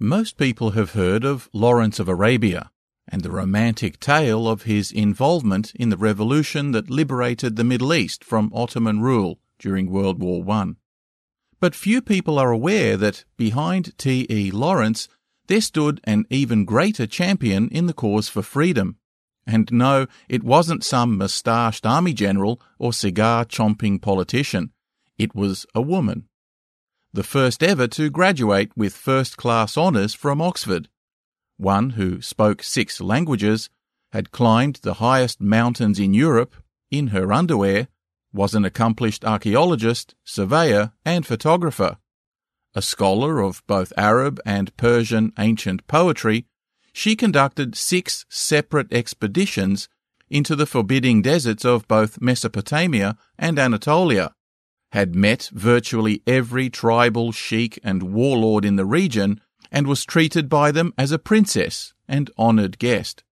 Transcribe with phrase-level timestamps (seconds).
[0.00, 2.70] Most people have heard of Lawrence of Arabia
[3.08, 8.22] and the romantic tale of his involvement in the revolution that liberated the Middle East
[8.22, 10.74] from Ottoman rule during World War I.
[11.58, 14.52] But few people are aware that behind T.E.
[14.52, 15.08] Lawrence
[15.48, 18.98] there stood an even greater champion in the cause for freedom.
[19.48, 24.70] And no, it wasn't some moustached army general or cigar chomping politician.
[25.16, 26.28] It was a woman.
[27.12, 30.88] The first ever to graduate with first class honours from Oxford.
[31.56, 33.70] One who spoke six languages,
[34.12, 36.54] had climbed the highest mountains in Europe
[36.90, 37.88] in her underwear,
[38.32, 41.96] was an accomplished archaeologist, surveyor, and photographer.
[42.74, 46.44] A scholar of both Arab and Persian ancient poetry,
[46.92, 49.88] she conducted six separate expeditions
[50.28, 54.34] into the forbidding deserts of both Mesopotamia and Anatolia,
[54.92, 60.72] had met virtually every tribal sheik and warlord in the region, and was treated by
[60.72, 63.22] them as a princess and honoured guest.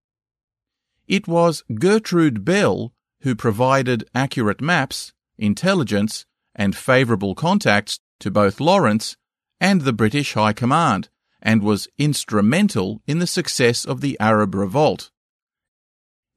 [1.07, 9.17] It was Gertrude Bell who provided accurate maps, intelligence, and favourable contacts to both Lawrence
[9.61, 11.09] and the British High Command,
[11.43, 15.11] and was instrumental in the success of the Arab Revolt.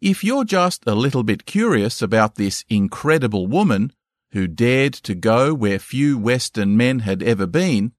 [0.02, 3.92] If you're just a little bit curious about this incredible woman
[4.32, 7.94] who dared to go where few Western men had ever been,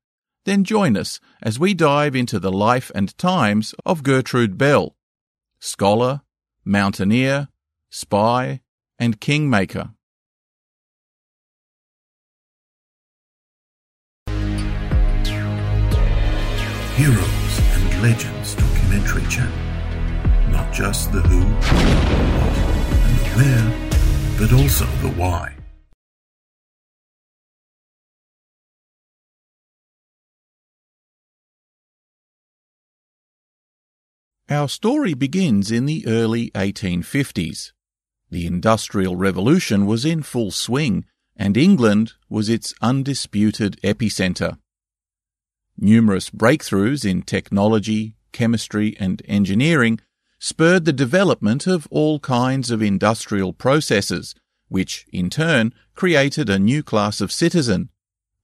[0.44, 4.96] then join us as we dive into the life and times of Gertrude Bell,
[5.58, 6.22] scholar,
[6.64, 7.48] mountaineer,
[7.90, 8.60] spy,
[8.98, 9.90] and kingmaker.
[16.96, 19.56] Heroes and Legends documentary channel.
[20.50, 22.56] Not just the who, what,
[23.06, 25.54] and the where, but also the why.
[34.50, 37.70] Our story begins in the early 1850s.
[38.30, 41.04] The Industrial Revolution was in full swing,
[41.36, 44.58] and England was its undisputed epicentre.
[45.78, 50.00] Numerous breakthroughs in technology, chemistry, and engineering
[50.40, 54.34] spurred the development of all kinds of industrial processes,
[54.66, 57.88] which, in turn, created a new class of citizen,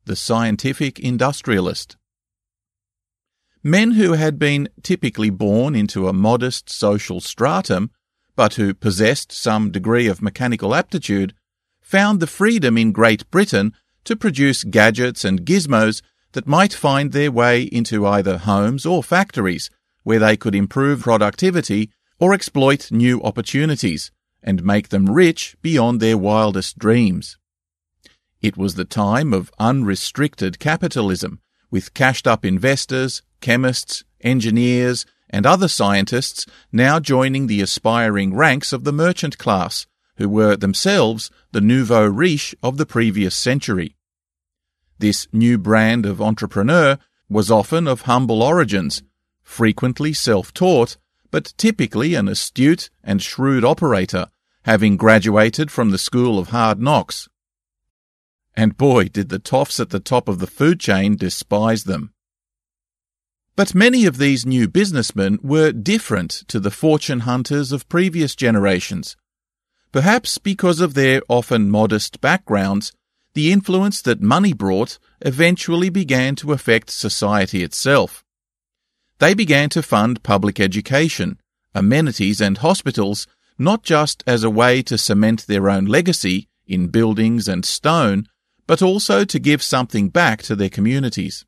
[0.05, 1.97] the scientific industrialist.
[3.67, 7.91] Men who had been typically born into a modest social stratum,
[8.37, 11.35] but who possessed some degree of mechanical aptitude,
[11.83, 13.73] found the freedom in Great Britain
[14.05, 16.01] to produce gadgets and gizmos
[16.31, 19.69] that might find their way into either homes or factories,
[20.05, 21.91] where they could improve productivity
[22.21, 24.13] or exploit new opportunities
[24.45, 27.37] and make them rich beyond their wildest dreams.
[28.41, 35.69] It was the time of unrestricted capitalism, with cashed up investors, chemists, engineers, and other
[35.69, 39.87] scientists now joining the aspiring ranks of the merchant class,
[40.17, 43.97] who were themselves the nouveau riche of the previous century.
[44.99, 46.99] This new brand of entrepreneur
[47.29, 49.03] was often of humble origins,
[49.43, 50.97] frequently self-taught,
[51.31, 54.29] but typically an astute and shrewd operator,
[54.63, 57.29] having graduated from the school of hard knocks.
[58.55, 62.13] And boy, did the toffs at the top of the food chain despise them.
[63.57, 69.17] But many of these new businessmen were different to the fortune hunters of previous generations.
[69.93, 72.93] Perhaps because of their often modest backgrounds,
[73.33, 78.23] the influence that money brought eventually began to affect society itself.
[79.21, 81.41] They began to fund public education,
[81.75, 83.27] amenities, and hospitals
[83.59, 88.27] not just as a way to cement their own legacy in buildings and stone,
[88.67, 91.47] but also to give something back to their communities.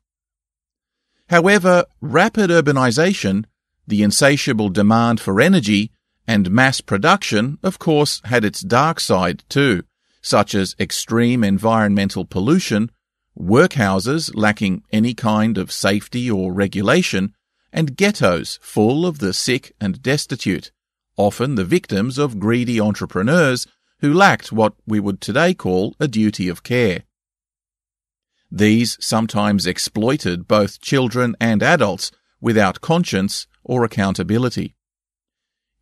[1.29, 3.45] However, rapid urbanization,
[3.87, 5.91] the insatiable demand for energy,
[6.27, 9.83] and mass production, of course, had its dark side too,
[10.21, 12.91] such as extreme environmental pollution,
[13.37, 17.33] workhouses lacking any kind of safety or regulation,
[17.71, 20.71] and ghettos full of the sick and destitute,
[21.15, 23.67] often the victims of greedy entrepreneurs
[23.99, 27.03] who lacked what we would today call a duty of care.
[28.51, 32.11] These sometimes exploited both children and adults
[32.41, 34.75] without conscience or accountability.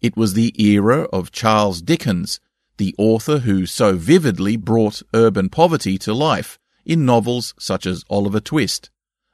[0.01, 2.39] It was the era of Charles Dickens,
[2.77, 8.39] the author who so vividly brought urban poverty to life in novels such as Oliver
[8.39, 8.89] Twist,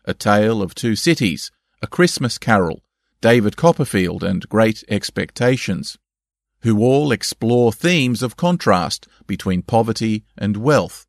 [0.05, 1.51] A Tale of Two Cities,
[1.81, 2.83] A Christmas Carol,
[3.21, 5.97] David Copperfield, and Great Expectations,
[6.61, 11.05] who all explore themes of contrast between poverty and wealth,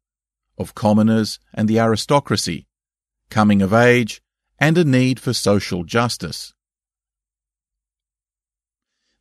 [0.58, 2.66] of commoners and the aristocracy,
[3.30, 4.22] coming of age,
[4.58, 6.54] and a need for social justice.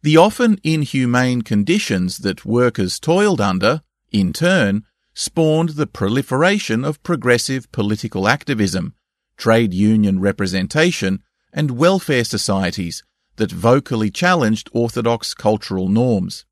[0.01, 3.81] The often inhumane conditions that workers toiled under,
[4.11, 4.83] in turn,
[5.13, 8.95] spawned the proliferation of progressive political activism,
[9.37, 13.03] trade union representation, and welfare societies
[13.37, 16.45] that vocally challenged orthodox cultural norms.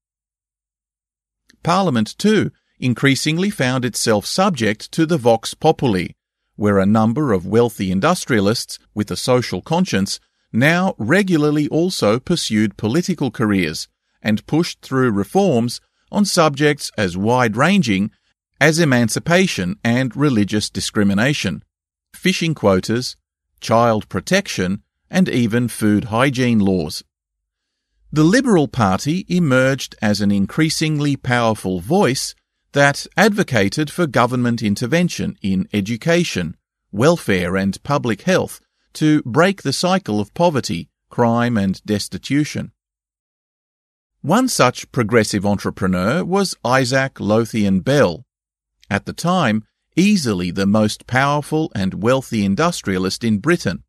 [1.63, 2.51] Parliament, too,
[2.81, 6.07] increasingly found itself subject to the vox populi,
[6.55, 10.19] where a number of wealthy industrialists with a social conscience
[10.51, 13.87] now regularly also pursued political careers
[14.21, 15.79] and pushed through reforms
[16.11, 18.11] on subjects as wide ranging
[18.59, 21.63] as emancipation and religious discrimination,
[22.13, 23.15] fishing quotas,
[23.59, 27.03] child protection, and even food hygiene laws.
[28.11, 32.35] The Liberal Party emerged as an increasingly powerful voice
[32.73, 36.55] that advocated for government intervention in education,
[36.91, 38.61] welfare, and public health
[38.93, 42.71] to break the cycle of poverty, crime, and destitution.
[44.21, 48.25] One such progressive entrepreneur was Isaac Lowthian Bell,
[48.89, 49.63] at the time
[49.95, 53.83] easily the most powerful and wealthy industrialist in Britain.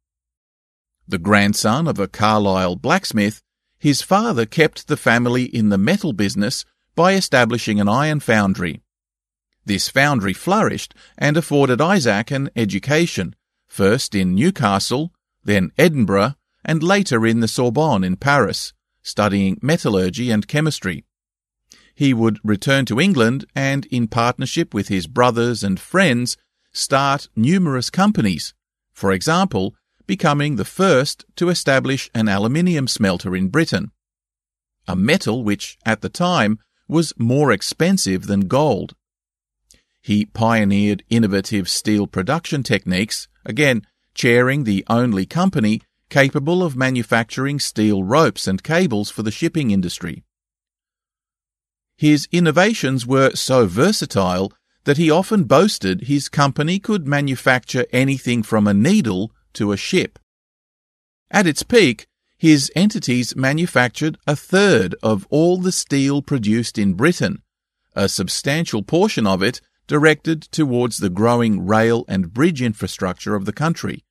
[1.07, 3.43] The grandson of a Carlisle blacksmith,
[3.79, 6.65] his father kept the family in the metal business
[6.95, 8.83] by establishing an iron foundry.
[9.65, 13.35] This foundry flourished and afforded Isaac an education,
[13.67, 15.13] first in Newcastle,
[15.45, 16.35] then Edinburgh,
[16.65, 18.73] and later in the Sorbonne in Paris,
[19.03, 21.05] studying metallurgy and chemistry.
[21.95, 26.37] He would return to England and, in partnership with his brothers and friends,
[26.73, 28.55] start numerous companies,
[28.93, 29.75] for example,
[30.07, 33.93] becoming the first to establish an aluminium smelter in Britain,
[34.89, 36.59] a metal which, at the time,
[36.93, 38.95] was more expensive than gold.
[40.01, 48.05] He pioneered innovative steel production techniques, again, chairing the only company capable of manufacturing steel
[48.05, 50.23] ropes and cables for the shipping industry.
[51.97, 54.53] His innovations were so versatile
[54.85, 60.19] that he often boasted his company could manufacture anything from a needle to a ship.
[61.31, 62.07] At its peak,
[62.43, 67.41] his entities manufactured a third of all the steel produced in Britain,
[67.95, 73.53] a substantial portion of it directed towards the growing rail and bridge infrastructure of the
[73.53, 74.05] country,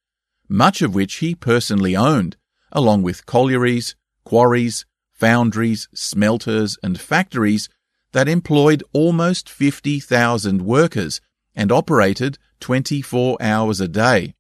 [0.48, 2.38] much of which he personally owned,
[2.72, 7.68] along with collieries, quarries, foundries, smelters, and factories
[8.14, 11.20] that employed almost 50,000 workers
[11.54, 14.36] and operated 24 hours a day.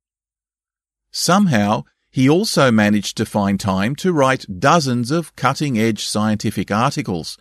[1.11, 7.37] Somehow, he also managed to find time to write dozens of cutting edge scientific articles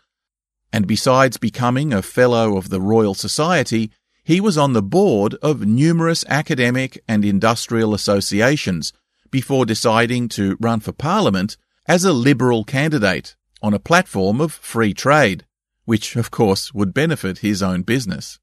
[0.72, 3.90] and besides becoming a Fellow of the Royal Society,
[4.22, 8.92] he was on the board of numerous academic and industrial associations
[9.30, 11.56] before deciding to run for Parliament
[11.86, 15.44] as a Liberal candidate on a platform of free trade,
[15.84, 18.38] which of course would benefit his own business.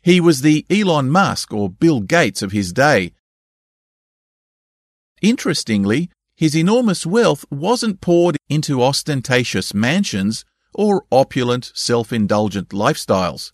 [0.00, 3.12] He was the Elon Musk or Bill Gates of his day.
[5.22, 13.52] Interestingly, his enormous wealth wasn't poured into ostentatious mansions or opulent, self-indulgent lifestyles.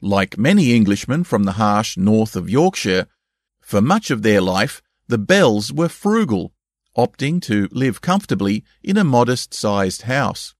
[0.00, 3.06] Like many Englishmen from the harsh north of Yorkshire,
[3.60, 6.54] for much of their life, the Bells were frugal,
[6.96, 10.54] opting to live comfortably in a modest-sized house.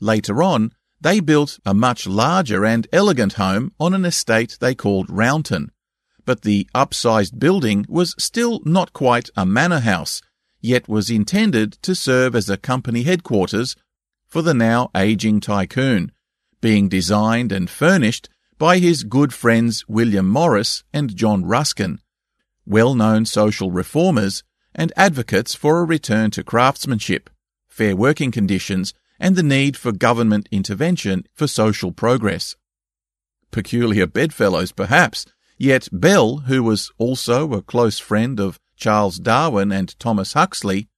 [0.00, 5.10] Later on, they built a much larger and elegant home on an estate they called
[5.10, 5.72] Rounton,
[6.24, 10.22] but the upsized building was still not quite a manor house,
[10.60, 13.76] yet was intended to serve as a company headquarters
[14.28, 16.12] for the now aging tycoon,
[16.60, 21.98] being designed and furnished by his good friends William Morris and John Ruskin,
[22.64, 27.28] well known social reformers and advocates for a return to craftsmanship,
[27.68, 32.56] fair working conditions, and the need for government intervention for social progress.
[33.50, 35.26] Peculiar bedfellows, perhaps,
[35.62, 40.88] yet Bell, who was also a close friend of Charles Darwin and Thomas Huxley,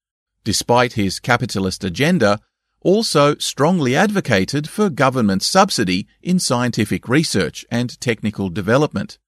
[0.43, 2.41] despite his capitalist agenda,
[2.81, 9.19] also strongly advocated for government subsidy in scientific research and technical development,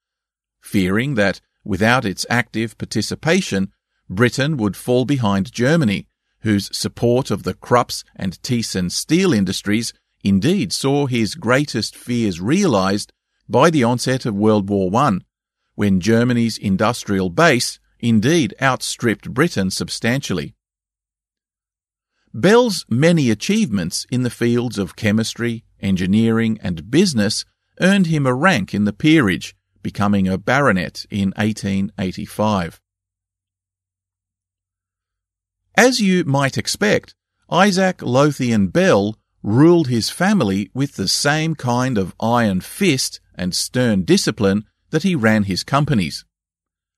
[0.63, 3.71] fearing that without its active participation,
[4.09, 6.07] Britain would fall behind Germany,
[6.41, 9.93] whose support of the Krupp and Thyssen steel industries
[10.25, 13.13] indeed saw his greatest fears realized
[13.49, 15.19] by the onset of World War I,
[15.77, 20.55] when Germany's industrial base indeed outstripped Britain substantially.
[22.35, 27.45] Bell's many achievements in the fields of chemistry, engineering, and business
[27.81, 32.81] earned him a rank in the peerage, becoming a baronet in 1885.
[35.77, 37.15] As you might expect,
[37.51, 44.03] Isaac Lowthian Bell ruled his family with the same kind of iron fist and stern
[44.03, 44.65] discipline
[44.97, 46.25] that he ran his companies.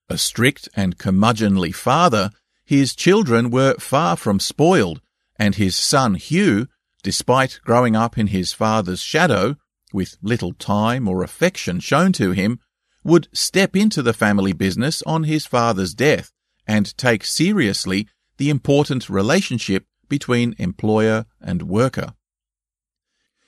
[0.07, 2.31] A strict and curmudgeonly father,
[2.63, 5.01] his children were far from spoiled,
[5.37, 6.69] and his son Hugh,
[7.03, 9.57] despite growing up in his father's shadow,
[9.91, 12.61] with little time or affection shown to him,
[13.03, 16.31] would step into the family business on his father's death
[16.65, 22.13] and take seriously the important relationship between employer and worker.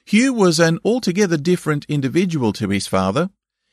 [0.03, 3.29] Hugh was an altogether different individual to his father.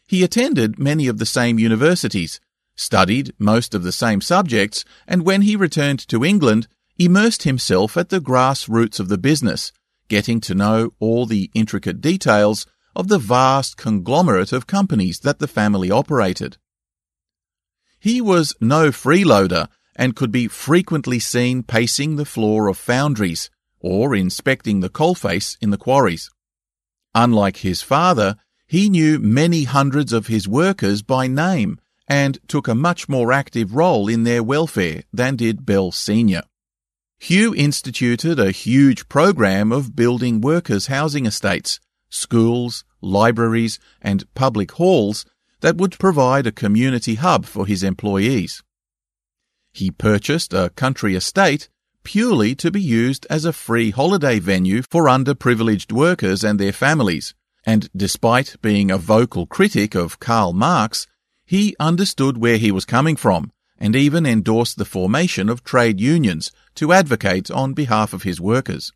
[0.09, 2.41] He attended many of the same universities,
[2.75, 6.67] studied most of the same subjects, and when he returned to England,
[6.99, 9.71] immersed himself at the grassroots of the business,
[10.09, 15.47] getting to know all the intricate details of the vast conglomerate of companies that the
[15.47, 16.57] family operated.
[18.01, 24.15] He was no freeloader and could be frequently seen pacing the floor of foundries or
[24.15, 26.31] inspecting the coalface in the quarries.
[27.15, 28.37] Unlike his father,
[28.69, 33.75] he knew many hundreds of his workers by name and took a much more active
[33.75, 36.43] role in their welfare than did Bell Sr.
[37.19, 45.25] Hugh instituted a huge program of building workers' housing estates, schools, libraries, and public halls
[45.61, 48.63] that would provide a community hub for his employees.
[49.73, 51.69] He purchased a country estate
[52.05, 57.35] purely to be used as a free holiday venue for underprivileged workers and their families,
[57.69, 61.07] and despite being a vocal critic of Karl Marx,
[61.45, 66.51] he understood where he was coming from and even endorsed the formation of trade unions
[66.77, 68.91] to advocate on behalf of his workers.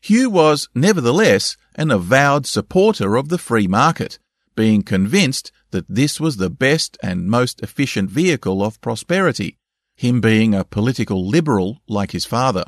[0.00, 4.18] Hugh was nevertheless an avowed supporter of the free market,
[4.56, 9.58] being convinced that this was the best and most efficient vehicle of prosperity,
[9.94, 12.64] him being a political liberal like his father.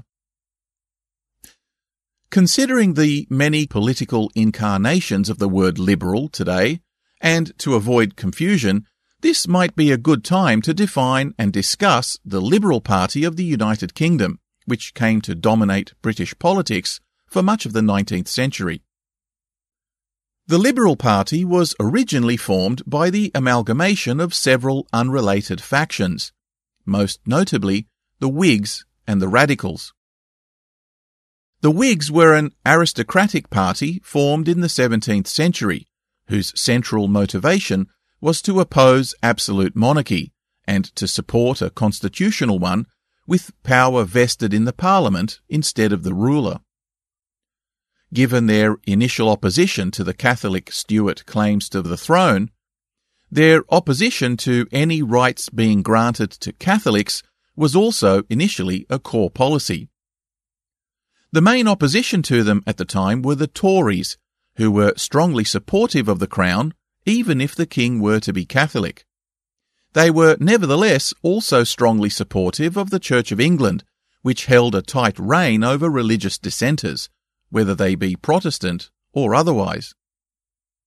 [2.30, 6.80] Considering the many political incarnations of the word liberal today,
[7.20, 8.86] and to avoid confusion,
[9.20, 13.44] this might be a good time to define and discuss the Liberal Party of the
[13.44, 18.82] United Kingdom, which came to dominate British politics for much of the 19th century.
[20.46, 26.32] The Liberal Party was originally formed by the amalgamation of several unrelated factions,
[26.84, 27.88] most notably
[28.18, 29.94] the Whigs and the Radicals.
[31.64, 35.88] The Whigs were an aristocratic party formed in the 17th century,
[36.26, 37.86] whose central motivation
[38.20, 40.34] was to oppose absolute monarchy
[40.66, 42.84] and to support a constitutional one
[43.26, 46.58] with power vested in the parliament instead of the ruler.
[48.12, 52.50] Given their initial opposition to the Catholic Stuart claims to the throne,
[53.30, 57.22] their opposition to any rights being granted to Catholics
[57.56, 59.88] was also initially a core policy.
[61.34, 64.16] The main opposition to them at the time were the Tories,
[64.54, 66.74] who were strongly supportive of the Crown
[67.06, 69.04] even if the king were to be Catholic.
[69.94, 73.82] They were nevertheless also strongly supportive of the Church of England,
[74.22, 77.10] which held a tight rein over religious dissenters,
[77.50, 79.92] whether they be Protestant or otherwise.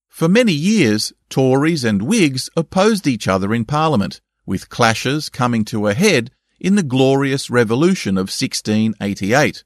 [0.08, 5.88] For many years, Tories and Whigs opposed each other in Parliament, with clashes coming to
[5.88, 9.66] a head in the Glorious Revolution of 1688,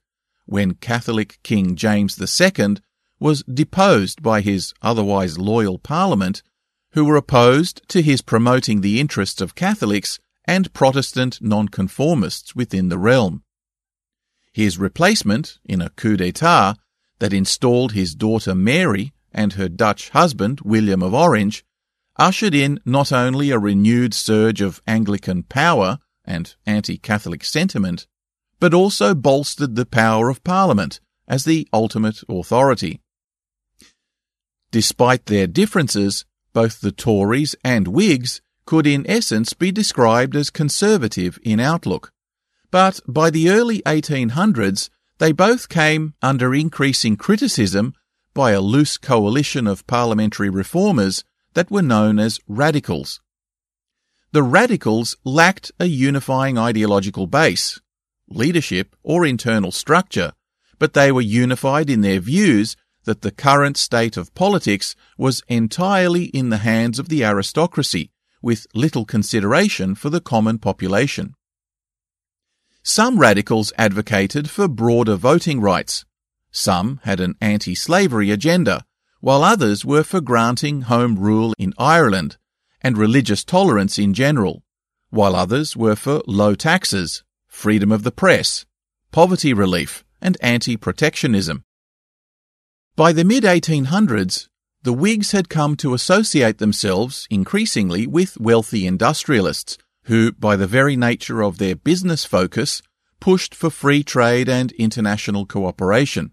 [0.52, 2.76] when Catholic King James II
[3.22, 6.44] was deposed by his otherwise loyal parliament,
[6.92, 12.98] who were opposed to his promoting the interests of Catholics and Protestant nonconformists within the
[12.98, 13.44] realm.
[14.52, 16.76] His replacement, in a coup d'etat
[17.20, 21.64] that installed his daughter Mary and her Dutch husband William of Orange,
[22.18, 28.06] ushered in not only a renewed surge of Anglican power and anti-Catholic sentiment,
[28.62, 33.02] but also bolstered the power of Parliament as the ultimate authority.
[34.70, 41.40] Despite their differences, both the Tories and Whigs could in essence be described as conservative
[41.42, 42.12] in outlook.
[42.70, 47.96] But by the early 1800s, they both came under increasing criticism
[48.36, 51.24] by a loose coalition of parliamentary reformers
[51.56, 53.22] that were known as radicals.
[54.34, 57.82] The radicals lacked a unifying ideological base,
[58.36, 60.34] leadership, or internal structure,
[60.80, 66.26] but they were unified in their views that the current state of politics was entirely
[66.26, 68.12] in the hands of the aristocracy,
[68.42, 71.34] with little consideration for the common population.
[72.84, 76.06] Some radicals advocated for broader voting rights.
[76.52, 78.86] Some had an anti-slavery agenda,
[79.20, 82.38] while others were for granting home rule in Ireland
[82.82, 84.64] and religious tolerance in general,
[85.12, 87.24] while others were for low taxes,
[87.62, 88.66] freedom of the press,
[89.12, 91.64] poverty relief, and anti-protectionism.
[92.96, 94.48] By the mid-1800s,
[94.82, 100.96] the Whigs had come to associate themselves increasingly with wealthy industrialists who, by the very
[100.96, 102.82] nature of their business focus,
[103.20, 106.32] pushed for free trade and international cooperation.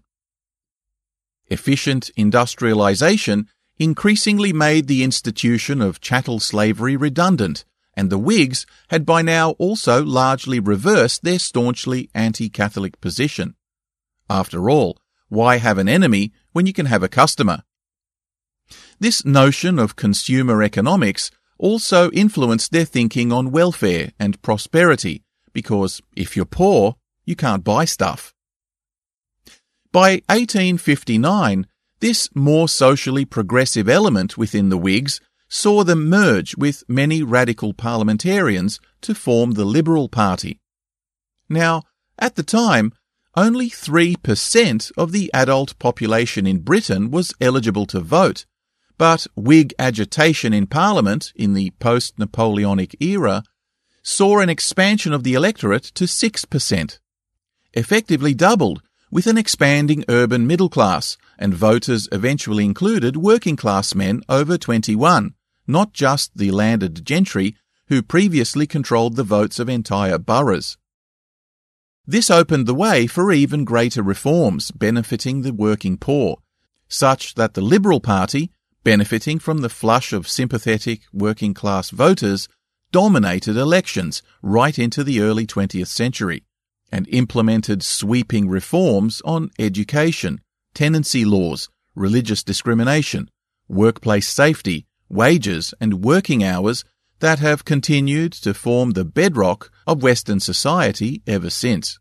[1.45, 7.65] Efficient industrialization increasingly made the institution of chattel slavery redundant,
[7.95, 13.55] and the Whigs had by now also largely reversed their staunchly anti-Catholic position.
[14.29, 17.63] After all, why have an enemy when you can have a customer?
[18.99, 26.35] This notion of consumer economics also influenced their thinking on welfare and prosperity, because if
[26.35, 28.33] you're poor, you can't buy stuff.
[29.91, 31.67] By 1859,
[31.99, 38.79] this more socially progressive element within the Whigs saw them merge with many radical parliamentarians
[39.01, 40.59] to form the Liberal Party.
[41.49, 41.83] Now,
[42.19, 42.93] at the time,
[43.35, 48.45] only 3% of the adult population in Britain was eligible to vote,
[48.97, 53.43] but Whig agitation in Parliament in the post Napoleonic era
[54.03, 56.99] saw an expansion of the electorate to 6%,
[57.73, 64.21] effectively doubled with an expanding urban middle class, and voters eventually included working class men
[64.29, 65.33] over 21,
[65.69, 67.55] not just the landed gentry
[67.89, 70.77] who previously controlled the votes of entire boroughs.
[72.07, 76.37] This opened the way for even greater reforms benefiting the working poor,
[76.87, 78.51] such that the Liberal Party
[78.83, 82.47] benefiting from the flush of sympathetic working class voters,
[82.91, 86.43] dominated elections right into the early 20th century
[86.91, 90.41] and implemented sweeping reforms on education,
[90.73, 93.29] tenancy laws, religious discrimination,
[93.67, 96.85] workplace safety, wages and working hours
[97.19, 101.99] that have continued to form the bedrock of Western society ever since.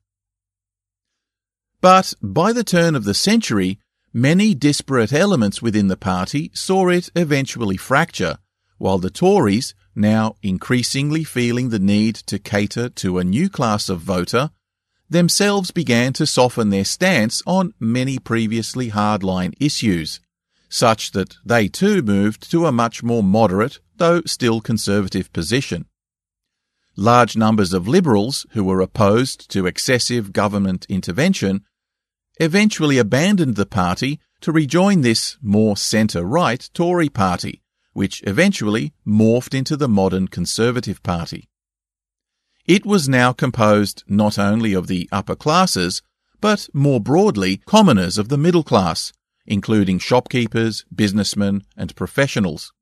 [1.81, 3.81] But by the turn of the century,
[4.13, 8.39] Many disparate elements within the party saw it eventually fracture,
[8.79, 14.01] while the Tories, now increasingly feeling the need to cater to a new class of
[14.01, 14.51] voter,
[15.11, 20.21] themselves began to soften their stance on many previously hardline issues,
[20.69, 25.87] such that they too moved to a much more moderate, though still conservative position.
[26.97, 31.65] Large numbers of liberals who were opposed to excessive government intervention
[32.41, 39.77] eventually abandoned the party to rejoin this more centre-right Tory party, which eventually morphed into
[39.77, 41.49] the modern Conservative Party.
[42.67, 46.03] It was now composed not only of the upper classes,
[46.41, 49.13] but more broadly commoners of the middle class,
[49.49, 52.73] including shopkeepers, businessmen, and professionals.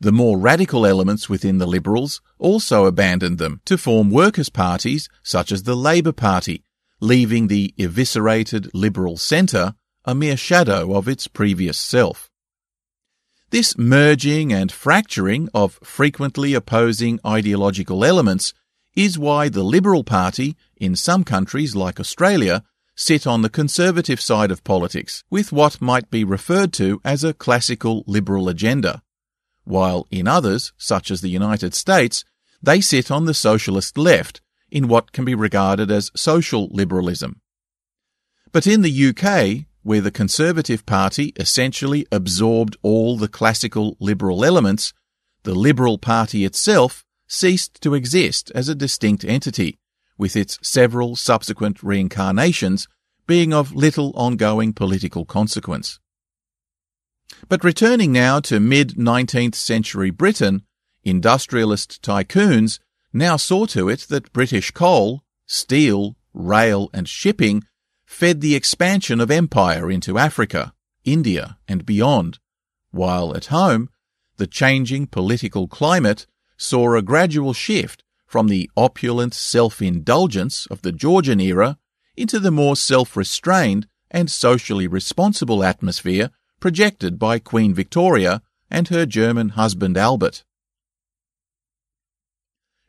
[0.00, 5.52] The more radical elements within the Liberals also abandoned them to form workers' parties such
[5.52, 6.62] as the Labour Party
[7.00, 12.30] leaving the eviscerated liberal centre a mere shadow of its previous self.
[13.50, 18.52] This merging and fracturing of frequently opposing ideological elements
[18.94, 22.62] is why the Liberal Party, in some countries like Australia,
[22.98, 27.32] sit on the conservative side of politics with what might be referred to as a
[27.32, 29.00] classical liberal agenda,
[29.62, 32.24] while in others, such as the United States,
[32.60, 37.40] they sit on the socialist left in what can be regarded as social liberalism.
[38.50, 44.92] But in the UK, where the Conservative Party essentially absorbed all the classical liberal elements,
[45.44, 49.78] the Liberal Party itself ceased to exist as a distinct entity,
[50.18, 52.88] with its several subsequent reincarnations
[53.26, 56.00] being of little ongoing political consequence.
[57.48, 60.62] But returning now to mid 19th century Britain,
[61.04, 62.80] industrialist tycoons
[63.12, 67.64] now saw to it that British coal, steel, rail, and shipping
[68.04, 70.72] fed the expansion of empire into Africa,
[71.04, 72.38] India, and beyond,
[72.90, 73.90] while at home,
[74.38, 76.26] the changing political climate
[76.56, 81.78] saw a gradual shift from the opulent self-indulgence of the Georgian era
[82.14, 89.50] into the more self-restrained and socially responsible atmosphere projected by Queen Victoria and her German
[89.50, 90.44] husband Albert.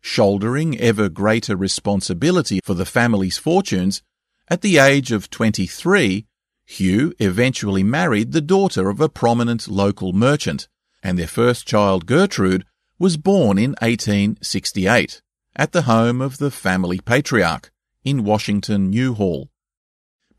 [0.01, 4.03] Shouldering ever greater responsibility for the family's fortunes,
[4.49, 6.25] at the age of 23,
[6.65, 10.67] Hugh eventually married the daughter of a prominent local merchant,
[11.01, 12.65] and their first child, Gertrude,
[12.97, 15.21] was born in 1868
[15.59, 17.69] at the home of the family patriarch
[18.05, 19.49] in Washington New Hall.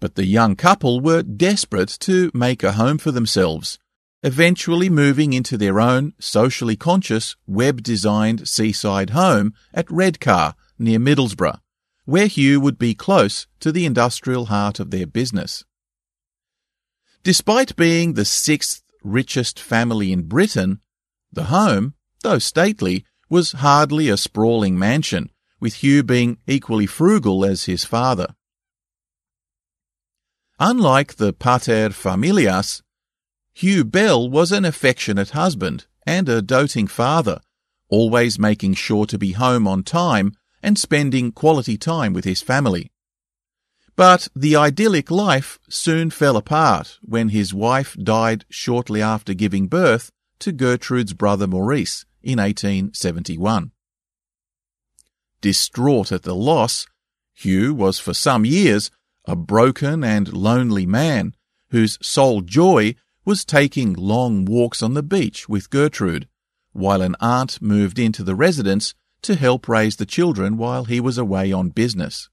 [0.01, 3.79] but the young couple were desperate to make a home for themselves,
[4.23, 11.61] eventually moving into their own socially conscious, Webb designed seaside home at Redcar near Middlesbrough,
[12.07, 15.65] where Hugh would be close to the industrial heart of their business.
[17.23, 20.81] Despite being the sixth richest family in Britain,
[21.31, 27.65] the home, though stately, was hardly a sprawling mansion, with Hugh being equally frugal as
[27.65, 28.35] his father.
[30.59, 32.83] Unlike the pater familias,
[33.53, 37.41] Hugh Bell was an affectionate husband and a doting father,
[37.89, 42.91] always making sure to be home on time and spending quality time with his family.
[43.97, 50.11] But the idyllic life soon fell apart when his wife died shortly after giving birth
[50.41, 53.73] to Gertrude's brother Maurice in 1871.
[55.41, 56.87] Distraught at the loss,
[57.33, 58.91] Hugh was for some years
[59.25, 61.35] a broken and lonely man
[61.71, 66.29] whose sole joy was taking long walks on the beach with Gertrude,
[66.73, 71.19] while an aunt moved into the residence to help raise the children while he was
[71.19, 72.29] away on business.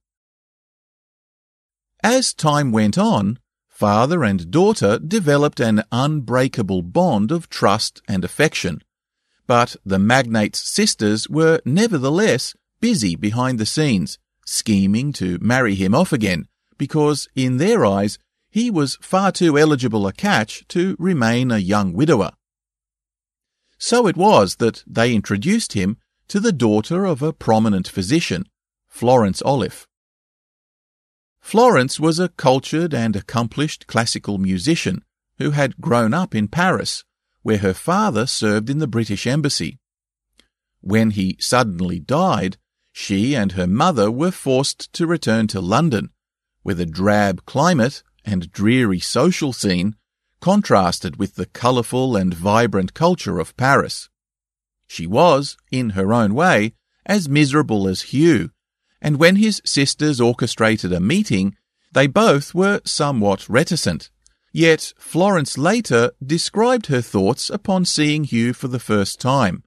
[2.04, 8.82] As time went on, father and daughter developed an unbreakable bond of trust and affection.
[9.47, 16.13] But the magnate's sisters were nevertheless busy behind the scenes, scheming to marry him off
[16.13, 21.57] again, because in their eyes he was far too eligible a catch to remain a
[21.57, 22.31] young widower.
[23.77, 28.45] So it was that they introduced him to the daughter of a prominent physician,
[28.88, 29.88] Florence Olliffe.
[31.39, 35.03] Florence was a cultured and accomplished classical musician
[35.38, 37.05] who had grown up in Paris,
[37.47, 39.79] where her father served in the British Embassy.
[40.81, 42.57] When he suddenly died,
[42.91, 46.10] she and her mother were forced to return to London,
[46.63, 49.95] where the drab climate and dreary social scene
[50.41, 54.10] contrasted with the colourful and vibrant culture of Paris.
[54.86, 56.73] She was, in her own way,
[57.05, 58.49] as miserable as Hugh,
[59.01, 61.55] and when his sisters orchestrated a meeting,
[61.93, 64.10] they both were somewhat reticent.
[64.58, 69.62] Yet Florence later described her thoughts upon seeing Hugh for the first time,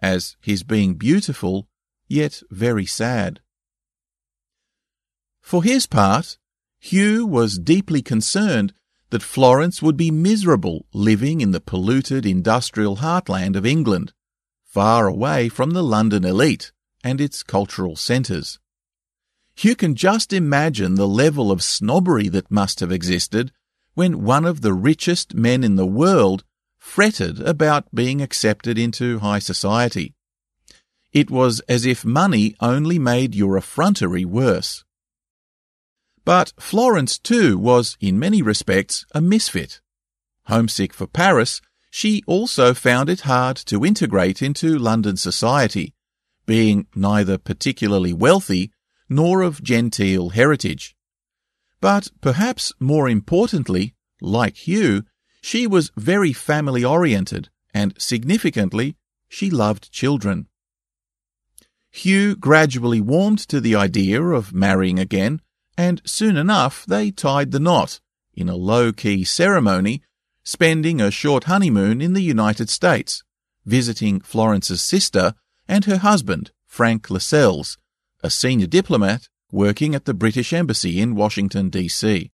[0.00, 1.68] as his being beautiful,
[2.08, 3.38] yet very sad.
[5.40, 6.38] For his part,
[6.80, 8.74] Hugh was deeply concerned
[9.10, 14.12] that Florence would be miserable living in the polluted industrial heartland of England,
[14.64, 16.72] far away from the London elite
[17.04, 18.58] and its cultural centres.
[19.56, 23.52] You can just imagine the level of snobbery that must have existed
[23.94, 26.44] when one of the richest men in the world
[26.78, 30.14] fretted about being accepted into high society.
[31.12, 34.84] It was as if money only made your effrontery worse.
[36.24, 39.80] But Florence, too, was in many respects a misfit.
[40.46, 45.94] Homesick for Paris, she also found it hard to integrate into London society,
[46.46, 48.72] being neither particularly wealthy
[49.08, 50.96] nor of genteel heritage.
[51.82, 55.02] But perhaps more importantly, like Hugh,
[55.42, 58.96] she was very family oriented and significantly,
[59.28, 60.46] she loved children.
[61.90, 65.40] Hugh gradually warmed to the idea of marrying again,
[65.76, 67.98] and soon enough they tied the knot
[68.32, 70.02] in a low key ceremony,
[70.44, 73.24] spending a short honeymoon in the United States,
[73.66, 75.34] visiting Florence's sister
[75.66, 77.76] and her husband, Frank Lascelles,
[78.22, 82.32] a senior diplomat working at the British Embassy in Washington, D.C.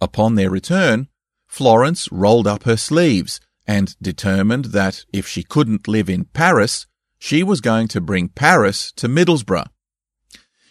[0.00, 1.08] Upon their return,
[1.46, 6.86] Florence rolled up her sleeves and determined that if she couldn't live in Paris,
[7.18, 9.66] she was going to bring Paris to Middlesbrough.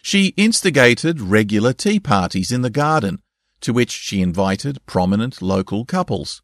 [0.02, 3.22] She instigated regular tea parties in the garden,
[3.60, 6.42] to which she invited prominent local couples.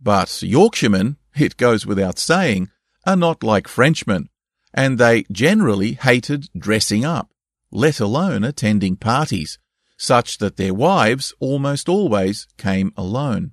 [0.00, 2.70] But Yorkshiremen, it goes without saying,
[3.06, 4.28] are not like Frenchmen,
[4.74, 7.29] and they generally hated dressing up,
[7.70, 9.58] let alone attending parties,
[9.96, 13.52] such that their wives almost always came alone.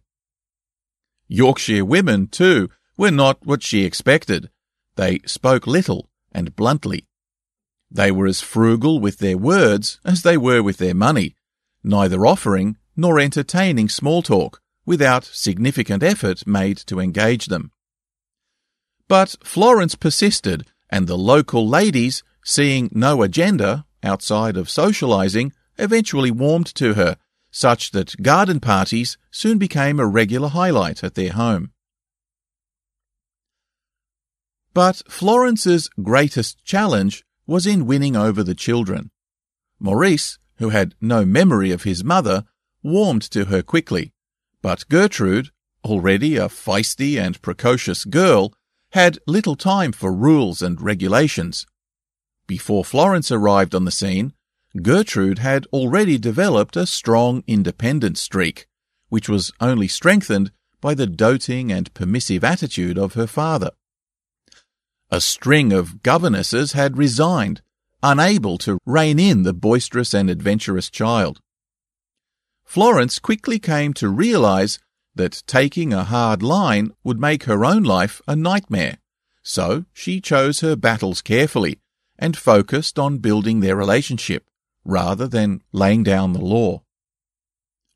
[1.28, 4.50] Yorkshire women, too, were not what she expected.
[4.96, 7.08] They spoke little and bluntly.
[7.92, 11.36] They were as frugal with their words as they were with their money,
[11.84, 17.72] neither offering nor entertaining small talk without significant effort made to engage them.
[19.08, 26.74] But Florence persisted and the local ladies, seeing no agenda outside of socializing, eventually warmed
[26.76, 27.18] to her,
[27.52, 31.72] such that garden parties soon became a regular highlight at their home.
[34.74, 39.12] But Florence's greatest challenge was in winning over the children.
[39.80, 42.44] Maurice, who had no memory of his mother,
[42.84, 44.14] warmed to her quickly,
[44.62, 45.50] but Gertrude,
[45.84, 48.54] already a feisty and precocious girl,
[48.92, 51.66] had little time for rules and regulations.
[52.48, 54.34] Before Florence arrived on the scene,
[54.82, 58.68] Gertrude had already developed a strong independent streak,
[59.10, 63.72] which was only strengthened by the doting and permissive attitude of her father.
[65.12, 67.62] A string of governesses had resigned,
[68.02, 71.42] unable to rein in the boisterous and adventurous child.
[72.64, 74.80] Florence quickly came to realize
[75.16, 79.00] that taking a hard line would make her own life a nightmare,
[79.42, 81.80] so she chose her battles carefully
[82.18, 84.50] and focused on building their relationship
[84.84, 86.82] rather than laying down the law.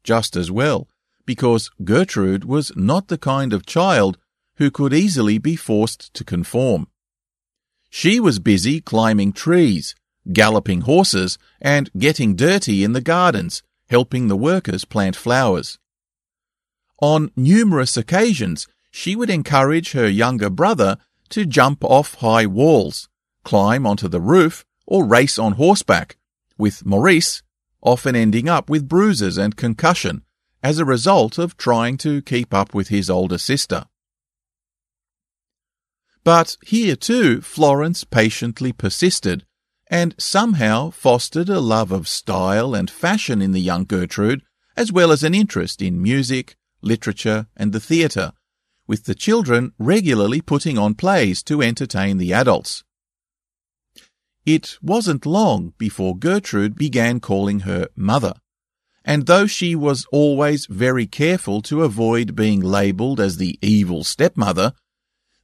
[0.03, 0.87] Just as well,
[1.25, 4.17] because Gertrude was not the kind of child
[4.55, 6.87] who could easily be forced to conform.
[7.89, 9.95] She was busy climbing trees,
[10.31, 15.79] galloping horses, and getting dirty in the gardens, helping the workers plant flowers.
[17.01, 20.97] On numerous occasions, she would encourage her younger brother
[21.29, 23.09] to jump off high walls,
[23.43, 26.17] climb onto the roof, or race on horseback,
[26.57, 27.41] with Maurice
[27.81, 30.23] often ending up with bruises and concussion
[30.63, 33.85] as a result of trying to keep up with his older sister.
[36.23, 39.45] But here too Florence patiently persisted
[39.89, 44.41] and somehow fostered a love of style and fashion in the young Gertrude,
[44.77, 48.31] as well as an interest in music, literature, and the theatre,
[48.87, 52.83] with the children regularly putting on plays to entertain the adults.
[54.45, 58.33] It wasn't long before Gertrude began calling her mother,
[59.05, 64.73] and though she was always very careful to avoid being labelled as the evil stepmother,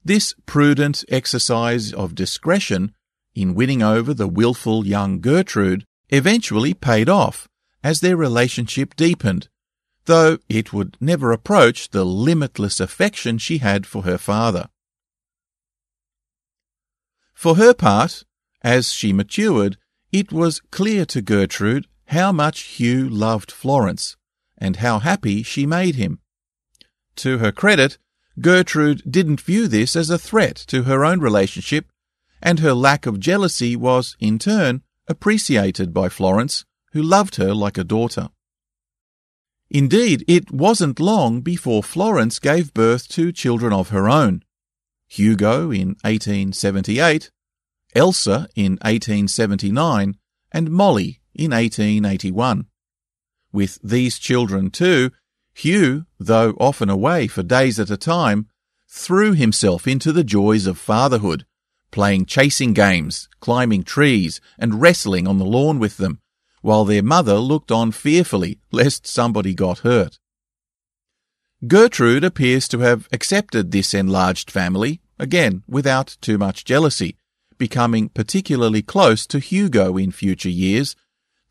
[0.03, 2.93] this prudent exercise of discretion
[3.36, 7.47] in winning over the wilful young Gertrude eventually paid off
[7.83, 9.49] as their relationship deepened,
[10.05, 14.69] though it would never approach the limitless affection she had for her father.
[17.33, 18.23] For her part,
[18.67, 19.77] as she matured,
[20.12, 24.17] it was clear to Gertrude how much Hugh loved Florence,
[24.58, 26.19] and how happy she made him.
[27.17, 27.97] To her credit,
[28.41, 31.86] Gertrude didn't view this as a threat to her own relationship
[32.41, 37.77] and her lack of jealousy was, in turn, appreciated by Florence, who loved her like
[37.77, 38.30] a daughter.
[39.69, 44.43] Indeed, it wasn't long before Florence gave birth to children of her own.
[45.08, 47.32] Hugo in 1878,
[47.95, 50.17] Elsa in 1879,
[50.52, 52.67] and Molly in 1881.
[53.52, 55.12] With these children too,
[55.54, 58.47] Hugh, though often away for days at a time,
[58.88, 61.45] threw himself into the joys of fatherhood
[61.91, 66.19] playing chasing games, climbing trees, and wrestling on the lawn with them,
[66.62, 70.19] while their mother looked on fearfully lest somebody got hurt.
[71.65, 77.17] Gertrude appears to have accepted this enlarged family, again without too much jealousy,
[77.57, 80.95] becoming particularly close to Hugo in future years,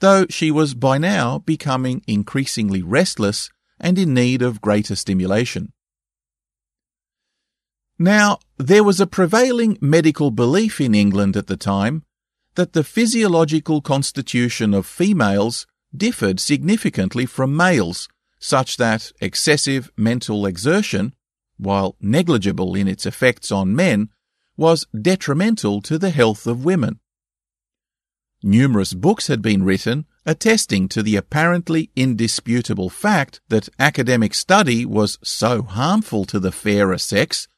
[0.01, 5.73] though she was by now becoming increasingly restless and in need of greater stimulation.
[7.99, 12.05] Now, there was a prevailing medical belief in England at the time
[12.55, 15.67] that the physiological constitution of females
[15.97, 21.15] differed significantly from males, such that excessive mental exertion,
[21.59, 24.11] while negligible in its effects on men,
[24.57, 27.01] was detrimental to the health of women.
[28.43, 35.19] Numerous books had been written attesting to the apparently indisputable fact that academic study was
[35.23, 37.49] so harmful to the fairer sex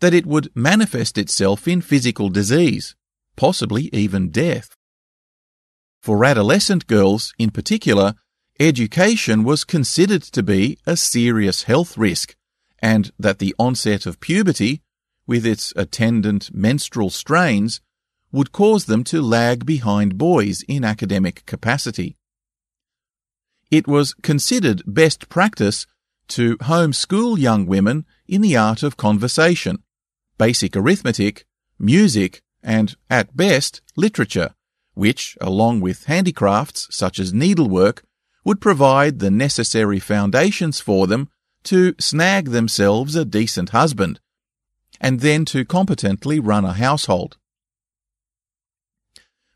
[0.00, 2.96] that it would manifest itself in physical disease,
[3.36, 4.76] possibly even death.
[6.02, 8.14] For adolescent girls, in particular,
[8.58, 12.34] education was considered to be a serious health risk,
[12.80, 14.82] and that the onset of puberty,
[15.30, 17.80] with its attendant menstrual strains,
[18.32, 22.16] would cause them to lag behind boys in academic capacity.
[23.70, 25.86] It was considered best practice
[26.30, 29.84] to homeschool young women in the art of conversation,
[30.36, 31.46] basic arithmetic,
[31.78, 34.50] music, and, at best, literature,
[34.94, 38.02] which, along with handicrafts such as needlework,
[38.44, 41.28] would provide the necessary foundations for them
[41.62, 44.18] to snag themselves a decent husband,
[45.00, 47.36] and then to competently run a household.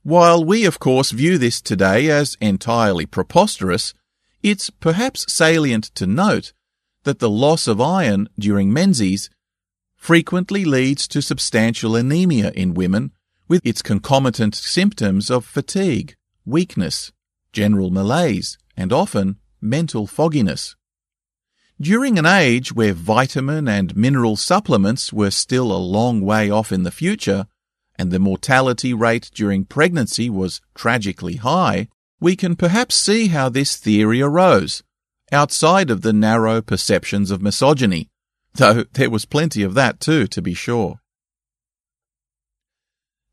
[0.02, 3.94] While we of course view this today as entirely preposterous,
[4.42, 6.52] it's perhaps salient to note
[7.04, 9.30] that the loss of iron during menses
[9.96, 13.12] frequently leads to substantial anemia in women
[13.48, 17.12] with its concomitant symptoms of fatigue, weakness,
[17.52, 20.76] general malaise, and often mental fogginess.
[21.80, 26.84] During an age where vitamin and mineral supplements were still a long way off in
[26.84, 27.46] the future,
[27.96, 31.88] and the mortality rate during pregnancy was tragically high,
[32.20, 34.84] we can perhaps see how this theory arose,
[35.32, 38.08] outside of the narrow perceptions of misogyny,
[38.54, 41.00] though there was plenty of that too, to be sure.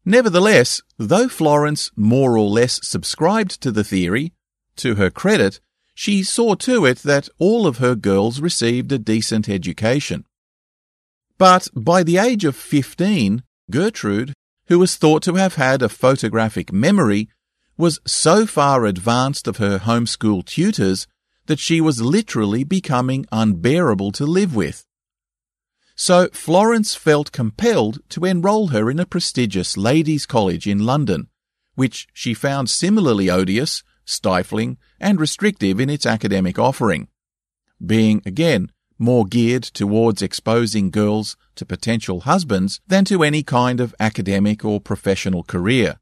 [0.03, 4.33] Nevertheless, though Florence more or less subscribed to the theory,
[4.77, 5.59] to her credit,
[6.01, 10.25] she saw to it that all of her girls received a decent education.
[11.37, 14.33] But by the age of 15, Gertrude,
[14.65, 17.29] who was thought to have had a photographic memory,
[17.77, 21.05] was so far advanced of her homeschool tutors
[21.45, 24.83] that she was literally becoming unbearable to live with.
[25.95, 31.27] So Florence felt compelled to enrol her in a prestigious ladies' college in London,
[31.75, 37.09] which she found similarly odious, stifling, and restrictive in its academic offering,
[37.85, 43.95] being, again, more geared towards exposing girls to potential husbands than to any kind of
[43.99, 45.99] academic or professional career.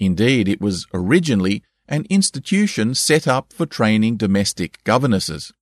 [0.00, 5.52] Indeed, it was originally an institution set up for training domestic governesses.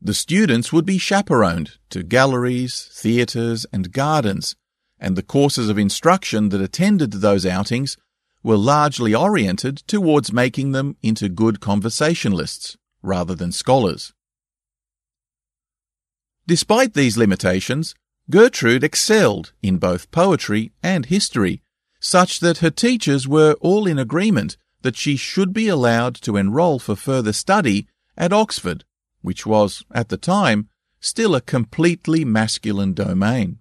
[0.00, 4.56] The students would be chaperoned to galleries, theatres, and gardens,
[4.98, 7.98] and the courses of instruction that attended those outings
[8.46, 14.14] were largely oriented towards making them into good conversationalists rather than scholars.
[16.46, 17.96] Despite these limitations,
[18.30, 21.60] Gertrude excelled in both poetry and history,
[21.98, 26.78] such that her teachers were all in agreement that she should be allowed to enrol
[26.78, 28.84] for further study at Oxford,
[29.22, 30.68] which was, at the time,
[31.00, 33.58] still a completely masculine domain.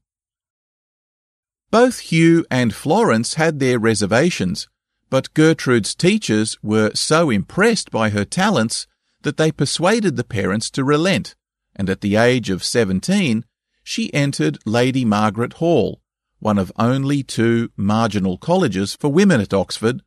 [1.72, 4.68] Both Hugh and Florence had their reservations,
[5.10, 8.88] but Gertrude's teachers were so impressed by her talents
[9.22, 11.36] that they persuaded the parents to relent,
[11.76, 13.46] and at the age of 17,
[13.84, 16.02] she entered Lady Margaret Hall,
[16.40, 20.02] one of only two marginal colleges for women at Oxford,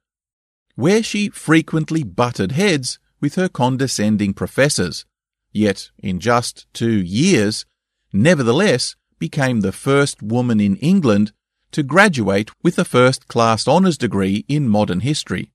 [0.75, 5.05] where she frequently butted heads with her condescending professors,
[5.53, 7.67] yet in just two years,
[8.13, 11.33] nevertheless became the first woman in England
[11.73, 15.53] to graduate with a first class honours degree in modern history.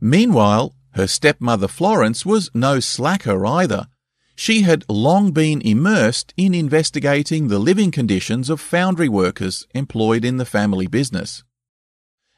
[0.00, 3.86] Meanwhile, her stepmother Florence was no slacker either.
[4.34, 10.38] She had long been immersed in investigating the living conditions of foundry workers employed in
[10.38, 11.44] the family business.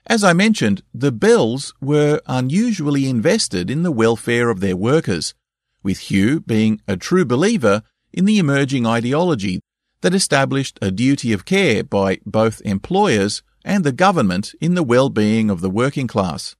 [0.06, 5.34] As I mentioned, the Bells were unusually invested in the welfare of their workers,
[5.82, 9.60] with Hugh being a true believer in the emerging ideology
[10.02, 15.48] that established a duty of care by both employers and the government in the well-being
[15.48, 16.54] of the working class.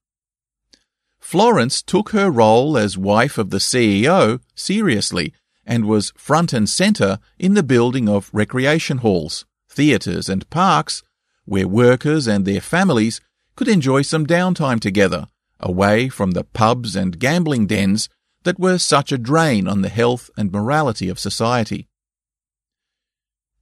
[1.21, 5.33] Florence took her role as wife of the CEO seriously
[5.65, 11.03] and was front and centre in the building of recreation halls, theatres and parks
[11.45, 13.21] where workers and their families
[13.57, 15.27] could enjoy some downtime together,
[15.61, 18.09] away from the pubs and gambling dens
[18.45, 21.89] that were such a drain on the health and morality of society.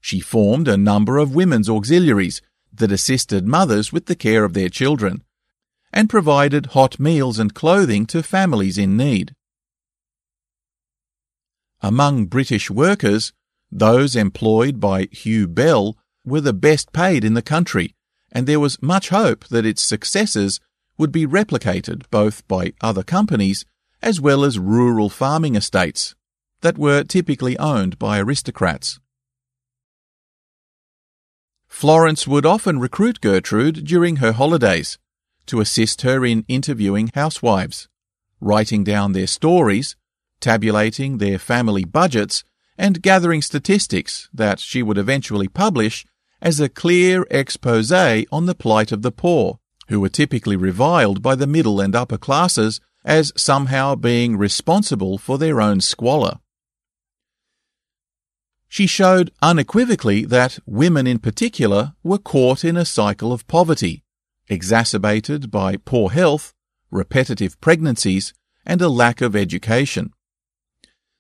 [0.01, 2.41] She formed a number of women's auxiliaries
[2.73, 5.23] that assisted mothers with the care of their children
[5.93, 9.35] and provided hot meals and clothing to families in need.
[11.83, 13.33] Among British workers,
[13.71, 17.95] those employed by Hugh Bell were the best paid in the country,
[18.31, 20.61] and there was much hope that its successes
[20.99, 23.65] would be replicated both by other companies
[24.03, 26.15] as well as rural farming estates
[26.61, 29.01] that were typically owned by aristocrats.
[31.71, 34.99] Florence would often recruit Gertrude during her holidays
[35.47, 37.89] to assist her in interviewing housewives,
[38.39, 39.97] writing down their stories,
[40.41, 42.45] tabulating their family budgets,
[42.77, 46.05] and gathering statistics that she would eventually publish
[46.43, 51.35] as a clear expose on the plight of the poor, who were typically reviled by
[51.35, 56.41] the middle and upper classes as somehow being responsible for their own squalor.
[58.73, 64.05] She showed unequivocally that women in particular were caught in a cycle of poverty,
[64.49, 66.55] exacerbated by poor health,
[66.89, 68.33] repetitive pregnancies,
[68.65, 70.13] and a lack of education.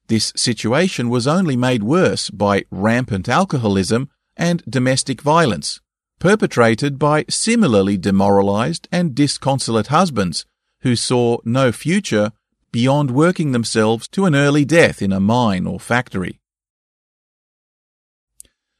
[0.07, 5.81] This situation was only made worse by rampant alcoholism and domestic violence,
[6.21, 10.47] perpetrated by similarly demoralized and disconsolate husbands
[10.83, 12.31] who saw no future
[12.71, 16.40] beyond working themselves to an early death in a mine or factory.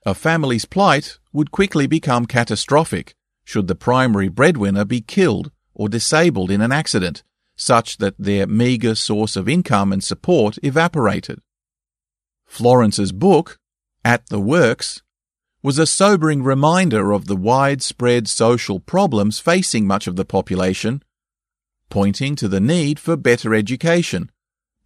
[0.07, 6.51] A family's plight would quickly become catastrophic should the primary breadwinner be killed or disabled
[6.51, 7.23] in an accident,
[7.57, 11.41] such that their meagre source of income and support evaporated.
[12.47, 13.59] Florence's book,
[14.05, 15.03] At the Works,
[15.63, 21.03] was a sobering reminder of the widespread social problems facing much of the population,
[21.91, 24.31] pointing to the need for better education,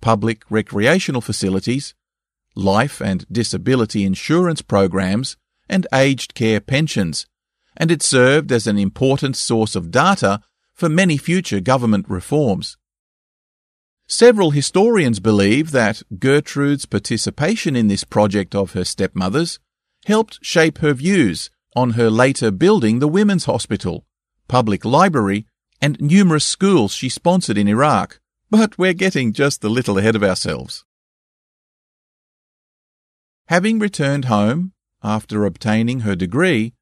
[0.01, 1.95] public recreational facilities,
[2.55, 5.37] life and disability insurance programs,
[5.69, 7.27] and aged care pensions,
[7.77, 10.41] and it served as an important source of data
[10.75, 12.77] for many future government reforms.
[14.07, 19.59] Several historians believe that Gertrude's participation in this project of her stepmother's
[20.05, 24.05] helped shape her views on her later building the Women's Hospital,
[24.47, 25.47] public library,
[25.81, 28.21] and numerous schools she sponsored in Iraq.
[28.51, 30.85] But we're getting just a little ahead of ourselves.
[33.49, 34.73] Having returned home
[35.03, 36.73] after obtaining her degree,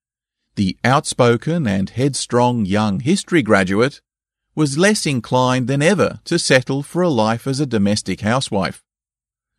[0.54, 4.00] the outspoken and headstrong young history graduate
[4.54, 8.82] was less inclined than ever to settle for a life as a domestic housewife.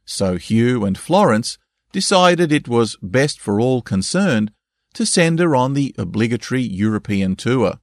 [0.06, 1.58] So Hugh and Florence
[1.92, 4.52] decided it was best for all concerned
[4.94, 7.80] to send her on the obligatory European tour,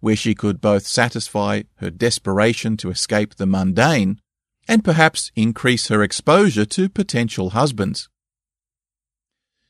[0.00, 4.20] where she could both satisfy her desperation to escape the mundane
[4.66, 8.08] and perhaps increase her exposure to potential husbands.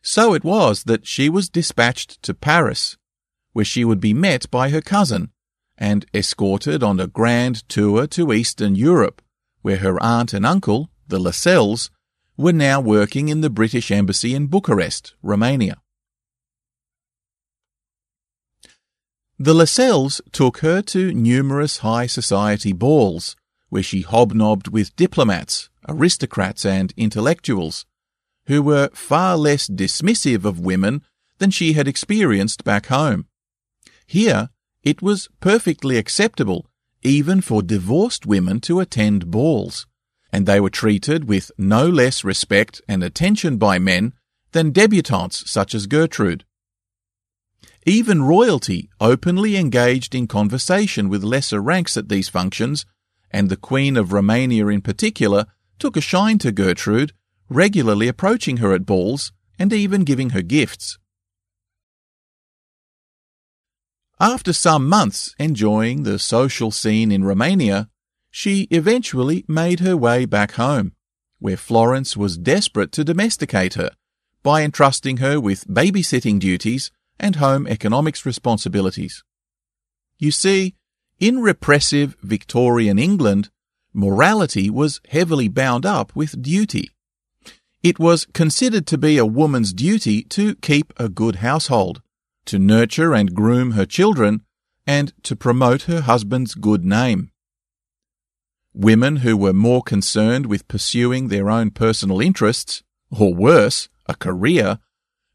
[0.02, 2.96] So it was that she was dispatched to Paris,
[3.52, 5.30] where she would be met by her cousin
[5.76, 9.22] and escorted on a grand tour to Eastern Europe,
[9.62, 11.90] where her aunt and uncle, the Lascelles,
[12.36, 15.76] were now working in the British Embassy in Bucharest, Romania.
[19.38, 23.36] The Lascelles took her to numerous high society balls,
[23.68, 27.86] where she hobnobbed with diplomats, aristocrats, and intellectuals,
[28.48, 31.02] who were far less dismissive of women
[31.38, 33.26] than she had experienced back home.
[34.06, 34.48] Here,
[34.82, 36.68] it was perfectly acceptable
[37.02, 39.86] even for divorced women to attend balls,
[40.32, 44.14] and they were treated with no less respect and attention by men
[44.52, 46.44] than debutantes such as Gertrude.
[47.86, 52.84] Even royalty openly engaged in conversation with lesser ranks at these functions,
[53.30, 55.46] and the Queen of Romania in particular
[55.78, 57.12] took a shine to Gertrude
[57.48, 60.98] regularly approaching her at balls and even giving her gifts.
[64.20, 67.88] After some months enjoying the social scene in Romania,
[68.30, 70.92] she eventually made her way back home,
[71.38, 73.90] where Florence was desperate to domesticate her
[74.42, 79.22] by entrusting her with babysitting duties and home economics responsibilities.
[80.18, 80.74] You see,
[81.18, 83.50] in repressive Victorian England,
[83.92, 86.90] morality was heavily bound up with duty.
[87.82, 92.02] It was considered to be a woman's duty to keep a good household,
[92.46, 94.42] to nurture and groom her children,
[94.86, 97.30] and to promote her husband's good name.
[98.74, 104.78] Women who were more concerned with pursuing their own personal interests, or worse, a career,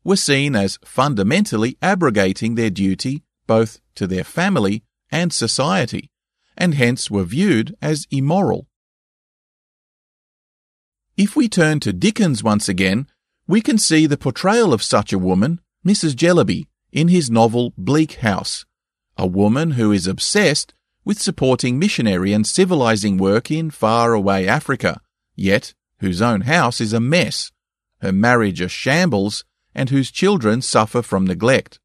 [0.03, 6.09] were seen as fundamentally abrogating their duty both to their family and society,
[6.57, 8.67] and hence were viewed as immoral.
[11.15, 13.07] If we turn to Dickens once again,
[13.47, 16.15] we can see the portrayal of such a woman, Mrs.
[16.15, 18.65] Jellyby, in his novel Bleak House,
[19.15, 20.73] a woman who is obsessed
[21.05, 25.01] with supporting missionary and civilizing work in far-away Africa,
[25.35, 27.51] yet whose own house is a mess,
[28.01, 29.45] her marriage a shambles,
[29.75, 31.79] and whose children suffer from neglect.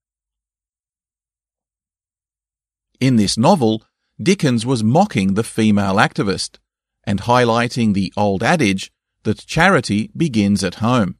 [2.98, 3.84] In this novel,
[4.20, 6.56] Dickens was mocking the female activist
[7.04, 8.90] and highlighting the old adage
[9.24, 11.16] that charity begins at home.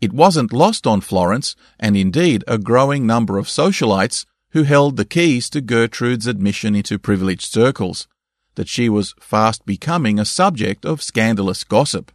[0.00, 5.04] It wasn't lost on Florence, and indeed a growing number of socialites who held the
[5.04, 8.06] keys to Gertrude's admission into privileged circles,
[8.54, 12.12] that she was fast becoming a subject of scandalous gossip.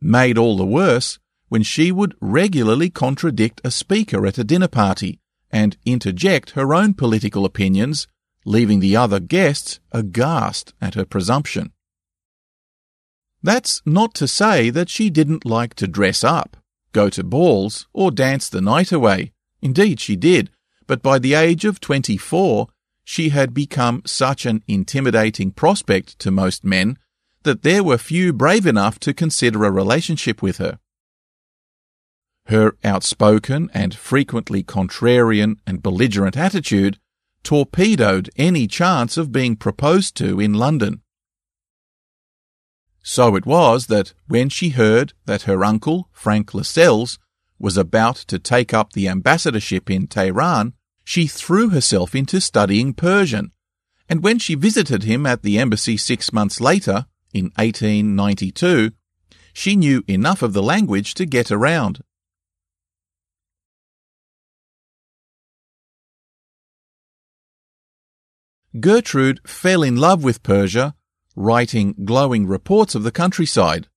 [0.00, 1.18] Made all the worse
[1.48, 5.18] when she would regularly contradict a speaker at a dinner party
[5.50, 8.06] and interject her own political opinions,
[8.44, 11.71] leaving the other guests aghast at her presumption.
[13.42, 16.56] That's not to say that she didn't like to dress up,
[16.92, 19.32] go to balls, or dance the night away.
[19.60, 20.50] Indeed, she did,
[20.86, 22.68] but by the age of 24,
[23.04, 26.98] she had become such an intimidating prospect to most men
[27.42, 30.78] that there were few brave enough to consider a relationship with her.
[32.46, 36.98] Her outspoken and frequently contrarian and belligerent attitude
[37.42, 41.02] torpedoed any chance of being proposed to in London.
[43.02, 47.18] So it was that when she heard that her uncle, Frank Lascelles,
[47.58, 50.74] was about to take up the ambassadorship in Tehran,
[51.04, 53.52] she threw herself into studying Persian,
[54.08, 58.92] and when she visited him at the embassy six months later, in 1892,
[59.52, 62.02] she knew enough of the language to get around.
[68.80, 70.94] Gertrude fell in love with Persia,
[71.34, 73.88] writing glowing reports of the countryside,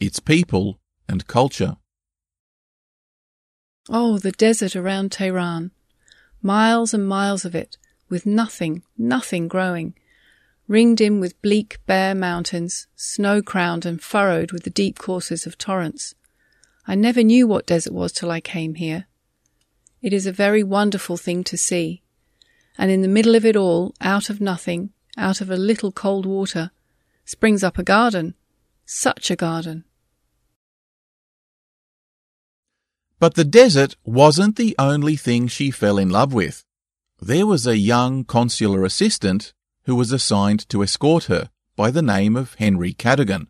[0.00, 0.78] its people
[1.08, 1.76] and culture.
[3.90, 5.70] Oh, the desert around Tehran.
[6.42, 7.78] Miles and miles of it,
[8.08, 9.94] with nothing, nothing growing,
[10.66, 15.58] ringed in with bleak, bare mountains, snow crowned and furrowed with the deep courses of
[15.58, 16.14] torrents.
[16.86, 19.06] I never knew what desert was till I came here.
[20.00, 22.02] It is a very wonderful thing to see.
[22.76, 26.24] And in the middle of it all, out of nothing, out of a little cold
[26.24, 26.70] water,
[27.28, 28.34] springs up a garden.
[28.86, 29.84] Such a garden.
[33.18, 36.64] But the desert wasn't the only thing she fell in love with.
[37.20, 39.52] There was a young consular assistant
[39.84, 43.48] who was assigned to escort her by the name of Henry Cadogan,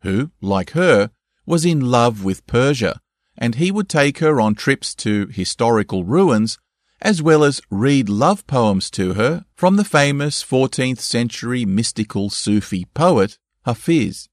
[0.00, 1.10] who, like her,
[1.44, 3.02] was in love with Persia,
[3.36, 6.58] and he would take her on trips to historical ruins
[7.00, 12.86] as well as read love poems to her from the famous 14th century mystical Sufi
[12.94, 14.28] poet Hafiz.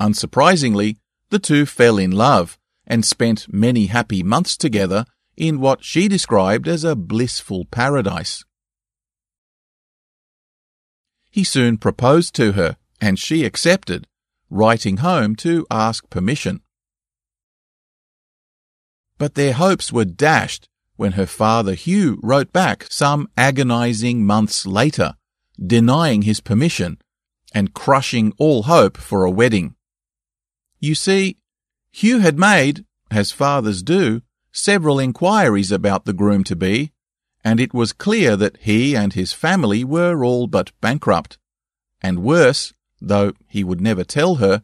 [0.00, 0.96] Unsurprisingly,
[1.30, 5.04] the two fell in love and spent many happy months together
[5.36, 8.44] in what she described as a blissful paradise.
[11.30, 14.06] He soon proposed to her, and she accepted,
[14.50, 16.62] writing home to ask permission.
[19.18, 25.14] But their hopes were dashed when her father Hugh wrote back some agonizing months later,
[25.64, 26.98] denying his permission
[27.52, 29.74] and crushing all hope for a wedding.
[30.80, 31.38] You see,
[31.90, 36.92] Hugh had made, as fathers do, several inquiries about the groom to be,
[37.44, 41.38] and it was clear that he and his family were all but bankrupt.
[42.00, 44.62] And worse, though he would never tell her,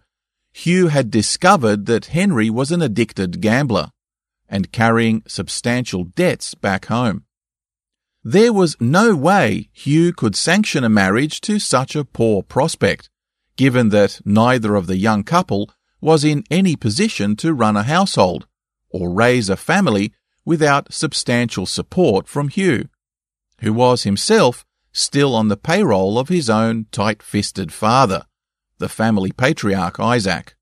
[0.53, 3.91] Hugh had discovered that Henry was an addicted gambler
[4.55, 7.25] and carrying substantial debts back home.
[8.23, 13.11] There was no way Hugh could sanction a marriage to such a poor prospect,
[13.57, 18.47] given that neither of the young couple was in any position to run a household
[18.91, 20.13] or raise a family
[20.45, 22.89] without substantial support from Hugh,
[23.59, 28.25] who was himself still on the payroll of his own tight-fisted father,
[28.79, 30.55] the family patriarch Isaac.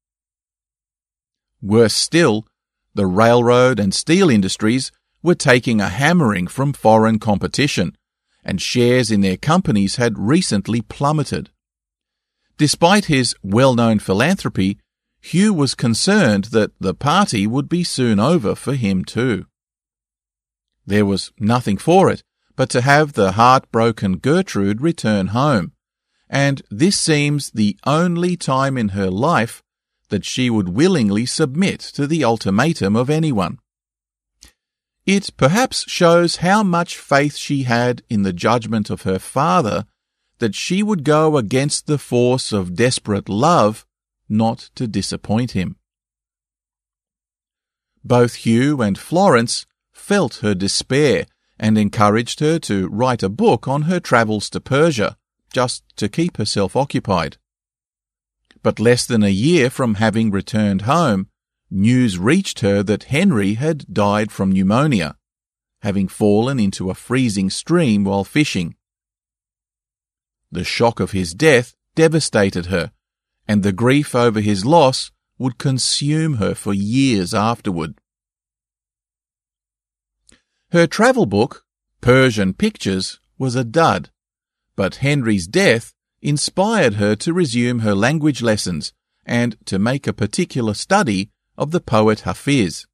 [1.60, 2.46] Worse still,
[2.94, 7.96] the railroad and steel industries were taking a hammering from foreign competition,
[8.44, 11.50] and shares in their companies had recently plummeted.
[12.58, 14.78] Despite his well-known philanthropy,
[15.20, 19.46] Hugh was concerned that the party would be soon over for him too.
[20.84, 22.22] There was nothing for it
[22.56, 25.72] but to have the heartbroken Gertrude return home,
[26.28, 29.62] and this seems the only time in her life
[30.12, 33.58] that she would willingly submit to the ultimatum of anyone.
[35.06, 39.86] It perhaps shows how much faith she had in the judgment of her father
[40.38, 43.86] that she would go against the force of desperate love
[44.28, 45.76] not to disappoint him.
[48.04, 51.24] Both Hugh and Florence felt her despair
[51.58, 55.16] and encouraged her to write a book on her travels to Persia,
[55.54, 57.38] just to keep herself occupied.
[58.62, 61.28] But less than a year from having returned home,
[61.70, 65.16] news reached her that Henry had died from pneumonia,
[65.82, 68.76] having fallen into a freezing stream while fishing.
[70.52, 72.92] The shock of his death devastated her,
[73.48, 77.94] and the grief over his loss would consume her for years afterward.
[80.70, 81.64] Her travel book,
[82.00, 84.10] Persian Pictures, was a dud,
[84.76, 88.92] but Henry's death inspired her to resume her language lessons
[89.26, 92.86] and to make a particular study of the poet Hafiz.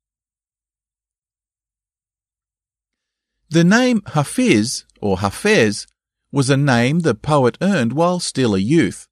[3.51, 5.87] The name Hafiz, or Hafez,
[6.31, 9.07] was a name the poet earned while still a youth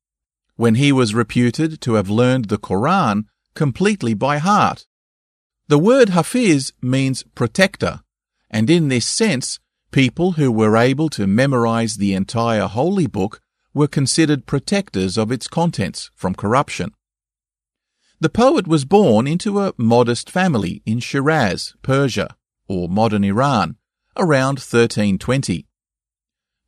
[0.57, 4.87] when he was reputed to have learned the Quran completely by heart.
[5.69, 8.01] The word Hafiz means protector,
[8.51, 9.59] and in this sense,
[9.91, 13.41] people who were able to memorize the entire holy book
[13.77, 16.93] were considered protectors of its contents from corruption.
[18.18, 22.35] The poet was born into a modest family in Shiraz, Persia,
[22.66, 23.77] or modern Iran,
[24.16, 25.66] around 1320.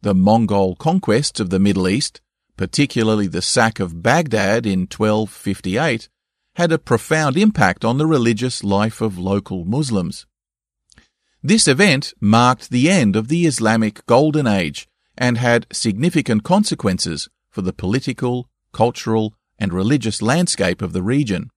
[0.03, 2.21] The Mongol conquests of the Middle East
[2.59, 6.11] particularly the sack of Baghdad in 1258,
[6.57, 10.27] had a profound impact on the religious life of local Muslims.
[11.41, 14.88] This event marked the end of the Islamic Golden Age
[15.19, 21.51] and had significant consequences for the political, cultural, and religious landscape of the region.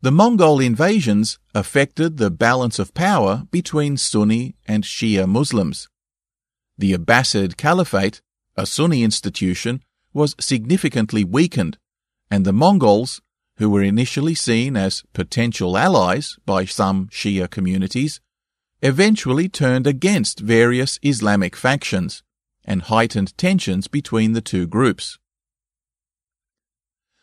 [0.00, 5.88] The Mongol invasions affected the balance of power between Sunni and Shia Muslims.
[6.76, 8.20] The Abbasid Caliphate,
[8.56, 9.82] a Sunni institution,
[10.12, 11.78] was significantly weakened,
[12.30, 13.20] and the Mongols,
[13.58, 18.20] who were initially seen as potential allies by some Shia communities,
[18.82, 22.22] eventually turned against various Islamic factions
[22.64, 25.18] and heightened tensions between the two groups.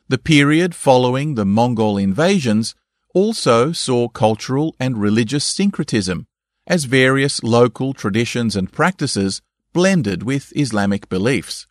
[0.08, 2.76] The period following the Mongol invasions
[3.14, 6.28] also saw cultural and religious syncretism
[6.68, 9.42] as various local traditions and practices
[9.72, 11.68] blended with Islamic beliefs.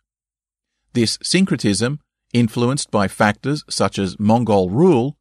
[0.93, 1.99] This syncretism,
[2.33, 5.17] influenced by factors such as Mongol rule,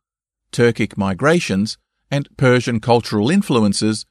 [0.52, 1.76] Turkic migrations,
[2.10, 4.06] and Persian cultural influences,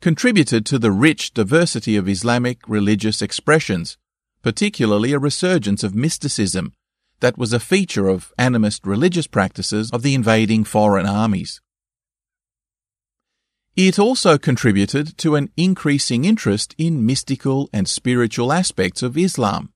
[0.00, 3.96] contributed to the rich diversity of Islamic religious expressions,
[4.42, 6.72] particularly a resurgence of mysticism
[7.20, 11.60] that was a feature of animist religious practices of the invading foreign armies.
[13.74, 19.72] It also contributed to an increasing interest in mystical and spiritual aspects of Islam.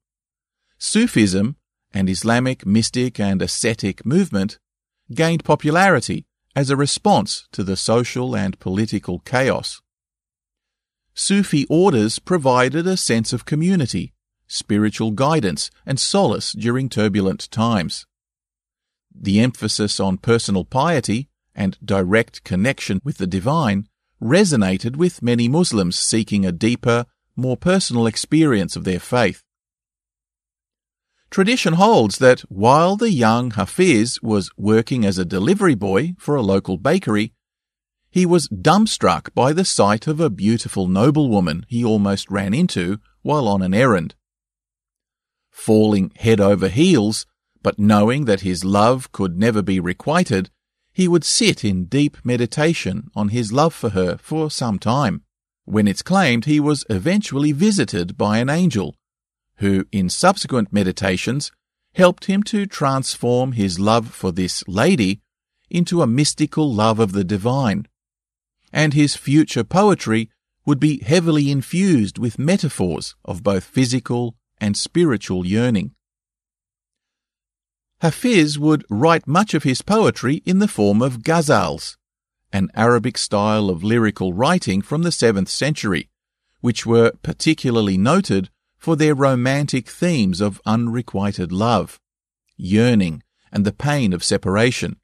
[0.79, 1.57] Sufism,
[1.93, 4.59] an Islamic mystic and ascetic movement,
[5.13, 6.25] gained popularity
[6.57, 9.83] as a response to the social and political chaos.
[11.21, 14.15] Sufi orders provided a sense of community,
[14.47, 18.07] spiritual guidance, and solace during turbulent times.
[19.15, 23.87] The emphasis on personal piety and direct connection with the divine
[24.21, 27.05] resonated with many Muslims seeking a deeper,
[27.37, 29.43] more personal experience of their faith.
[31.31, 36.43] Tradition holds that while the young Hafiz was working as a delivery boy for a
[36.43, 37.35] local bakery,
[38.11, 43.47] he was dumbstruck by the sight of a beautiful noblewoman he almost ran into while
[43.47, 44.15] on an errand.
[45.51, 47.25] Falling head over heels,
[47.63, 50.51] but knowing that his love could never be requited,
[50.93, 55.23] he would sit in deep meditation on his love for her for some time,
[55.65, 58.97] when it's claimed he was eventually visited by an angel,
[59.57, 61.53] who in subsequent meditations
[61.95, 65.21] helped him to transform his love for this lady
[65.69, 67.87] into a mystical love of the divine.
[68.73, 70.31] And his future poetry
[70.65, 75.95] would be heavily infused with metaphors of both physical and spiritual yearning.
[78.01, 81.97] Hafiz would write much of his poetry in the form of ghazals,
[82.53, 86.09] an Arabic style of lyrical writing from the 7th century,
[86.61, 92.01] which were particularly noted for their romantic themes of unrequited love,
[92.57, 94.97] yearning, and the pain of separation.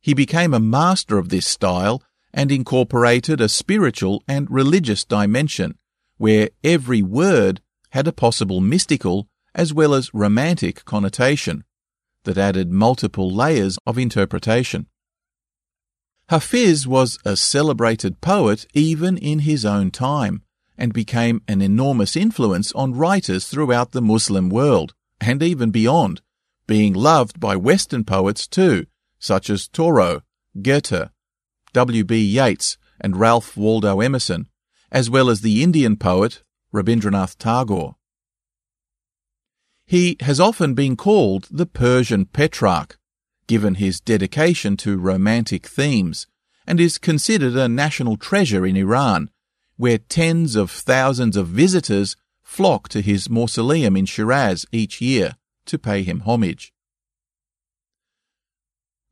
[0.00, 5.76] He became a master of this style and incorporated a spiritual and religious dimension,
[6.16, 11.64] where every word had a possible mystical as well as romantic connotation
[12.24, 14.86] that added multiple layers of interpretation.
[16.28, 20.42] Hafiz was a celebrated poet even in his own time
[20.78, 26.22] and became an enormous influence on writers throughout the Muslim world and even beyond,
[26.66, 28.86] being loved by Western poets too,
[29.20, 30.22] such as Thoreau,
[30.60, 31.10] Goethe,
[31.72, 32.16] W.B.
[32.16, 34.48] Yeats, and Ralph Waldo Emerson,
[34.90, 36.42] as well as the Indian poet
[36.74, 37.94] Rabindranath Tagore.
[39.86, 42.98] He has often been called the Persian Petrarch,
[43.46, 46.26] given his dedication to romantic themes,
[46.66, 49.30] and is considered a national treasure in Iran,
[49.76, 55.78] where tens of thousands of visitors flock to his mausoleum in Shiraz each year to
[55.78, 56.72] pay him homage.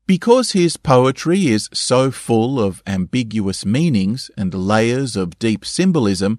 [0.09, 6.39] Because his poetry is so full of ambiguous meanings and layers of deep symbolism,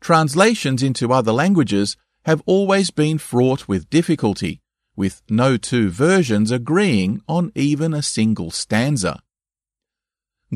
[0.00, 4.62] translations into other languages have always been fraught with difficulty,
[4.96, 9.22] with no two versions agreeing on even a single stanza.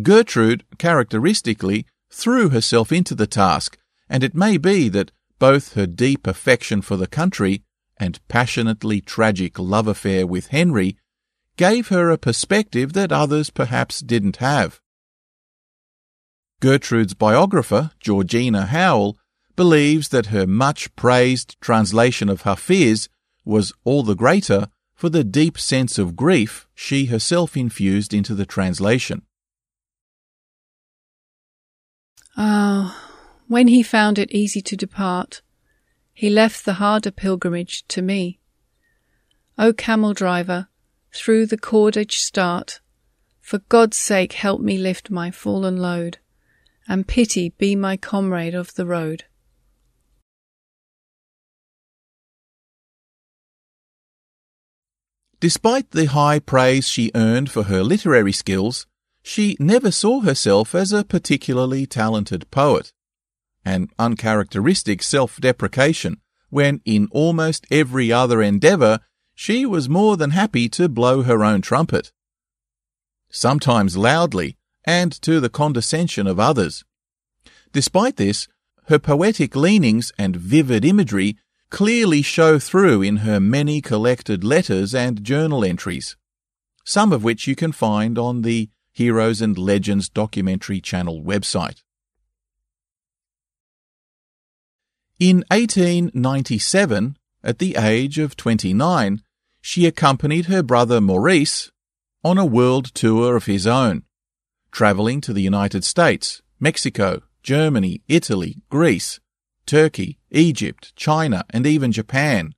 [0.03, 3.79] Gertrude, characteristically, threw herself into the task,
[4.09, 7.63] and it may be that both her deep affection for the country
[7.99, 10.97] and passionately tragic love affair with Henry
[11.59, 14.81] gave her a perspective that others perhaps didn't have.
[16.61, 19.19] Gertrude's biographer, Georgina Howell,
[19.57, 23.09] believes that her much praised translation of Hafiz
[23.45, 28.47] was all the greater for the deep sense of grief she herself infused into the
[28.47, 29.23] translation.
[32.37, 33.11] Ah,
[33.49, 35.43] when he found it easy to depart,
[36.13, 38.39] he left the harder pilgrimage to me.
[39.57, 40.69] O camel driver,
[41.13, 42.81] through the cordage start.
[43.41, 46.19] For God's sake help me lift my fallen load,
[46.87, 49.25] and pity be my comrade of the road.
[55.41, 58.87] Despite the high praise she earned for her literary skills,
[59.23, 62.93] she never saw herself as a particularly talented poet.
[63.65, 69.01] An uncharacteristic self-deprecation when in almost every other endeavour
[69.41, 72.11] she was more than happy to blow her own trumpet.
[73.31, 76.85] Sometimes loudly, and to the condescension of others.
[77.73, 78.49] Despite this,
[78.87, 81.37] her poetic leanings and vivid imagery
[81.71, 86.17] clearly show through in her many collected letters and journal entries,
[86.85, 91.85] some of which you can find on the Heroes and Legends documentary channel website.
[95.21, 99.23] In 1897, at the age of 29,
[99.61, 101.71] she accompanied her brother Maurice
[102.25, 104.03] on a world tour of his own,
[104.71, 109.21] travelling to the United States, Mexico, Germany, Italy, Greece,
[109.67, 112.55] Turkey, Egypt, China, and even Japan.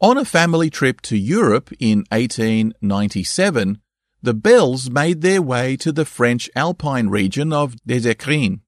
[0.00, 3.80] On a family trip to Europe in 1897,
[4.24, 8.60] the Bells made their way to the French alpine region of Des Écrins,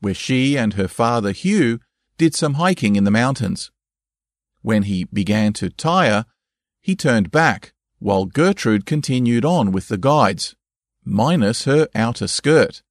[0.00, 1.80] where she and her father Hugh
[2.18, 3.70] did some hiking in the mountains.
[4.60, 6.26] When he began to tire,
[6.82, 10.54] he turned back, while Gertrude continued on with the guides,
[11.02, 12.82] minus her outer skirt,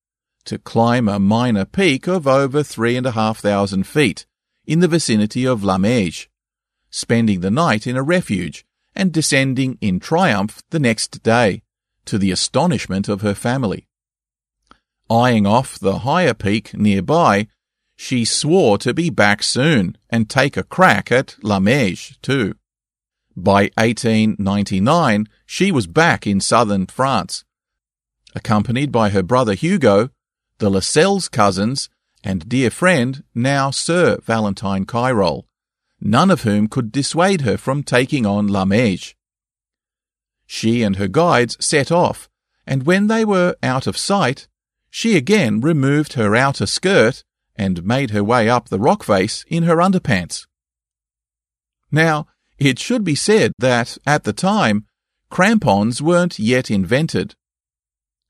[0.46, 4.26] to climb a minor peak of over three and a half thousand feet
[4.66, 6.30] in the vicinity of La Meije,
[6.90, 8.66] spending the night in a refuge
[8.96, 11.62] and descending in triumph the next day,
[12.06, 13.88] to the astonishment of her family.
[15.10, 17.48] Eyeing off the higher peak nearby,
[17.96, 22.56] she swore to be back soon and take a crack at La Meije too.
[23.36, 27.44] By 1899, she was back in southern France,
[28.34, 30.10] accompanied by her brother Hugo,
[30.60, 31.90] the Lascelles cousins,
[32.24, 35.44] and dear friend, now Sir Valentine Chirol,
[36.00, 39.15] none of whom could dissuade her from taking on La Meije.
[40.46, 42.30] She and her guides set off,
[42.66, 44.48] and when they were out of sight,
[44.90, 47.24] she again removed her outer skirt
[47.56, 50.46] and made her way up the rock face in her underpants.
[51.92, 52.28] Now,
[52.58, 54.86] it should be said that, at the time,
[55.30, 57.36] crampons weren't yet invented.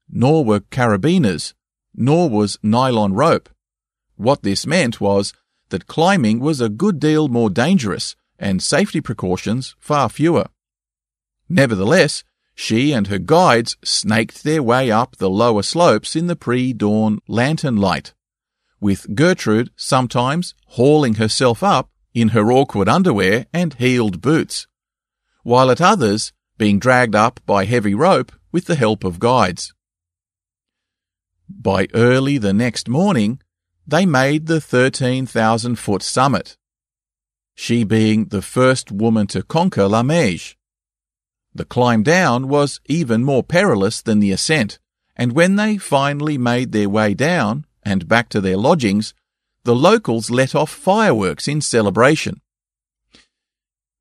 [0.10, 1.54] Nor were carabiners,
[1.96, 3.50] nor was nylon rope.
[4.16, 5.34] What this meant was
[5.70, 10.48] that climbing was a good deal more dangerous and safety precautions far fewer.
[11.48, 12.24] Nevertheless,
[12.56, 17.76] she and her guides snaked their way up the lower slopes in the pre-dawn lantern
[17.76, 18.14] light,
[18.80, 24.68] with Gertrude sometimes hauling herself up in her awkward underwear and heeled boots,
[25.44, 29.74] while at others being dragged up by heavy rope with the help of guides.
[31.50, 33.42] By early the next morning,
[33.86, 36.58] they made the 13,000 foot summit,
[37.54, 40.56] she being the first woman to conquer La Meije.
[41.56, 44.78] The climb down was even more perilous than the ascent,
[45.16, 49.14] and when they finally made their way down and back to their lodgings,
[49.64, 52.42] the locals let off fireworks in celebration.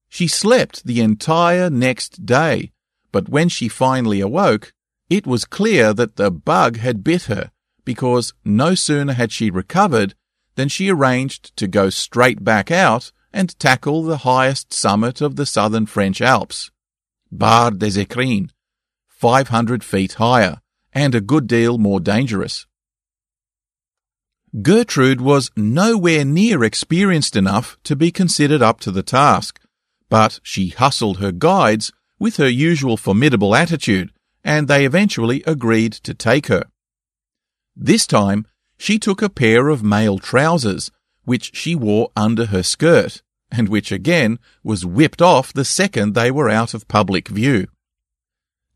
[0.09, 2.73] She slept the entire next day,
[3.13, 4.73] but when she finally awoke,
[5.09, 7.53] it was clear that the bug had bit her
[7.85, 10.15] because no sooner had she recovered
[10.57, 15.47] than she arranged to go straight back out and tackle the highest summit of the
[15.47, 16.71] southern French Alps,
[17.37, 18.51] Bar des Écrins,
[19.09, 20.61] 500 feet higher
[20.93, 22.65] and a good deal more dangerous.
[24.63, 29.61] Gertrude was nowhere near experienced enough to be considered up to the task,
[30.09, 34.13] but she hustled her guides with her usual formidable attitude,
[34.45, 36.67] and they eventually agreed to take her.
[37.75, 38.47] This time,
[38.79, 40.93] she took a pair of male trousers,
[41.25, 43.23] which she wore under her skirt,
[43.57, 47.67] and which again was whipped off the second they were out of public view.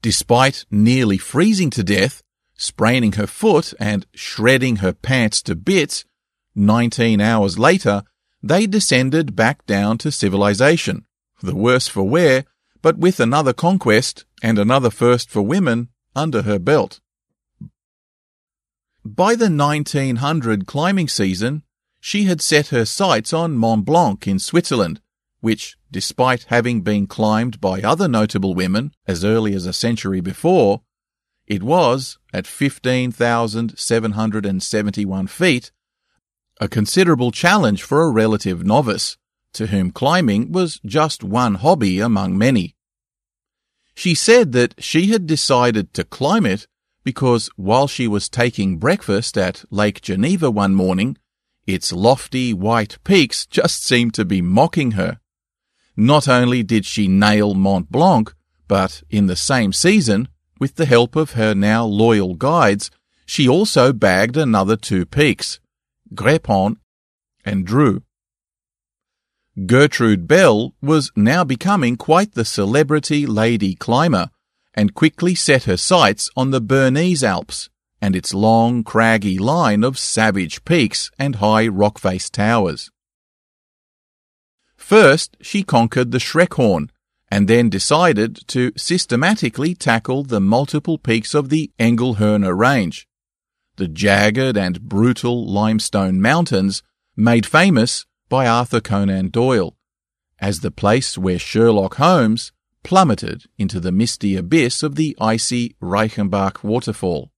[0.03, 2.23] Despite nearly freezing to death,
[2.57, 6.05] spraining her foot and shredding her pants to bits,
[6.55, 8.03] 19 hours later,
[8.43, 11.05] they descended back down to civilization,
[11.43, 12.45] the worse for wear,
[12.81, 17.01] but with another conquest and another first for women under her belt.
[19.05, 21.63] By the 1900 climbing season,
[22.01, 25.01] she had set her sights on Mont Blanc in Switzerland,
[25.41, 30.83] which, despite having been climbed by other notable women as early as a century before,
[31.49, 35.73] It was, at 15,771 feet,
[36.61, 39.17] a considerable challenge for a relative novice,
[39.55, 42.77] to whom climbing was just one hobby among many.
[43.95, 46.67] She said that she had decided to climb it
[47.03, 51.17] because while she was taking breakfast at Lake Geneva one morning,
[51.69, 55.21] its lofty white peaks just seemed to be mocking her.
[55.95, 58.35] Not only did she nail Mont Blanc,
[58.67, 62.91] but in the same season, with the help of her now loyal guides,
[63.27, 65.61] she also bagged another two peaks,
[66.15, 66.77] Grépon
[67.45, 68.03] and Dru.
[69.67, 74.31] Gertrude Bell was now becoming quite the celebrity lady climber
[74.73, 77.69] and quickly set her sights on the Bernese Alps
[78.01, 82.91] and its long, craggy line of savage peaks and high rock-faced towers.
[84.77, 86.91] First, she conquered the Schreckhorn,
[87.31, 93.07] and then decided to systematically tackle the multiple peaks of the Engelhörner Range,
[93.77, 96.83] the jagged and brutal limestone mountains
[97.17, 99.77] made famous by Arthur Conan Doyle
[100.41, 106.63] as the place where Sherlock Holmes plummeted into the misty abyss of the icy Reichenbach
[106.63, 107.31] waterfall.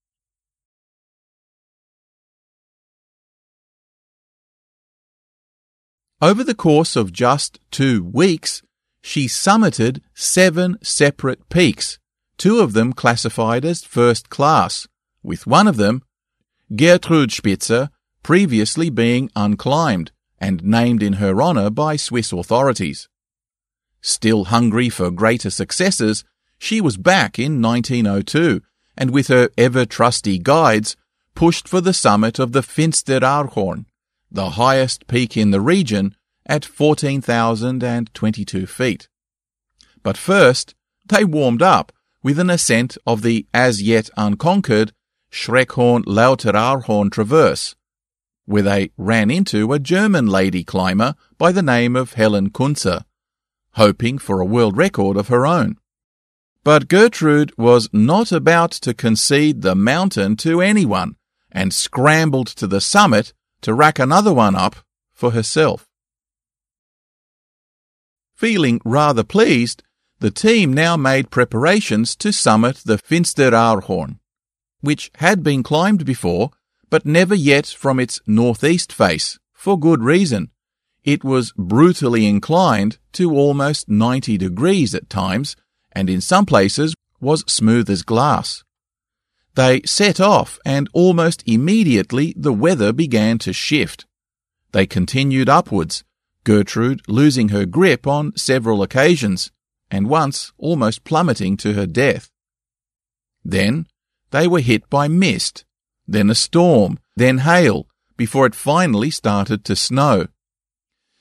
[6.23, 8.63] Over the course of just two weeks,
[9.01, 11.99] she summited seven separate peaks,
[12.37, 14.87] two of them classified as first class,
[15.23, 16.03] with one of them,
[16.71, 17.89] Gertrudspitze,
[18.23, 23.09] previously being unclimbed and named in her honor by Swiss authorities.
[24.03, 26.23] Still hungry for greater successes,
[26.59, 28.61] she was back in 1902
[28.95, 30.97] and with her ever trusty guides
[31.35, 33.87] pushed for the summit of the Finsteraarhorn,
[34.31, 36.15] the highest peak in the region
[36.47, 39.09] at 14,022 feet.
[40.03, 40.75] But first,
[41.07, 44.93] they warmed up with an ascent of the as yet unconquered
[45.31, 47.75] Schreckhorn Lauteraarhorn Traverse,
[48.45, 53.05] where they ran into a German lady climber by the name of Helen Kunze,
[53.75, 55.77] hoping for a world record of her own.
[56.63, 61.17] But Gertrude was not about to concede the mountain to anyone
[61.51, 63.33] and scrambled to the summit
[63.63, 64.77] to rack another one up
[65.13, 65.87] for herself.
[68.35, 69.83] Feeling rather pleased,
[70.21, 74.19] the team now made preparations to summit the Finsteraarhorn,
[74.81, 76.51] which had been climbed before,
[76.89, 80.51] but never yet from its northeast face, for good reason.
[81.05, 85.57] It was brutally inclined to almost 90 degrees at times,
[85.93, 88.65] and in some places was smooth as glass.
[89.55, 94.07] They set off, and almost immediately the weather began to shift.
[94.73, 96.05] They continued upwards,
[96.45, 99.51] Gertrude losing her grip on several occasions,
[99.91, 102.31] and once almost plummeting to her death.
[103.45, 103.87] Then
[104.31, 105.65] they were hit by mist,
[106.07, 110.29] then a storm, then hail, before it finally started to snow.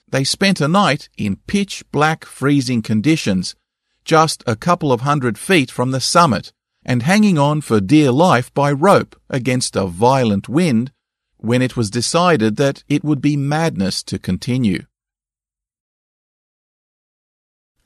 [0.08, 3.56] They spent a night in pitch black freezing conditions,
[4.04, 6.52] just a couple of hundred feet from the summit,
[6.86, 10.92] and hanging on for dear life by rope against a violent wind
[11.38, 14.84] when it was decided that it would be madness to continue.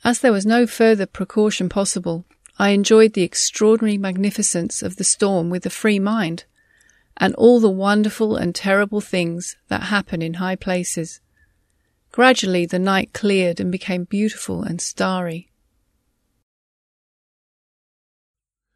[0.03, 2.25] As there was no further precaution possible,
[2.59, 6.45] I enjoyed the extraordinary magnificence of the storm with a free mind,
[7.17, 11.21] and all the wonderful and terrible things that happen in high places.
[12.11, 15.52] Gradually the night cleared and became beautiful and starry.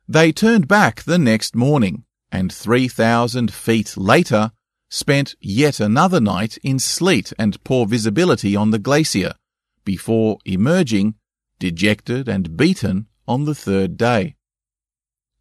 [0.09, 4.51] They turned back the next morning, and 3,000 feet later
[4.89, 9.33] spent yet another night in sleet and poor visibility on the glacier,
[9.83, 11.15] before emerging,
[11.59, 14.35] dejected and beaten, on the third day.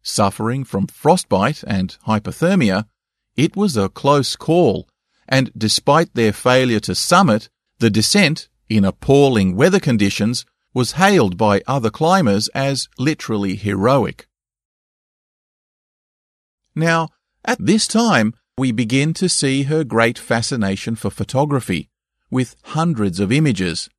[0.01, 2.87] Suffering from frostbite and hypothermia,
[3.37, 4.89] it was a close call,
[5.29, 7.49] and despite their failure to summit,
[7.79, 14.27] the descent, in appalling weather conditions, was hailed by other climbers as literally heroic.
[16.77, 17.09] Now,
[17.43, 21.89] at this time, we begin to see her great fascination for photography,
[22.29, 23.89] with hundreds of images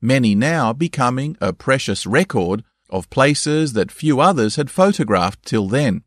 [0.00, 6.02] many now becoming a precious record of places that few others had photographed till then.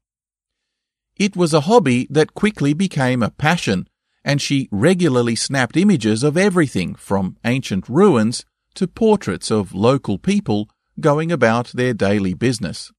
[1.15, 3.87] It was a hobby that quickly became a passion,
[4.23, 8.45] and she regularly snapped images of everything from ancient ruins
[8.75, 12.91] to portraits of local people going about their daily business.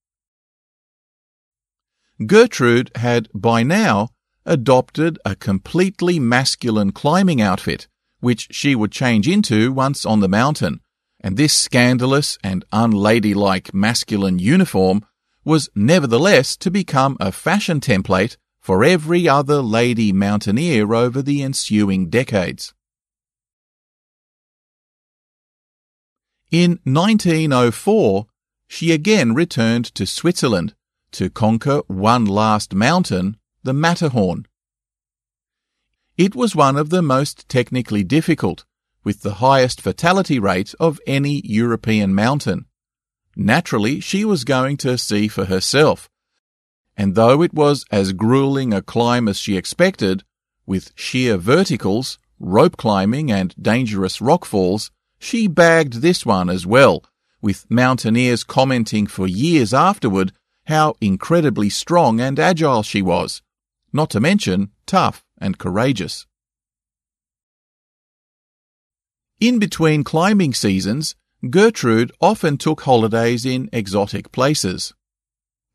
[2.27, 4.09] Gertrude had by now
[4.45, 7.87] adopted a completely masculine climbing outfit,
[8.21, 10.81] which she would change into once on the mountain,
[11.21, 15.05] and this scandalous and unladylike masculine uniform
[15.45, 22.11] was nevertheless to become a fashion template for every other lady mountaineer over the ensuing
[22.11, 22.75] decades.
[26.51, 28.27] In 1904,
[28.67, 30.75] she again returned to Switzerland
[31.13, 34.47] to conquer one last mountain, the Matterhorn.
[36.17, 38.65] It was one of the most technically difficult,
[39.05, 42.67] with the highest fatality rate of any European mountain.
[43.37, 46.11] Naturally, she was going to see for herself.
[46.97, 50.25] And though it was as grueling a climb as she expected,
[50.67, 57.05] with sheer verticals, rope climbing, and dangerous rockfalls, she bagged this one as well,
[57.41, 60.33] with mountaineers commenting for years afterward
[60.69, 63.41] how incredibly strong and agile she was,
[63.91, 66.27] not to mention tough and courageous.
[69.41, 71.17] In between climbing seasons,
[71.49, 74.93] Gertrude often took holidays in exotic places.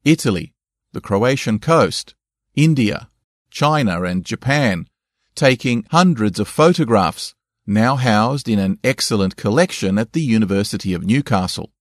[0.05, 0.53] Italy,
[0.91, 2.13] the Croatian coast,
[2.53, 3.09] India,
[3.49, 4.87] China and Japan,
[5.33, 7.33] taking hundreds of photographs,
[7.65, 11.71] now housed in an excellent collection at the University of Newcastle.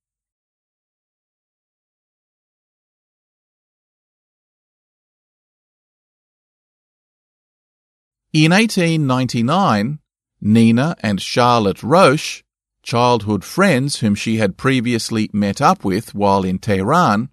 [8.32, 9.98] In 1899,
[10.40, 12.42] Nina and Charlotte Roche
[12.82, 17.28] childhood friends whom she had previously met up with while in Tehran,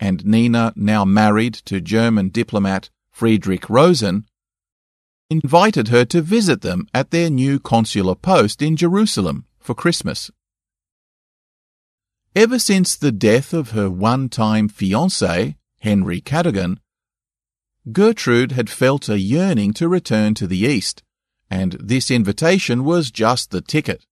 [0.00, 4.26] and Nina, now married to German diplomat Friedrich Rosen,
[5.30, 10.28] invited her to visit them at their new consular post in Jerusalem for Christmas.
[12.34, 16.80] Ever since the death of her one-time fiancé, Henry Cadogan,
[17.90, 21.02] Gertrude had felt a yearning to return to the East,
[21.50, 24.06] and this invitation was just the ticket.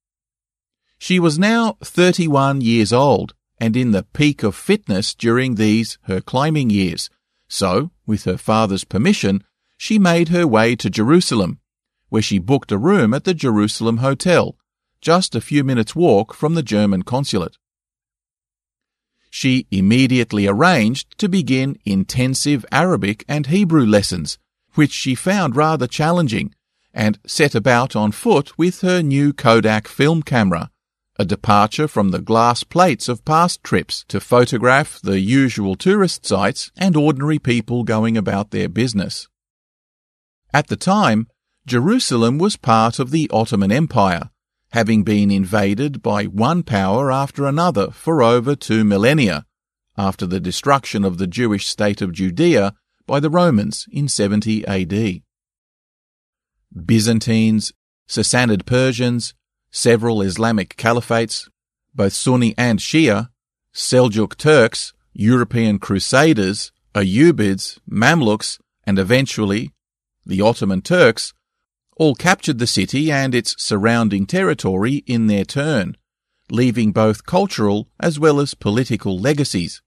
[0.99, 6.21] She was now 31 years old and in the peak of fitness during these, her
[6.21, 7.11] climbing years.
[7.47, 9.45] So, with her father's permission,
[9.77, 11.61] she made her way to Jerusalem,
[12.09, 14.57] where she booked a room at the Jerusalem Hotel,
[15.01, 17.59] just a few minutes' walk from the German consulate.
[19.31, 24.39] She immediately arranged to begin intensive Arabic and Hebrew lessons,
[24.75, 26.55] which she found rather challenging,
[26.93, 30.71] and set about on foot with her new Kodak film camera,
[31.17, 36.73] a departure from the glass plates of past trips to photograph the usual tourist sites
[36.77, 39.29] and ordinary people going about their business.
[40.53, 41.29] At the time,
[41.67, 44.31] Jerusalem was part of the Ottoman Empire,
[44.73, 49.45] having been invaded by one power after another for over two millennia,
[49.97, 52.75] after the destruction of the Jewish state of Judea
[53.07, 55.23] by the Romans in 70 AD.
[56.87, 57.73] Byzantines,
[58.09, 59.35] Sassanid Persians,
[59.73, 61.49] several Islamic caliphates,
[61.95, 63.29] both Sunni and Shia,
[63.75, 69.73] Seljuk Turks, European Crusaders, Ayyubids, Mamluks, and eventually
[70.25, 71.33] the Ottoman Turks,
[72.01, 75.95] all captured the city and its surrounding territory in their turn,
[76.51, 79.83] leaving both cultural as well as political legacies.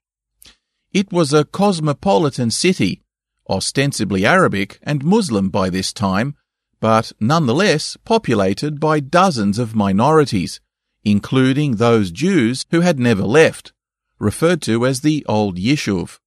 [0.92, 3.02] It was a cosmopolitan city,
[3.50, 6.36] ostensibly Arabic and Muslim by this time,
[6.80, 10.62] but nonetheless populated by dozens of minorities,
[11.04, 13.74] including those Jews who had never left,
[14.20, 16.20] referred to as the Old Yishuv,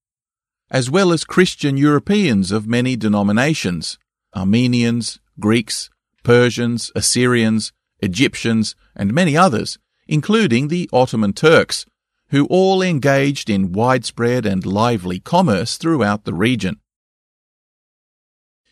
[0.69, 4.01] as well as Christian Europeans of many denominations,
[4.35, 5.91] Armenians, Greeks,
[6.23, 9.79] Persians, Assyrians, Egyptians, and many others,
[10.09, 11.87] including the Ottoman Turks,
[12.29, 16.81] who all engaged in widespread and lively commerce throughout the region.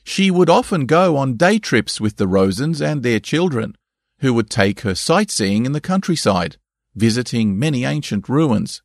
[0.03, 3.77] She would often go on day trips with the Rosens and their children,
[4.19, 6.57] who would take her sightseeing in the countryside,
[6.95, 8.83] visiting many ancient ruins.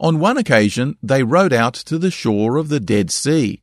[0.00, 3.62] On one occasion, they rode out to the shore of the Dead Sea,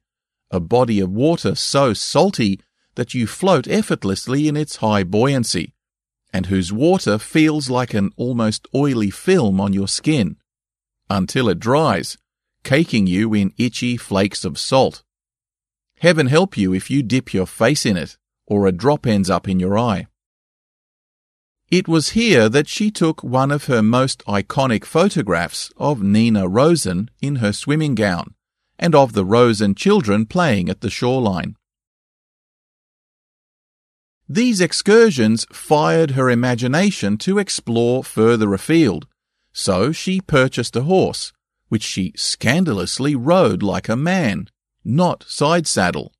[0.52, 2.60] a body of water so salty
[2.96, 5.74] that you float effortlessly in its high buoyancy,
[6.34, 10.38] and whose water feels like an almost oily film on your skin,
[11.10, 12.18] until it dries,
[12.64, 15.04] caking you in itchy flakes of salt.
[16.00, 18.18] Heaven help you if you dip your face in it,
[18.48, 20.08] or a drop ends up in your eye.
[21.72, 27.10] It was here that she took one of her most iconic photographs of Nina Rosen
[27.22, 28.36] in her swimming gown,
[28.78, 31.56] and of the Rosen children playing at the shoreline.
[34.28, 39.08] These excursions fired her imagination to explore further afield,
[39.54, 41.32] so she purchased a horse,
[41.70, 44.50] which she scandalously rode like a man,
[44.84, 46.14] not side saddle.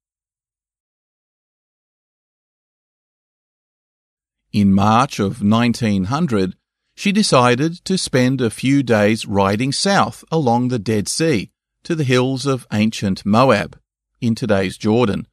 [4.54, 6.56] In March of 1900,
[6.96, 11.52] she decided to spend a few days riding south along the Dead Sea
[11.84, 13.78] to the hills of ancient Moab,
[14.22, 15.28] in today's Jordan,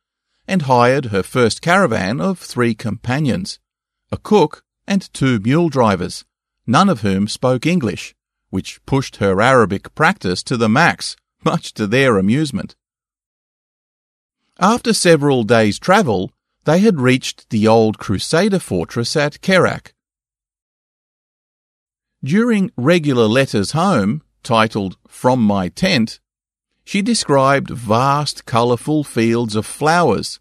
[0.52, 3.58] and hired her first caravan of three companions,
[4.10, 6.26] a cook and two mule drivers,
[6.66, 8.14] none of whom spoke English,
[8.50, 12.76] which pushed her Arabic practice to the max, much to their amusement.
[14.58, 16.30] After several days' travel,
[16.64, 19.94] they had reached the old Crusader fortress at Kerak.
[22.22, 26.20] During regular letters home, titled From My Tent,
[26.84, 30.40] she described vast colourful fields of flowers,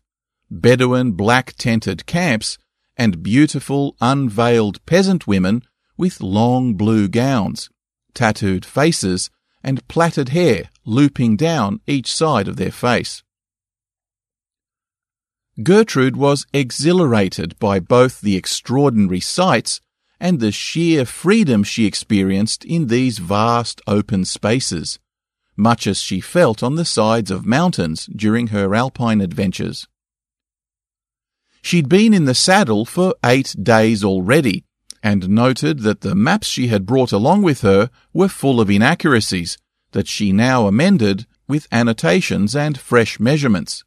[0.54, 2.58] Bedouin black tented camps,
[2.98, 5.64] and beautiful unveiled peasant women
[5.96, 7.70] with long blue gowns,
[8.14, 9.30] tattooed faces,
[9.64, 13.24] and plaited hair looping down each side of their face.
[15.64, 19.80] Gertrude was exhilarated by both the extraordinary sights
[20.20, 25.00] and the sheer freedom she experienced in these vast open spaces,
[25.56, 29.88] much as she felt on the sides of mountains during her alpine adventures.
[31.62, 34.64] She'd been in the saddle for eight days already,
[35.04, 39.58] and noted that the maps she had brought along with her were full of inaccuracies
[39.92, 43.84] that she now amended with annotations and fresh measurements.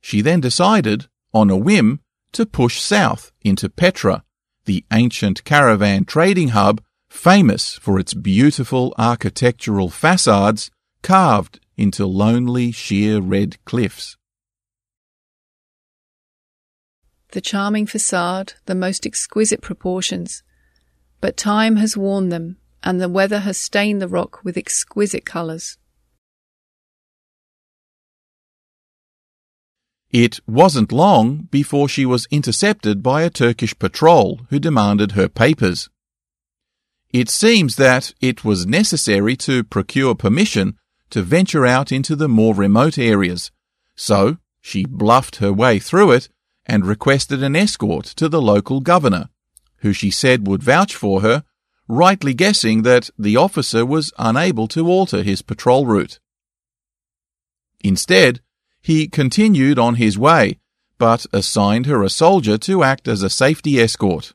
[0.00, 2.00] She then decided, on a whim,
[2.32, 4.24] to push south into Petra,
[4.64, 10.70] the ancient caravan trading hub famous for its beautiful architectural facades
[11.02, 14.16] carved into lonely sheer red cliffs.
[17.32, 20.42] The charming facade, the most exquisite proportions.
[21.20, 25.78] But time has worn them, and the weather has stained the rock with exquisite colours.
[30.10, 35.88] It wasn't long before she was intercepted by a Turkish patrol who demanded her papers.
[37.12, 40.76] It seems that it was necessary to procure permission
[41.10, 43.52] to venture out into the more remote areas,
[43.94, 46.28] so she bluffed her way through it
[46.70, 49.28] and requested an escort to the local governor,
[49.78, 51.42] who she said would vouch for her,
[51.88, 56.20] rightly guessing that the officer was unable to alter his patrol route.
[57.80, 58.40] Instead,
[58.80, 60.60] he continued on his way,
[60.96, 64.32] but assigned her a soldier to act as a safety escort,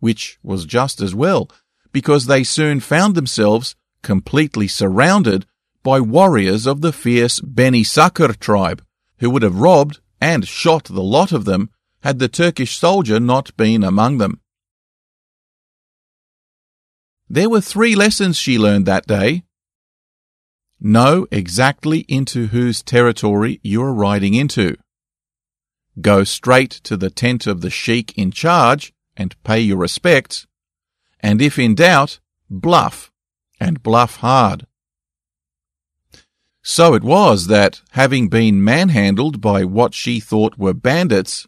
[0.00, 1.48] which was just as well,
[1.92, 5.46] because they soon found themselves completely surrounded
[5.84, 8.82] by warriors of the fierce Beni Sakr tribe,
[9.18, 11.70] who would have robbed and shot the lot of them
[12.02, 14.40] had the Turkish soldier not been among them.
[17.28, 19.42] There were three lessons she learned that day,
[20.78, 24.76] Know exactly into whose territory you are riding into.
[26.00, 30.46] Go straight to the tent of the sheik in charge and pay your respects.
[31.20, 32.20] And if in doubt,
[32.50, 33.10] bluff,
[33.58, 34.66] and bluff hard.
[36.62, 41.46] So it was that, having been manhandled by what she thought were bandits,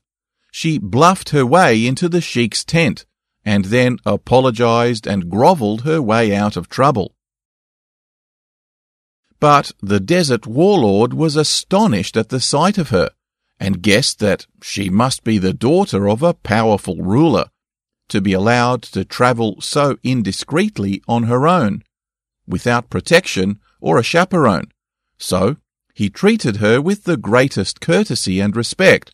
[0.58, 3.06] she bluffed her way into the sheik's tent
[3.44, 7.14] and then apologized and grovelled her way out of trouble.
[9.38, 13.10] But the desert warlord was astonished at the sight of her,
[13.60, 17.50] and guessed that she must be the daughter of a powerful ruler,
[18.08, 21.84] to be allowed to travel so indiscreetly on her own,
[22.48, 24.72] without protection or a chaperone.
[25.18, 25.58] So
[25.94, 29.12] he treated her with the greatest courtesy and respect,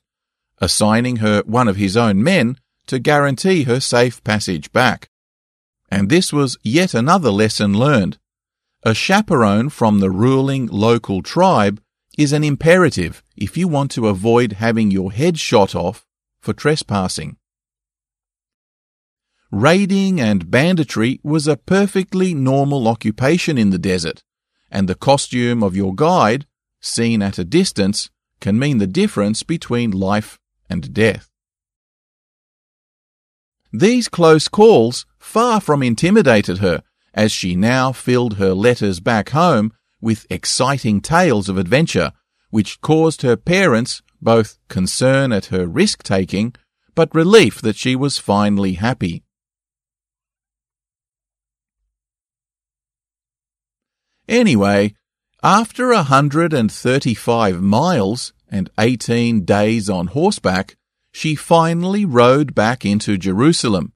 [0.61, 5.09] assigning her one of his own men to guarantee her safe passage back.
[5.91, 8.19] And this was yet another lesson learned
[8.87, 11.81] a chaperone from the ruling local tribe
[12.19, 16.05] is an imperative if you want to avoid having your head shot off
[16.39, 17.39] for trespassing.
[19.51, 24.23] Raiding and banditry was a perfectly normal occupation in the desert,
[24.71, 26.45] and the costume of your guide,
[26.83, 28.11] seen at a distance,
[28.41, 30.39] can mean the difference between life
[30.75, 31.31] and death.
[33.73, 36.83] These close calls far from intimidated her
[37.15, 42.11] as she now filled her letters back home with exciting tales of adventure,
[42.51, 46.55] which caused her parents both concern at her risk taking,
[46.95, 49.23] but relief that she was finally happy.
[54.29, 54.95] Anyway,
[55.43, 60.77] after a hundred and thirty-five miles and eighteen days on horseback,
[61.13, 63.93] she finally rode back into Jerusalem,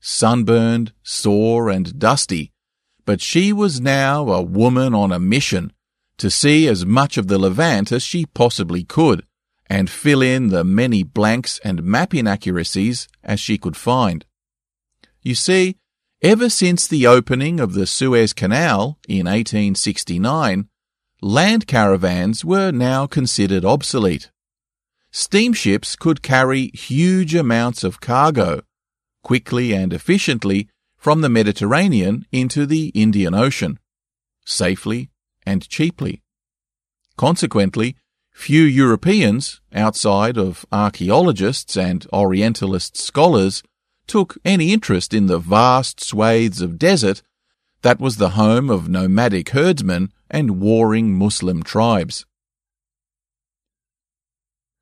[0.00, 2.52] sunburned, sore, and dusty,
[3.06, 5.72] but she was now a woman on a mission
[6.18, 9.24] to see as much of the Levant as she possibly could
[9.66, 14.26] and fill in the many blanks and map inaccuracies as she could find.
[15.22, 15.78] You see,
[16.20, 20.68] ever since the opening of the Suez Canal in 1869,
[21.22, 24.30] land caravans were now considered obsolete.
[25.12, 28.62] Steamships could carry huge amounts of cargo,
[29.22, 33.78] quickly and efficiently, from the Mediterranean into the Indian Ocean,
[34.44, 35.10] safely
[35.46, 36.22] and cheaply.
[37.16, 37.94] Consequently,
[38.32, 43.62] few Europeans, outside of archaeologists and Orientalist scholars,
[44.08, 47.22] took any interest in the vast swathes of desert
[47.82, 52.24] that was the home of nomadic herdsmen and warring Muslim tribes.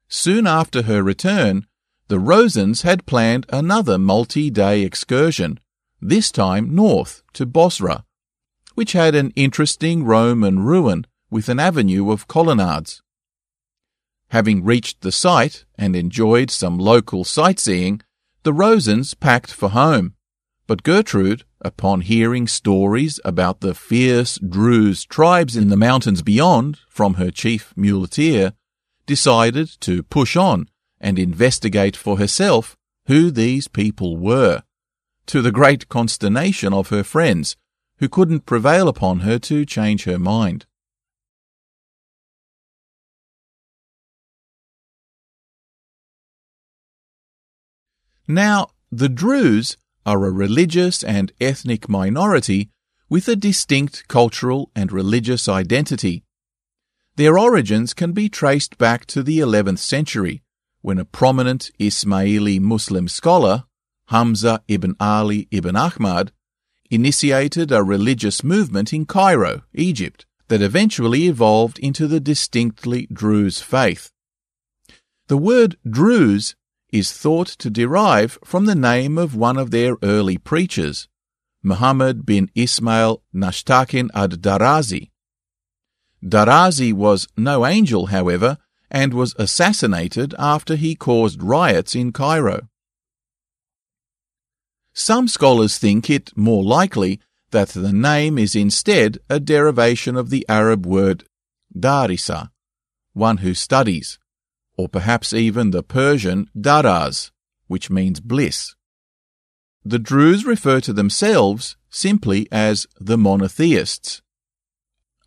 [0.08, 1.66] Soon after her return,
[2.08, 5.60] the Rosens had planned another multi-day excursion,
[6.00, 8.04] this time north to Bosra,
[8.74, 13.02] which had an interesting Roman ruin with an avenue of colonnades.
[14.30, 18.00] Having reached the site and enjoyed some local sightseeing,
[18.42, 20.14] the Rosens packed for home.
[20.66, 27.14] But Gertrude, upon hearing stories about the fierce Druze tribes in the mountains beyond from
[27.14, 28.54] her chief muleteer,
[29.06, 30.68] decided to push on
[31.00, 32.76] and investigate for herself
[33.06, 34.62] who these people were,
[35.26, 37.56] to the great consternation of her friends,
[37.98, 40.66] who couldn't prevail upon her to change her mind.
[48.26, 49.76] Now, the Druze
[50.10, 52.68] are a religious and ethnic minority
[53.08, 56.24] with a distinct cultural and religious identity.
[57.14, 60.42] Their origins can be traced back to the 11th century,
[60.80, 63.64] when a prominent Ismaili Muslim scholar,
[64.06, 66.32] Hamza ibn Ali ibn Ahmad,
[66.90, 74.10] initiated a religious movement in Cairo, Egypt, that eventually evolved into the distinctly Druze faith.
[75.28, 76.56] The word Druze
[76.92, 81.08] is thought to derive from the name of one of their early preachers,
[81.62, 85.10] Muhammad bin Ismail Nashtakin ad-Darazi.
[86.24, 88.58] Darazi was no angel, however,
[88.90, 92.68] and was assassinated after he caused riots in Cairo.
[94.92, 100.44] Some scholars think it more likely that the name is instead a derivation of the
[100.48, 101.24] Arab word
[101.76, 102.50] darisa,
[103.12, 104.18] one who studies,
[104.80, 107.30] or perhaps even the Persian daraz,
[107.66, 108.74] which means bliss.
[109.84, 114.22] The Druze refer to themselves simply as the monotheists,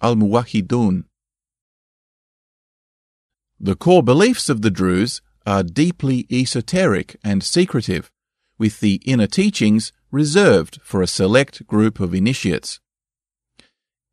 [0.02, 1.04] al-muwahidun.
[3.60, 8.10] The core beliefs of the Druze are deeply esoteric and secretive,
[8.58, 12.80] with the inner teachings reserved for a select group of initiates.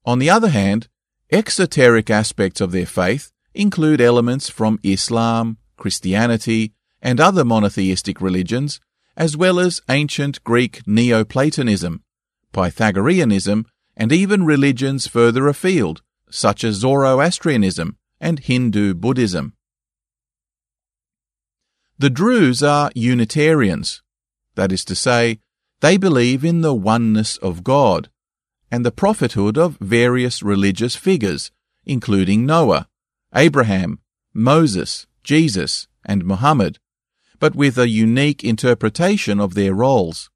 [0.04, 0.88] On the other hand,
[1.32, 6.72] exoteric aspects of their faith include elements from Islam, Christianity,
[7.02, 8.80] and other monotheistic religions,
[9.16, 12.02] as well as ancient Greek Neoplatonism,
[12.52, 13.66] Pythagoreanism,
[13.96, 19.54] and even religions further afield, such as Zoroastrianism and Hindu Buddhism.
[21.98, 24.02] The Druze are Unitarians,
[24.54, 25.40] that is to say,
[25.80, 28.10] they believe in the oneness of God
[28.70, 31.50] and the prophethood of various religious figures,
[31.84, 32.88] including Noah,
[33.34, 34.00] Abraham,
[34.34, 36.78] Moses, Jesus, and Muhammad,
[37.38, 40.30] but with a unique interpretation of their roles.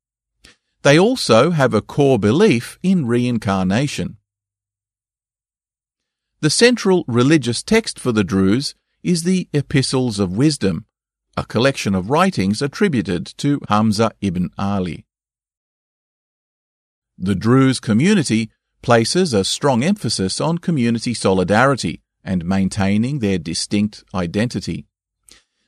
[0.83, 4.19] They also have a core belief in reincarnation.
[6.41, 10.87] The central religious text for the Druze is the Epistles of Wisdom,
[11.37, 15.07] a collection of writings attributed to Hamza ibn Ali.
[17.19, 18.51] The Druze community
[18.83, 24.87] places a strong emphasis on community solidarity and maintaining their distinct identity.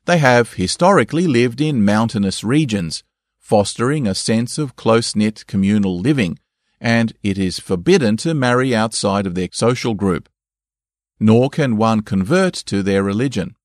[0.06, 3.04] They have historically lived in mountainous regions,
[3.38, 6.38] fostering a sense of close-knit communal living,
[6.80, 10.28] and it is forbidden to marry outside of their social group.
[11.18, 13.56] Nor can one convert to their religion.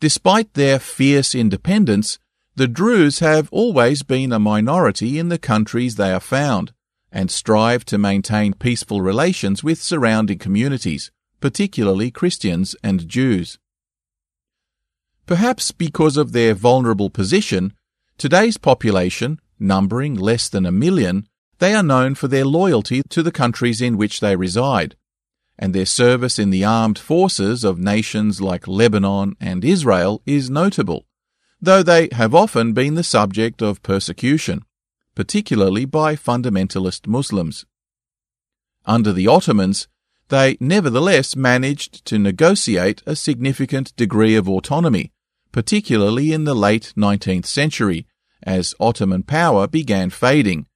[0.00, 2.18] Despite their fierce independence,
[2.54, 6.72] the Druze have always been a minority in the countries they are found,
[7.12, 11.10] and strive to maintain peaceful relations with surrounding communities,
[11.40, 13.58] particularly Christians and Jews.
[15.26, 17.74] Perhaps because of their vulnerable position,
[18.16, 21.28] today's population, numbering less than a million,
[21.58, 24.96] they are known for their loyalty to the countries in which they reside,
[25.58, 31.06] and their service in the armed forces of nations like Lebanon and Israel is notable,
[31.60, 34.64] though they have often been the subject of persecution,
[35.14, 37.66] particularly by fundamentalist Muslims.
[38.86, 39.88] Under the Ottomans,
[40.28, 45.12] they nevertheless managed to negotiate a significant degree of autonomy,
[45.52, 48.06] particularly in the late 19th century,
[48.42, 50.66] as Ottoman power began fading.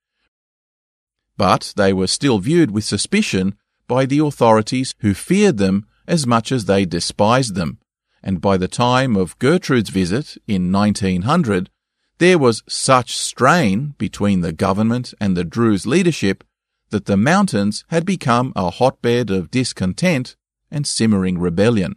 [1.37, 3.57] But they were still viewed with suspicion
[3.87, 7.79] by the authorities who feared them as much as they despised them,
[8.23, 11.71] and by the time of Gertrude's visit in 1900,
[12.19, 16.45] there was such strain between the government and the Druze leadership
[16.93, 20.37] that the mountains had become a hotbed of discontent
[20.71, 21.97] and simmering rebellion.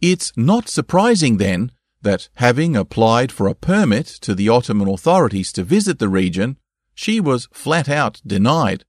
[0.00, 5.64] It's not surprising then that having applied for a permit to the Ottoman authorities to
[5.64, 6.58] visit the region,
[6.94, 8.84] she was flat out denied,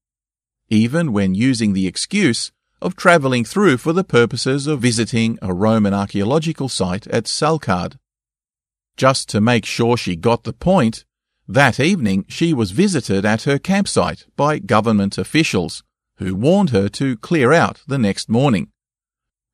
[0.69, 2.51] even when using the excuse
[2.81, 7.97] of travelling through for the purposes of visiting a Roman archaeological site at Salkhad.
[8.97, 11.05] Just to make sure she got the point,
[11.47, 15.83] that evening she was visited at her campsite by government officials,
[16.17, 18.69] who warned her to clear out the next morning.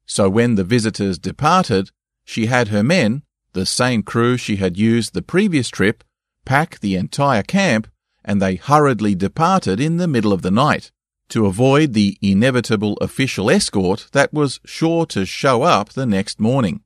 [0.06, 1.92] So when the visitors departed,
[2.26, 6.04] she had her men, the same crew she had used the previous trip,
[6.46, 7.88] pack the entire camp,
[8.26, 10.92] and they hurriedly departed in the middle of the night
[11.30, 16.82] to avoid the inevitable official escort that was sure to show up the next morning.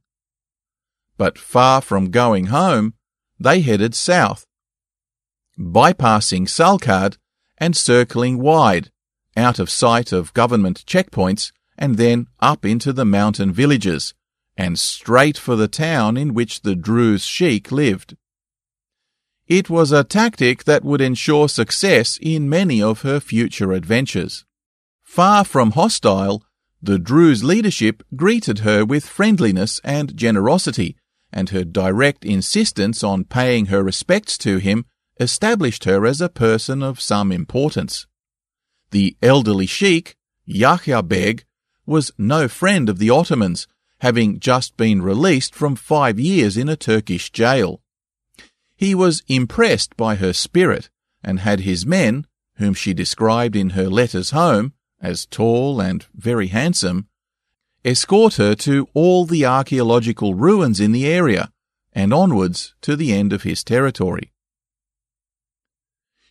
[1.18, 2.94] But far from going home,
[3.40, 4.47] they headed south,
[5.60, 7.18] bypassing Salkhad
[7.58, 8.92] and circling wide,
[9.36, 14.14] out of sight of government checkpoints and then up into the mountain villages,
[14.56, 18.18] and straight for the town in which the Druze sheik lived.
[19.48, 24.44] It was a tactic that would ensure success in many of her future adventures.
[25.04, 26.44] Far from hostile,
[26.82, 30.98] the Druze leadership greeted her with friendliness and generosity,
[31.32, 34.86] and her direct insistence on paying her respects to him
[35.20, 38.08] established her as a person of some importance.
[38.92, 40.16] The elderly sheik,
[40.46, 41.46] Yahya Beg,
[41.86, 43.68] was no friend of the Ottomans,
[44.02, 47.82] having just been released from five years in a Turkish jail.
[48.76, 50.90] He was impressed by her spirit
[51.24, 52.28] and had his men,
[52.58, 57.08] whom she described in her letters home as tall and very handsome,
[57.84, 61.52] escort her to all the archaeological ruins in the area
[61.94, 64.32] and onwards to the end of his territory.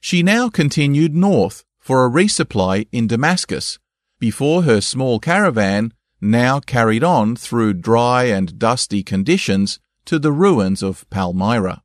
[0.07, 3.81] She now continued north for a resupply in Damascus
[4.21, 10.81] before her small caravan now carried on through dry and dusty conditions to the ruins
[10.81, 11.83] of Palmyra.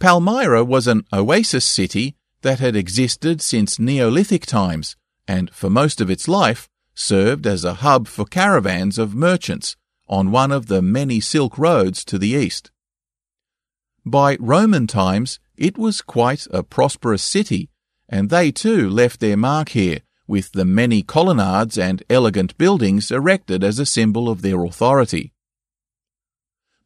[0.00, 4.96] Palmyra was an oasis city that had existed since Neolithic times
[5.28, 9.76] and for most of its life served as a hub for caravans of merchants
[10.08, 12.70] on one of the many silk roads to the east.
[14.04, 17.70] By Roman times, it was quite a prosperous city
[18.08, 23.62] and they too left their mark here with the many colonnades and elegant buildings erected
[23.62, 25.32] as a symbol of their authority.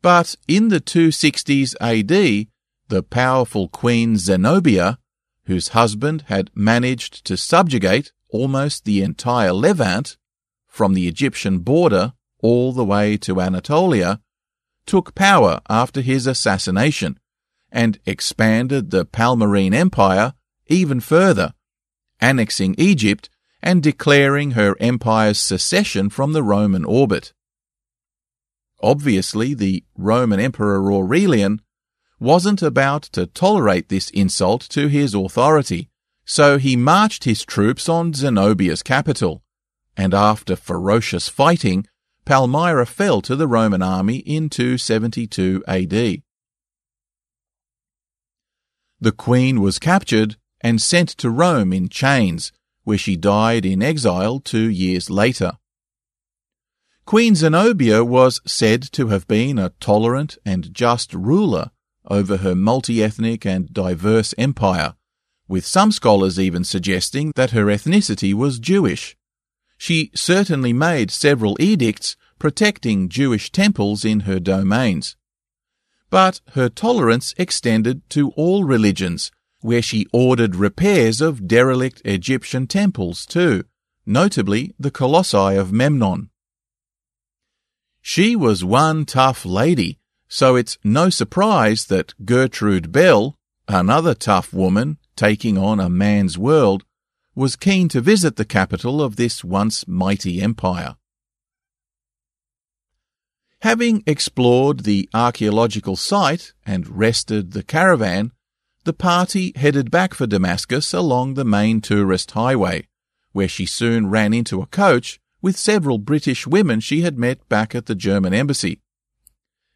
[0.03, 2.49] But in the 260s AD,
[2.89, 4.99] the powerful Queen Zenobia,
[5.45, 10.17] whose husband had managed to subjugate almost the entire Levant,
[10.67, 14.21] from the Egyptian border all the way to Anatolia,
[14.89, 17.21] took power after his assassination
[17.71, 20.33] and expanded the Palmyrene Empire
[20.67, 21.55] even further,
[22.21, 23.31] annexing Egypt
[23.63, 27.33] and declaring her empire's secession from the Roman orbit.
[28.83, 31.61] Obviously, the Roman Emperor Aurelian
[32.21, 35.91] wasn't about to tolerate this insult to his authority,
[36.25, 39.43] so he marched his troops on Zenobia's capital,
[39.97, 41.87] and after ferocious fighting,
[42.29, 46.21] Palmyra fell to the Roman army in 272 AD.
[49.01, 52.53] The queen was captured and sent to Rome in chains,
[52.85, 55.53] where she died in exile two years later.
[57.07, 61.71] Queen Zenobia was said to have been a tolerant and just ruler
[62.11, 64.97] over her multi-ethnic and diverse empire,
[65.49, 69.17] with some scholars even suggesting that her ethnicity was Jewish.
[69.79, 75.17] She certainly made several edicts protecting Jewish temples in her domains.
[76.11, 83.27] But her tolerance extended to all religions, where she ordered repairs of derelict Egyptian temples
[83.27, 83.65] too,
[84.07, 86.31] notably the Colossi of Memnon.
[88.01, 89.99] She was one tough lady,
[90.29, 93.35] so it's no surprise that Gertrude Bell,
[93.67, 96.85] another tough woman taking on a man's world,
[97.35, 100.97] was keen to visit the capital of this once mighty empire.
[103.63, 108.33] Having explored the archaeological site and rested the caravan,
[108.85, 112.87] the party headed back for Damascus along the main tourist highway,
[113.33, 117.75] where she soon ran into a coach with several British women she had met back
[117.75, 118.81] at the German embassy.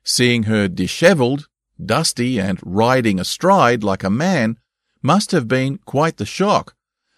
[0.05, 1.49] Seeing her dishevelled,
[1.85, 4.59] dusty, and riding astride like a man
[5.03, 6.77] must have been quite the shock,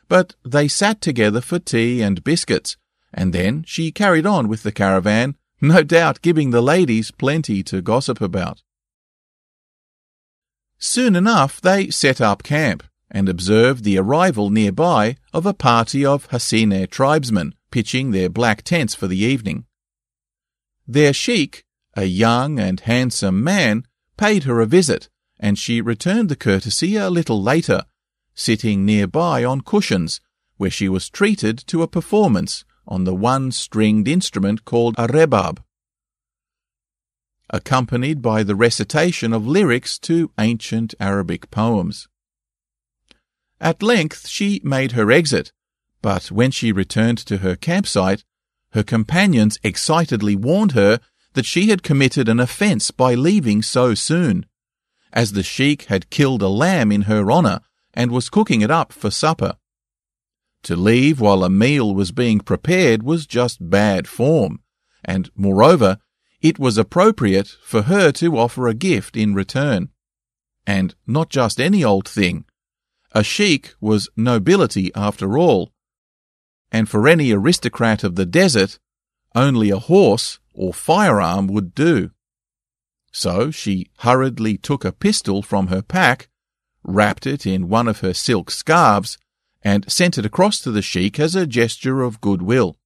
[0.08, 2.78] but they sat together for tea and biscuits,
[3.12, 5.36] and then she carried on with the caravan,
[5.68, 8.62] no doubt giving the ladies plenty to gossip about.
[10.78, 16.28] Soon enough they set up camp and observed the arrival nearby of a party of
[16.28, 19.64] Hassine tribesmen pitching their black tents for the evening.
[20.86, 21.64] Their sheik,
[21.94, 23.86] a young and handsome man,
[24.16, 25.08] paid her a visit,
[25.40, 27.84] and she returned the courtesy a little later,
[28.34, 30.20] sitting nearby on cushions,
[30.56, 35.62] where she was treated to a performance on the one-stringed instrument called a rebab,
[37.50, 42.08] accompanied by the recitation of lyrics to ancient Arabic poems.
[43.60, 45.52] At length she made her exit,
[46.02, 48.24] but when she returned to her campsite,
[48.72, 51.00] her companions excitedly warned her
[51.34, 54.46] that she had committed an offence by leaving so soon,
[55.12, 57.60] as the sheik had killed a lamb in her honour
[57.94, 59.56] and was cooking it up for supper.
[60.64, 64.60] To leave while a meal was being prepared was just bad form,
[65.04, 65.98] and moreover,
[66.40, 69.90] it was appropriate for her to offer a gift in return.
[70.66, 72.46] And not just any old thing.
[73.12, 75.72] A sheik was nobility after all.
[76.72, 78.78] And for any aristocrat of the desert,
[79.34, 82.10] only a horse or firearm would do.
[83.12, 86.30] So she hurriedly took a pistol from her pack,
[86.82, 89.18] wrapped it in one of her silk scarves,
[89.64, 92.76] and sent it across to the sheik as a gesture of goodwill.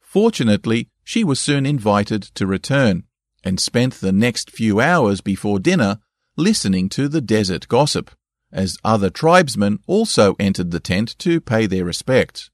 [0.00, 3.04] Fortunately, she was soon invited to return,
[3.44, 5.98] and spent the next few hours before dinner
[6.36, 8.10] listening to the desert gossip,
[8.50, 12.50] as other tribesmen also entered the tent to pay their respects.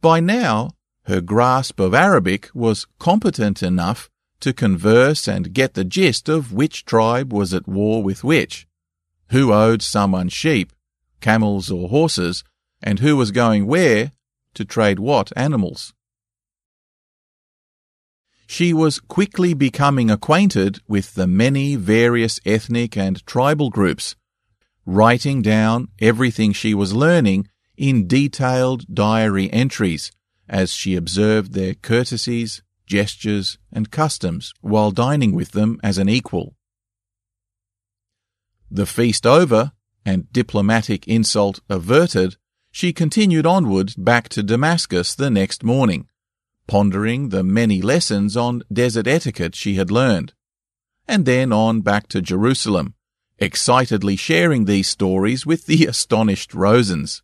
[0.00, 0.70] By now,
[1.04, 4.08] her grasp of Arabic was competent enough
[4.40, 8.66] to converse and get the gist of which tribe was at war with which,
[9.32, 10.72] who owed someone sheep,
[11.20, 12.44] camels or horses,
[12.82, 14.12] and who was going where
[14.54, 15.94] to trade what animals.
[18.46, 24.16] She was quickly becoming acquainted with the many various ethnic and tribal groups,
[24.84, 27.48] writing down everything she was learning
[27.78, 30.12] in detailed diary entries
[30.46, 36.54] as she observed their courtesies, gestures, and customs while dining with them as an equal.
[38.74, 39.72] The feast over,
[40.02, 42.36] and diplomatic insult averted,
[42.70, 46.08] she continued onward back to Damascus the next morning,
[46.66, 50.32] pondering the many lessons on desert etiquette she had learned,
[51.06, 52.94] and then on back to Jerusalem,
[53.38, 57.20] excitedly sharing these stories with the astonished Rosens.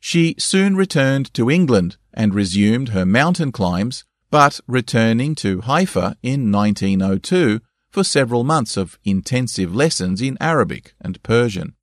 [0.00, 6.50] She soon returned to England and resumed her mountain climbs, but returning to Haifa in
[6.50, 7.60] 1902
[7.90, 11.74] for several months of intensive lessons in Arabic and Persian.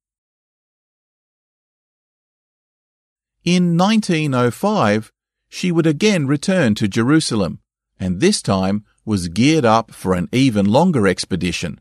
[3.44, 5.12] In 1905,
[5.50, 7.60] she would again return to Jerusalem,
[8.00, 11.80] and this time was geared up for an even longer expedition,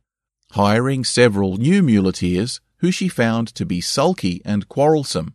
[0.53, 5.35] hiring several new muleteers who she found to be sulky and quarrelsome.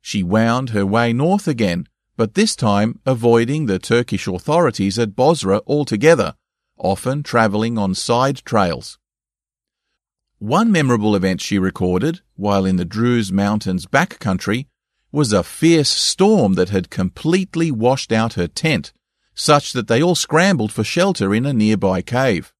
[0.00, 5.60] She wound her way north again, but this time avoiding the Turkish authorities at Bosra
[5.66, 6.34] altogether,
[6.78, 8.98] often travelling on side trails.
[10.38, 14.68] One memorable event she recorded, while in the Druze Mountains back country,
[15.10, 18.92] was a fierce storm that had completely washed out her tent,
[19.34, 22.52] such that they all scrambled for shelter in a nearby cave.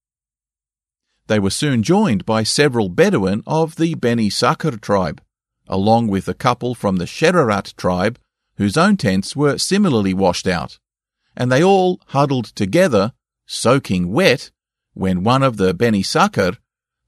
[1.27, 5.21] They were soon joined by several Bedouin of the Beni Sakr tribe,
[5.67, 8.19] along with a couple from the Sherarat tribe,
[8.57, 10.79] whose own tents were similarly washed out,
[11.37, 13.13] and they all huddled together,
[13.47, 14.51] soaking wet,
[14.95, 16.57] when one of the Beni Sakr,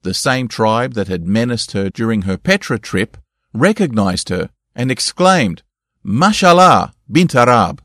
[0.03, 3.17] the same tribe that had menaced her during her Petra trip,
[3.53, 5.63] recognized her and exclaimed,
[6.03, 7.83] Mashallah bint Arab,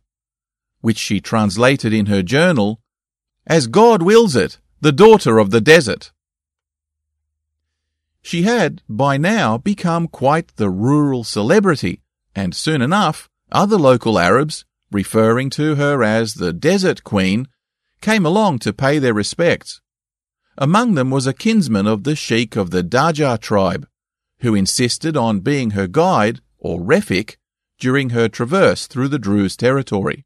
[0.81, 2.81] which she translated in her journal
[3.47, 6.12] as God wills it, the daughter of the desert.
[8.23, 12.03] She had, by now, become quite the rural celebrity,
[12.35, 17.49] and soon enough, other local Arabs, referring to her as the Desert Queen,
[18.01, 19.81] came along to pay their respects.
[20.57, 23.89] Among them was a kinsman of the sheik of the Daja tribe,
[24.41, 27.37] who insisted on being her guide, or refik,
[27.79, 30.25] during her traverse through the Druze territory.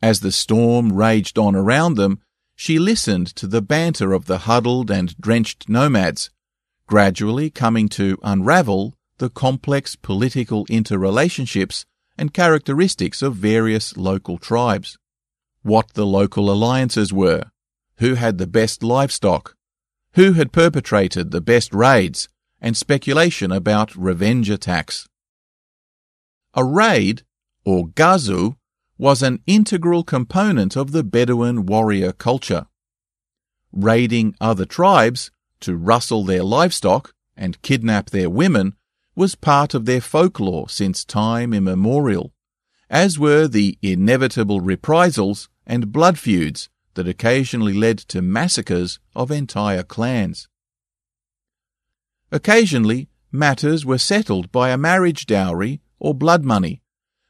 [0.00, 2.20] As the storm raged on around them,
[2.54, 6.30] she listened to the banter of the huddled and drenched nomads,
[6.86, 11.84] gradually coming to unravel the complex political interrelationships
[12.18, 14.98] and characteristics of various local tribes,
[15.62, 17.44] what the local alliances were,
[17.98, 19.54] who had the best livestock,
[20.14, 22.28] who had perpetrated the best raids,
[22.60, 25.08] and speculation about revenge attacks.
[26.54, 27.22] A raid,
[27.64, 28.56] or gazu,
[28.96, 32.66] was an integral component of the Bedouin warrior culture.
[33.72, 35.30] Raiding other tribes
[35.60, 38.76] to rustle their livestock and kidnap their women
[39.14, 42.32] was part of their folklore since time immemorial,
[42.90, 49.82] as were the inevitable reprisals and blood feuds that occasionally led to massacres of entire
[49.82, 50.48] clans.
[52.30, 56.82] Occasionally, matters were settled by a marriage dowry or blood money,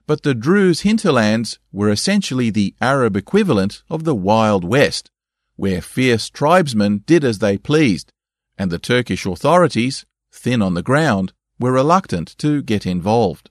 [0.07, 5.11] but the Druze hinterlands were essentially the Arab equivalent of the Wild West,
[5.57, 8.13] where fierce tribesmen did as they pleased,
[8.59, 11.33] and the Turkish authorities, thin on the ground,
[11.65, 13.49] were reluctant to get involved.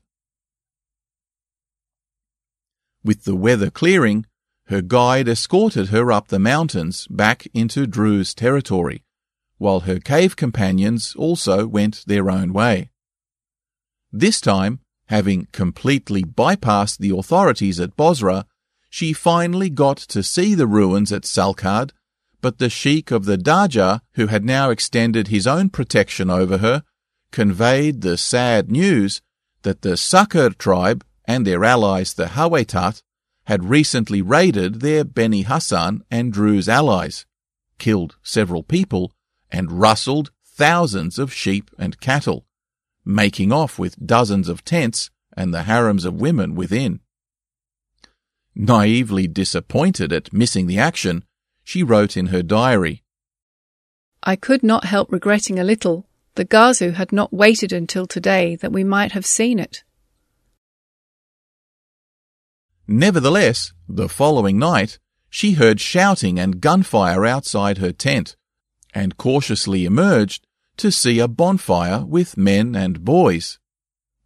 [3.03, 4.27] With the weather clearing,
[4.67, 9.03] her guide escorted her up the mountains back into Druze territory,
[9.57, 12.91] while her cave companions also went their own way.
[14.11, 18.45] This time, having completely bypassed the authorities at Bosra,
[18.91, 21.93] she finally got to see the ruins at Salkhad,
[22.41, 26.83] but the sheikh of the Darja, who had now extended his own protection over her,
[27.33, 29.21] conveyed the sad news
[29.63, 33.01] that the Sakhr tribe and their allies the Hawaitat
[33.45, 37.25] had recently raided their Beni Hassan and Druze allies,
[37.79, 39.11] killed several people,
[39.51, 42.45] and rustled thousands of sheep and cattle,
[43.03, 46.99] making off with dozens of tents and the harems of women within.
[48.55, 51.25] Naively disappointed at missing the action,
[51.63, 53.01] she wrote in her diary,
[54.21, 58.71] I could not help regretting a little the Gazu had not waited until today that
[58.71, 59.83] we might have seen it.
[62.87, 64.99] Nevertheless, the following night,
[65.29, 68.35] she heard shouting and gunfire outside her tent,
[68.93, 70.45] and cautiously emerged
[70.77, 73.59] to see a bonfire with men and boys,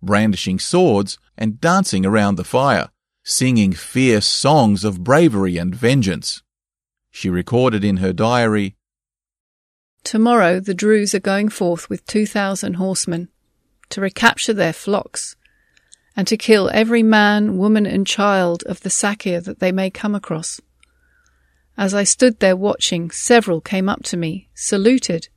[0.01, 2.89] brandishing swords and dancing around the fire,
[3.23, 6.41] singing fierce songs of bravery and vengeance.
[7.11, 8.76] She recorded in her diary,
[10.07, 13.27] Tomorrow the Druze are going forth with two thousand horsemen
[13.89, 15.35] to recapture their flocks
[16.15, 20.15] and to kill every man, woman, and child of the Sakir that they may come
[20.15, 20.61] across.
[21.77, 25.27] As I stood there watching, several came up to me, saluted,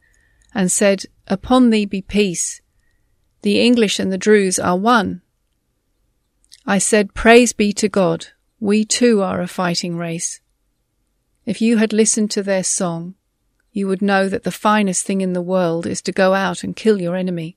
[0.54, 2.60] and said, Upon thee be peace.
[3.42, 5.20] The English and the Druze are one.
[6.64, 8.28] I said, Praise be to God.
[8.60, 10.40] We too are a fighting race.
[11.44, 13.16] If you had listened to their song,
[13.72, 16.76] you would know that the finest thing in the world is to go out and
[16.76, 17.56] kill your enemy.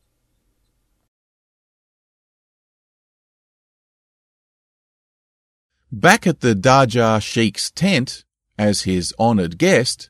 [5.92, 8.26] Back at the Darja Sheikh's tent,
[8.58, 10.10] as his honoured guest,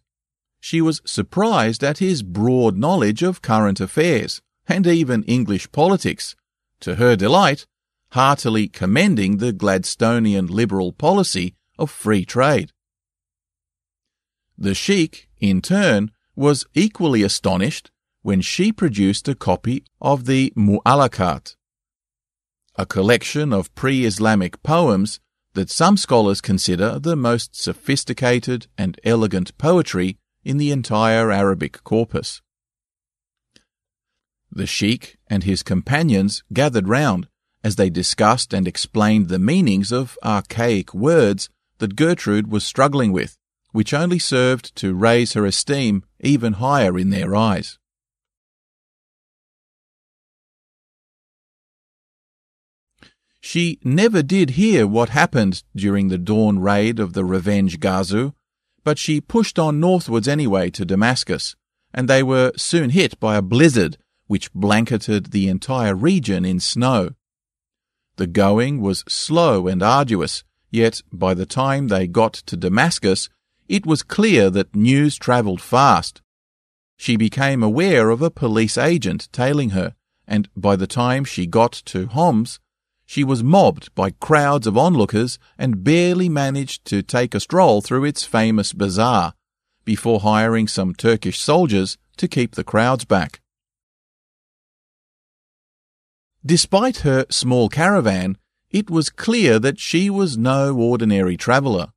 [0.60, 6.38] she was surprised at his broad knowledge of current affairs and even English politics,
[6.80, 7.66] to her delight,
[8.12, 12.72] heartily commending the Gladstonian liberal policy of free trade.
[14.58, 21.56] The Sheikh, in turn, was equally astonished when she produced a copy of the Mu'allaqat,
[22.76, 25.20] a collection of pre-Islamic poems
[25.54, 32.42] that some scholars consider the most sophisticated and elegant poetry in the entire Arabic corpus.
[34.52, 37.28] The sheikh and his companions gathered round
[37.64, 41.50] as they discussed and explained the meanings of archaic words
[41.80, 43.38] that Gertrude was struggling with,
[43.74, 47.78] which only served to raise her esteem even higher in their eyes.
[53.42, 58.34] She never did hear what happened during the dawn raid of the Revenge Gazu,
[58.86, 61.56] but she pushed on northwards anyway to Damascus,
[61.94, 63.98] and they were soon hit by a blizzard
[64.28, 67.10] which blanketed the entire region in snow.
[68.16, 73.30] The going was slow and arduous, yet by the time they got to Damascus,
[73.68, 76.22] it was clear that news travelled fast.
[76.98, 79.96] She became aware of a police agent tailing her,
[80.28, 82.60] and by the time she got to Homs,
[83.06, 88.06] she was mobbed by crowds of onlookers and barely managed to take a stroll through
[88.06, 89.34] its famous bazaar
[89.86, 93.42] before hiring some Turkish soldiers to keep the crowds back.
[96.46, 98.38] Despite her small caravan,
[98.70, 101.94] it was clear that she was no ordinary traveller.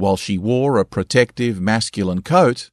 [0.00, 2.70] While she wore a protective masculine coat,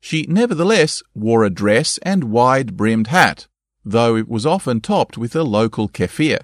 [0.00, 3.46] she nevertheless wore a dress and wide brimmed hat,
[3.84, 6.42] though it was often topped with a local keffiyeh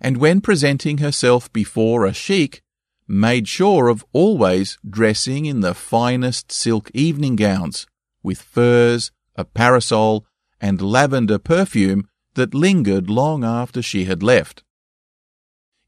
[0.00, 2.62] and when presenting herself before a sheikh,
[3.06, 7.86] made sure of always dressing in the finest silk evening gowns,
[8.22, 10.26] with furs, a parasol,
[10.60, 14.62] and lavender perfume that lingered long after she had left.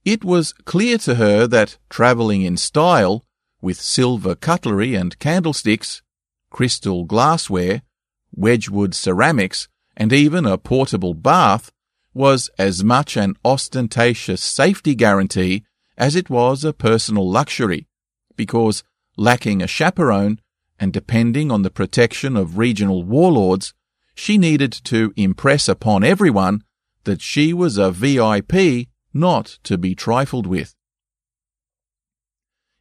[0.04, 3.24] It was clear to her that travelling in style,
[3.60, 6.02] with silver cutlery and candlesticks,
[6.48, 7.82] crystal glassware,
[8.34, 11.70] Wedgwood ceramics, and even a portable bath,
[12.14, 15.64] was as much an ostentatious safety guarantee
[15.98, 17.86] as it was a personal luxury,
[18.36, 18.82] because
[19.18, 20.40] lacking a chaperone
[20.78, 23.74] and depending on the protection of regional warlords,
[24.14, 26.64] she needed to impress upon everyone
[27.04, 30.74] that she was a VIP not to be trifled with.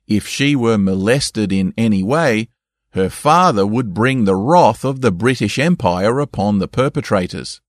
[0.07, 2.49] If she were molested in any way,
[2.91, 7.61] her father would bring the wrath of the British Empire upon the perpetrators.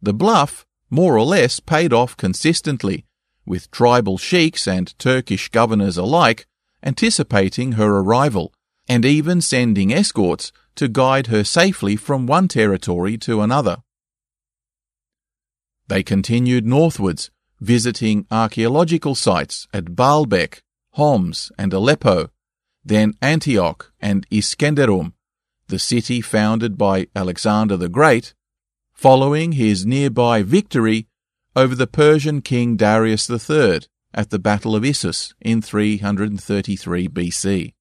[0.00, 3.04] The bluff more or less paid off consistently,
[3.44, 6.46] with tribal sheiks and Turkish governors alike
[6.82, 8.52] anticipating her arrival
[8.88, 13.78] and even sending escorts to guide her safely from one territory to another.
[15.88, 17.30] They continued northwards,
[17.60, 20.60] visiting archaeological sites at Baalbek,
[20.92, 22.30] Homs, and Aleppo,
[22.84, 25.12] then Antioch and Iskenderun,
[25.68, 28.34] the city founded by Alexander the Great,
[28.92, 31.08] following his nearby victory
[31.54, 33.80] over the Persian king Darius III
[34.14, 37.72] at the Battle of Issus in 333 BC.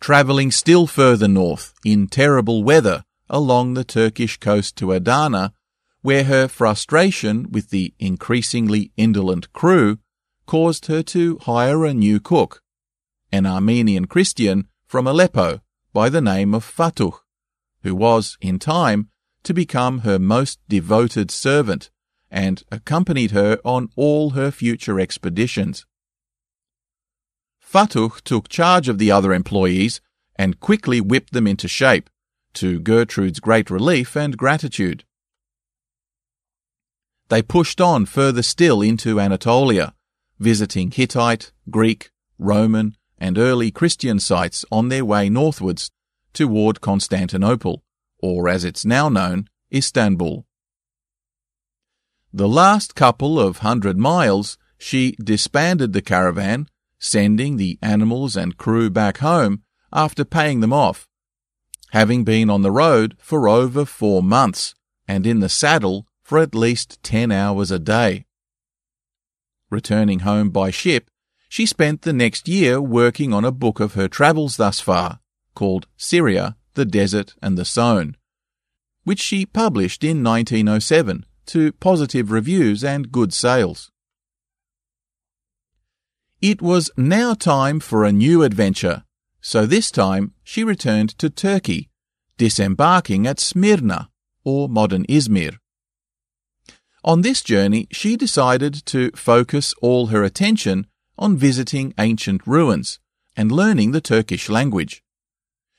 [0.00, 5.54] Travelling still further north in terrible weather along the Turkish coast to Adana,
[6.04, 9.98] where her frustration with the increasingly indolent crew
[10.44, 12.60] caused her to hire a new cook,
[13.32, 15.62] an Armenian Christian from Aleppo
[15.94, 17.20] by the name of Fattuh,
[17.84, 19.08] who was, in time,
[19.44, 21.90] to become her most devoted servant
[22.30, 25.86] and accompanied her on all her future expeditions.
[27.58, 30.02] Fattuh took charge of the other employees
[30.36, 32.10] and quickly whipped them into shape,
[32.52, 35.04] to Gertrude's great relief and gratitude.
[37.28, 39.94] They pushed on further still into Anatolia,
[40.38, 45.90] visiting Hittite, Greek, Roman, and early Christian sites on their way northwards
[46.32, 47.82] toward Constantinople,
[48.18, 50.44] or as it's now known, Istanbul.
[52.32, 56.68] The last couple of hundred miles, she disbanded the caravan,
[56.98, 61.06] sending the animals and crew back home after paying them off,
[61.92, 64.74] having been on the road for over four months
[65.06, 68.24] and in the saddle for at least ten hours a day.
[69.70, 71.08] Returning home by ship,
[71.48, 75.20] she spent the next year working on a book of her travels thus far,
[75.54, 78.16] called Syria, the Desert and the Sown,
[79.04, 83.90] which she published in 1907 to positive reviews and good sales.
[86.40, 89.04] It was now time for a new adventure,
[89.40, 91.90] so this time she returned to Turkey,
[92.38, 94.08] disembarking at Smyrna,
[94.42, 95.58] or modern Izmir.
[97.04, 100.86] On this journey, she decided to focus all her attention
[101.18, 102.98] on visiting ancient ruins
[103.36, 105.02] and learning the Turkish language.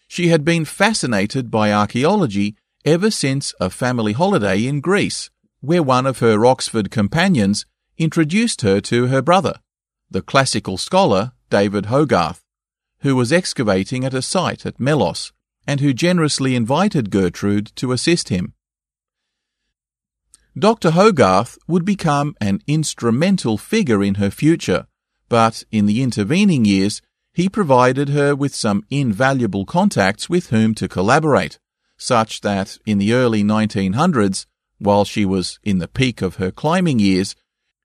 [0.08, 5.32] She had been fascinated by archaeology ever since a family holiday in Greece,
[5.62, 7.66] where one of her Oxford companions
[7.98, 9.60] introduced her to her brother,
[10.12, 12.44] the classical scholar David Hogarth,
[13.00, 15.32] who was excavating at a site at Melos
[15.66, 18.54] and who generously invited Gertrude to assist him.
[20.58, 20.92] Dr.
[20.92, 24.88] Hogarth would become an instrumental figure in her future,
[25.28, 27.02] but in the intervening years
[27.34, 31.60] he provided her with some invaluable contacts with whom to collaborate
[31.98, 34.46] such that in the early 1900s,
[34.80, 37.36] while she was in the peak of her climbing years,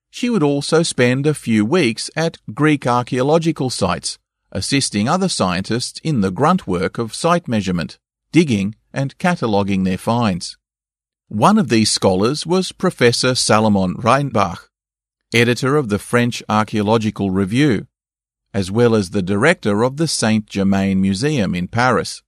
[0.09, 4.19] she would also spend a few weeks at Greek archaeological sites,
[4.51, 7.97] assisting other scientists in the grunt work of site measurement,
[8.31, 10.57] digging, and cataloguing their finds.
[11.31, 14.67] One of these scholars was Professor Salomon Reinach,
[15.33, 17.87] editor of the French Archaeological Review,
[18.53, 22.21] as well as the director of the Saint Germain Museum in Paris.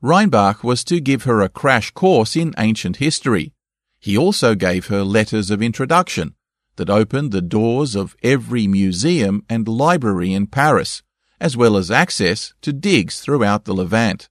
[0.00, 3.52] Reinach was to give her a crash course in ancient history.
[4.00, 6.34] He also gave her letters of introduction
[6.74, 11.04] that opened the doors of every museum and library in Paris,
[11.40, 14.28] as well as access to digs throughout the Levant.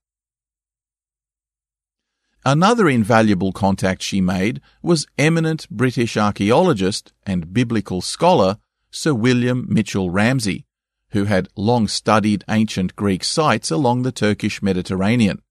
[2.43, 8.57] Another invaluable contact she made was eminent British archaeologist and biblical scholar
[8.89, 10.65] Sir William Mitchell Ramsay,
[11.11, 15.41] who had long studied ancient Greek sites along the Turkish Mediterranean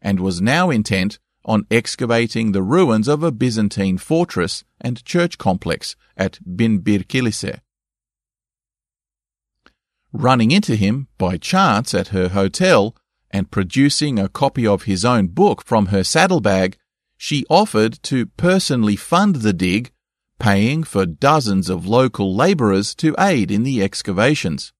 [0.00, 5.94] and was now intent on excavating the ruins of a Byzantine fortress and church complex
[6.16, 7.04] at Binbir
[10.12, 12.96] Running into him by chance at her hotel
[13.32, 16.76] and producing a copy of his own book from her saddlebag,
[17.16, 19.90] she offered to personally fund the dig,
[20.38, 24.72] paying for dozens of local labourers to aid in the excavations.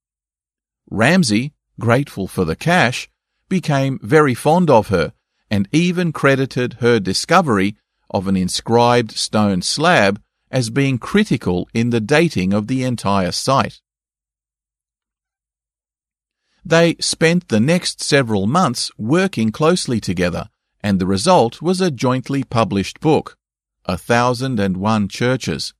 [0.90, 3.08] Ramsay, grateful for the cash,
[3.48, 5.12] became very fond of her
[5.50, 7.76] and even credited her discovery
[8.10, 10.18] of an inscribed stone slab
[10.50, 13.81] as being critical in the dating of the entire site.
[16.64, 20.48] They spent the next several months working closely together,
[20.80, 23.36] and the result was a jointly published book,
[23.84, 25.74] A Thousand and One Churches,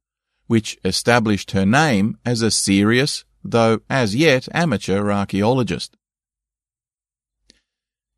[0.48, 5.96] which established her name as a serious, though as yet amateur archaeologist.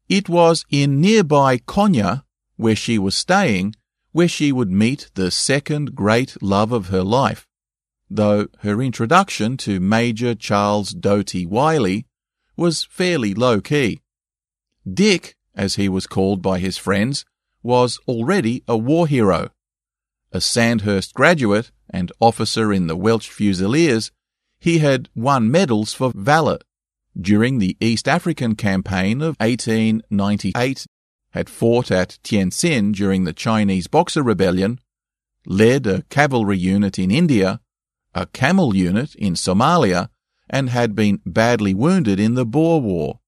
[0.08, 2.24] It was in nearby Konya,
[2.56, 3.74] where she was staying,
[4.12, 7.46] where she would meet the second great love of her life,
[8.08, 12.06] though her introduction to Major Charles Doughty Wylie
[12.56, 14.00] was fairly low key.
[14.90, 17.24] Dick, as he was called by his friends,
[17.62, 19.50] was already a war hero.
[20.32, 24.10] A Sandhurst graduate and officer in the Welsh Fusiliers,
[24.58, 26.58] he had won medals for valour.
[27.18, 30.86] During the East African Campaign of 1898,
[31.30, 34.80] had fought at Tientsin during the Chinese Boxer Rebellion,
[35.46, 37.60] led a cavalry unit in India,
[38.14, 40.08] a camel unit in Somalia,
[40.48, 43.20] and had been badly wounded in the Boer War.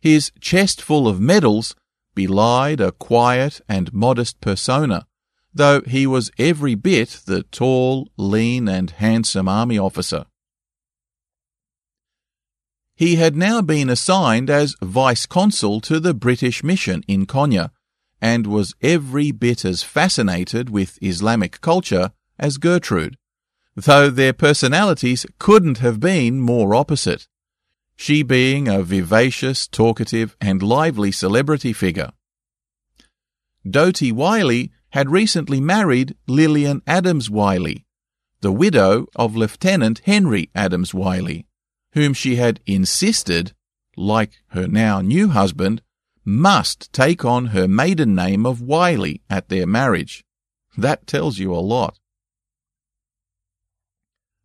[0.00, 1.74] His chest full of medals
[2.14, 5.06] belied a quiet and modest persona,
[5.52, 10.26] though he was every bit the tall, lean, and handsome army officer.
[12.96, 17.70] He had now been assigned as vice consul to the British mission in Konya,
[18.20, 23.16] and was every bit as fascinated with Islamic culture as Gertrude
[23.76, 27.26] though their personalities couldn't have been more opposite.
[27.96, 32.12] She being a vivacious, talkative, and lively celebrity figure.
[33.68, 37.84] Doughty Wylie had recently married Lillian Adams Wylie,
[38.40, 41.46] the widow of Lieutenant Henry Adams Wylie,
[41.94, 43.54] whom she had insisted,
[43.96, 45.80] like her now new husband,
[46.24, 50.24] must take on her maiden name of Wylie at their marriage.
[50.76, 51.98] That tells you a lot.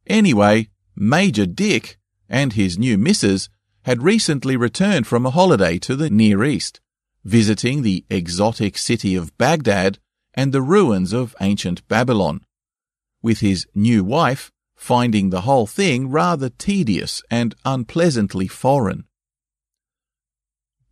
[0.09, 3.47] Anyway, Major Dick and his new missus
[3.83, 6.81] had recently returned from a holiday to the Near East,
[7.23, 9.99] visiting the exotic city of Baghdad
[10.33, 12.41] and the ruins of ancient Babylon,
[13.21, 19.03] with his new wife finding the whole thing rather tedious and unpleasantly foreign.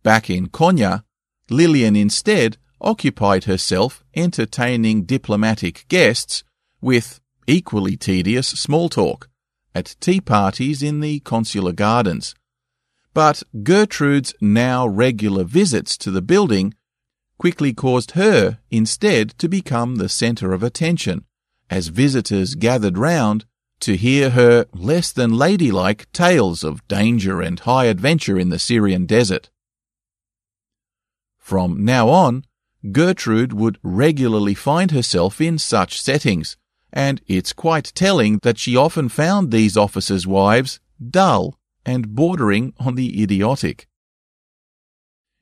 [0.02, 1.04] Back in Konya,
[1.48, 6.44] Lillian instead occupied herself entertaining diplomatic guests
[6.80, 9.28] with equally tedious small talk
[9.74, 12.34] at tea parties in the consular gardens.
[13.14, 16.74] But Gertrude's now regular visits to the building
[17.38, 21.24] quickly caused her instead to become the centre of attention
[21.70, 23.44] as visitors gathered round
[23.80, 29.06] to hear her less than ladylike tales of danger and high adventure in the Syrian
[29.06, 29.50] desert.
[31.38, 32.44] From now on,
[32.92, 36.56] Gertrude would regularly find herself in such settings,
[36.92, 42.94] and it's quite telling that she often found these officers' wives dull and bordering on
[42.94, 43.86] the idiotic.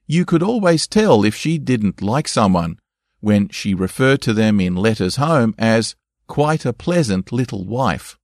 [0.07, 2.79] You could always tell if she didn't like someone
[3.21, 5.97] when she referred to them in letters home as
[6.29, 8.19] quite a pleasant little wife.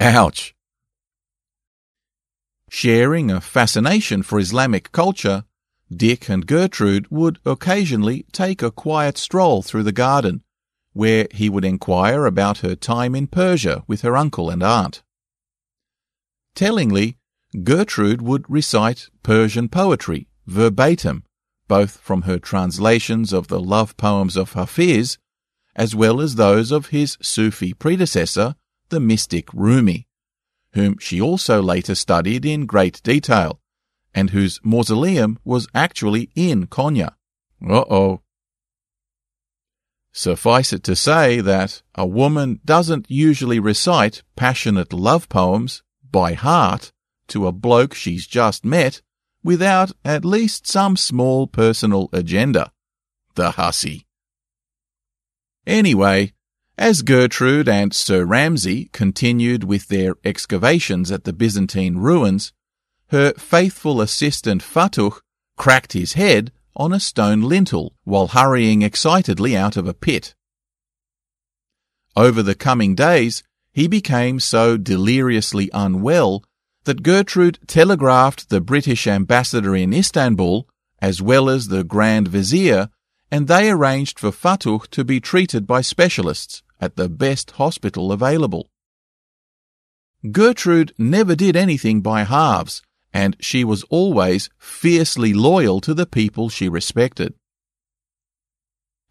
[0.00, 0.54] Ouch!
[2.70, 5.44] Sharing a fascination for Islamic culture,
[5.94, 10.42] Dick and Gertrude would occasionally take a quiet stroll through the garden
[10.96, 15.02] where he would inquire about her time in Persia with her uncle and aunt.
[16.54, 17.18] Tellingly,
[17.62, 21.22] Gertrude would recite Persian poetry verbatim,
[21.68, 25.18] both from her translations of the love poems of Hafiz,
[25.74, 28.54] as well as those of his Sufi predecessor,
[28.88, 30.06] the mystic Rumi,
[30.72, 33.60] whom she also later studied in great detail,
[34.14, 37.16] and whose mausoleum was actually in Konya.
[37.62, 38.22] Uh-oh.
[40.16, 46.90] Suffice it to say that a woman doesn't usually recite passionate love poems by heart
[47.28, 49.02] to a bloke she's just met
[49.44, 52.72] without at least some small personal agenda.
[53.34, 54.06] The hussy.
[55.66, 56.32] Anyway,
[56.78, 62.54] as Gertrude and Sir Ramsay continued with their excavations at the Byzantine ruins,
[63.08, 65.20] her faithful assistant Fattuh
[65.58, 70.34] cracked his head on a stone lintel while hurrying excitedly out of a pit.
[72.14, 73.42] Over the coming days,
[73.72, 76.44] he became so deliriously unwell
[76.84, 80.68] that Gertrude telegraphed the British ambassador in Istanbul,
[81.00, 82.88] as well as the Grand Vizier,
[83.30, 88.70] and they arranged for Fattuh to be treated by specialists at the best hospital available.
[90.30, 92.82] Gertrude never did anything by halves,
[93.16, 97.32] and she was always fiercely loyal to the people she respected.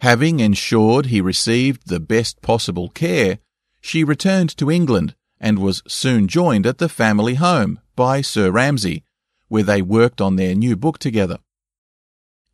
[0.02, 3.40] Having ensured he received the best possible care,
[3.82, 9.04] she returned to England and was soon joined at the family home by Sir Ramsay,
[9.48, 11.40] where they worked on their new book together.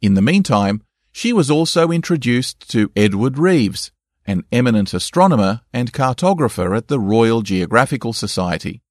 [0.02, 3.92] In the meantime, she was also introduced to Edward Reeves,
[4.26, 8.82] an eminent astronomer and cartographer at the Royal Geographical Society.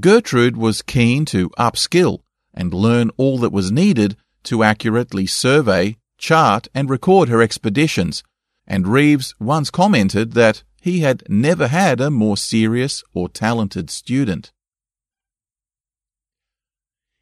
[0.00, 2.20] Gertrude was keen to upskill
[2.52, 8.22] and learn all that was needed to accurately survey, chart, and record her expeditions,
[8.66, 14.52] and Reeves once commented that he had never had a more serious or talented student.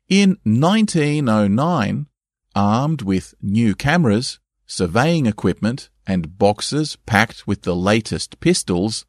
[0.08, 2.06] In 1909,
[2.54, 9.04] armed with new cameras, surveying equipment, and boxes packed with the latest pistols,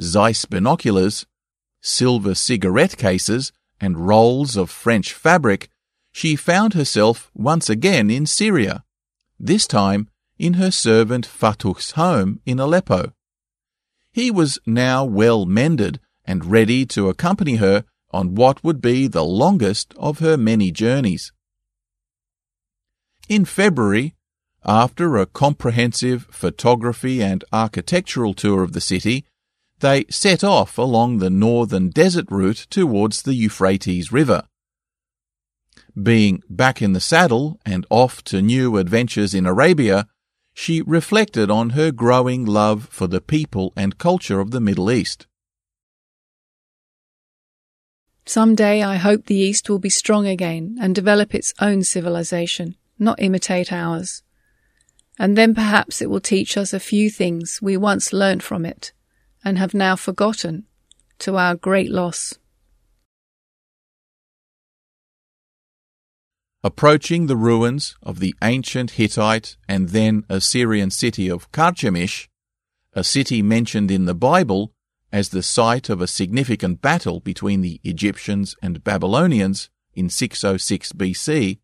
[0.00, 1.26] Zeiss binoculars,
[1.80, 5.68] silver cigarette cases, and rolls of French fabric,
[6.12, 8.84] she found herself once again in Syria,
[9.38, 10.08] this time
[10.38, 13.12] in her servant Fattuh's home in Aleppo.
[14.12, 19.24] He was now well mended and ready to accompany her on what would be the
[19.24, 21.32] longest of her many journeys.
[23.28, 24.14] In February,
[24.64, 29.24] after a comprehensive photography and architectural tour of the city,
[29.80, 34.44] they set off along the northern desert route towards the Euphrates River.
[36.00, 40.06] Being back in the saddle and off to new adventures in Arabia,
[40.54, 45.26] she reflected on her growing love for the people and culture of the Middle East.
[48.24, 52.76] Some day I hope the East will be strong again and develop its own civilization,
[52.98, 54.22] not imitate ours
[55.20, 58.92] and then perhaps it will teach us a few things we once learnt from it
[59.44, 60.66] and have now forgotten,
[61.18, 62.34] to our great loss.
[66.62, 72.28] Approaching the ruins of the ancient Hittite and then Assyrian city of Carchemish,
[72.92, 74.72] a city mentioned in the Bible
[75.10, 81.58] as the site of a significant battle between the Egyptians and Babylonians in 606 BC,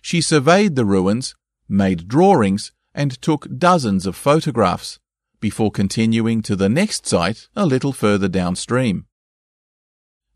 [0.00, 1.34] she surveyed the ruins
[1.68, 4.98] made drawings, and took dozens of photographs
[5.40, 9.06] before continuing to the next site a little further downstream.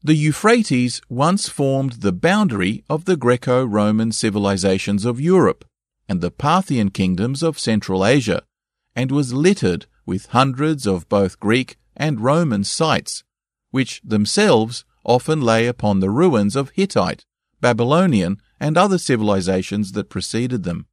[0.03, 5.65] The Euphrates once formed the boundary of the Greco Roman civilizations of Europe
[6.09, 8.43] and the Parthian kingdoms of Central Asia,
[8.97, 13.23] and was littered with hundreds of both Greek and Roman sites,
[13.71, 17.25] which themselves often lay upon the ruins of Hittite,
[17.61, 20.87] Babylonian, and other civilizations that preceded them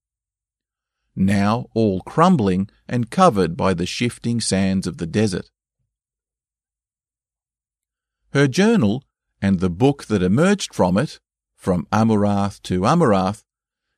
[1.20, 5.52] now all crumbling and covered by the shifting sands of the desert.
[8.34, 9.04] Her journal
[9.42, 11.20] and the book that emerged from it,
[11.56, 13.44] From Amurath to Amurath,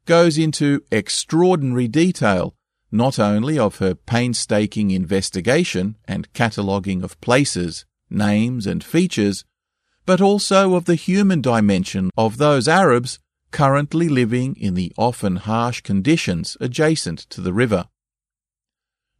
[0.05, 2.55] goes into extraordinary detail
[2.91, 9.45] not only of her painstaking investigation and cataloguing of places, names, and features,
[10.05, 13.19] but also of the human dimension of those Arabs
[13.51, 17.87] currently living in the often harsh conditions adjacent to the river.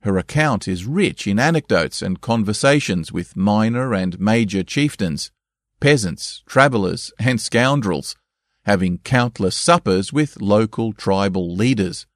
[0.02, 5.32] Her account is rich in anecdotes and conversations with minor and major chieftains,
[5.80, 8.16] peasants, travellers, and scoundrels,
[8.66, 12.08] having countless suppers with local tribal leaders,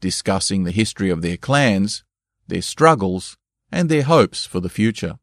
[0.00, 2.04] discussing the history of their clans,
[2.46, 3.36] their struggles,
[3.72, 5.18] and their hopes for the future.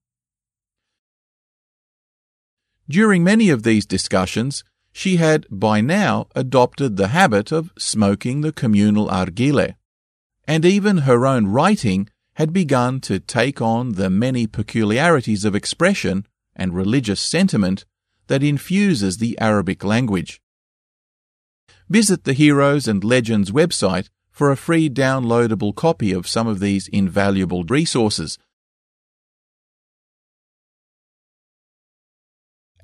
[2.89, 8.53] During many of these discussions, she had by now adopted the habit of smoking the
[8.53, 9.75] communal argile,
[10.47, 16.25] and even her own writing had begun to take on the many peculiarities of expression
[16.55, 17.85] and religious sentiment
[18.27, 20.39] that infuses the Arabic language.
[21.89, 26.87] Visit the Heroes and Legends website for a free downloadable copy of some of these
[26.87, 28.37] invaluable resources.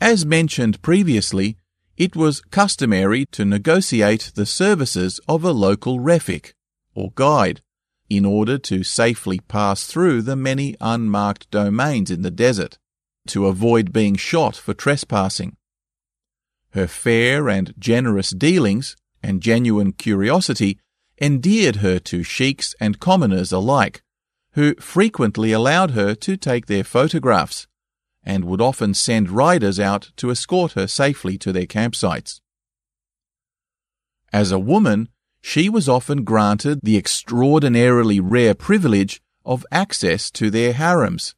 [0.01, 1.57] As mentioned previously,
[1.99, 6.53] it was customary to negotiate the services of a local refik,
[6.95, 7.61] or guide,
[8.09, 12.79] in order to safely pass through the many unmarked domains in the desert,
[13.27, 15.57] to avoid being shot for trespassing.
[16.71, 20.79] Her fair and generous dealings and genuine curiosity
[21.21, 24.01] endeared her to sheiks and commoners alike,
[24.53, 27.67] who frequently allowed her to take their photographs
[28.29, 32.41] and would often send riders out to escort her safely to their campsites.
[34.31, 35.09] As a woman,
[35.41, 41.33] she was often granted the extraordinarily rare privilege of access to their harems,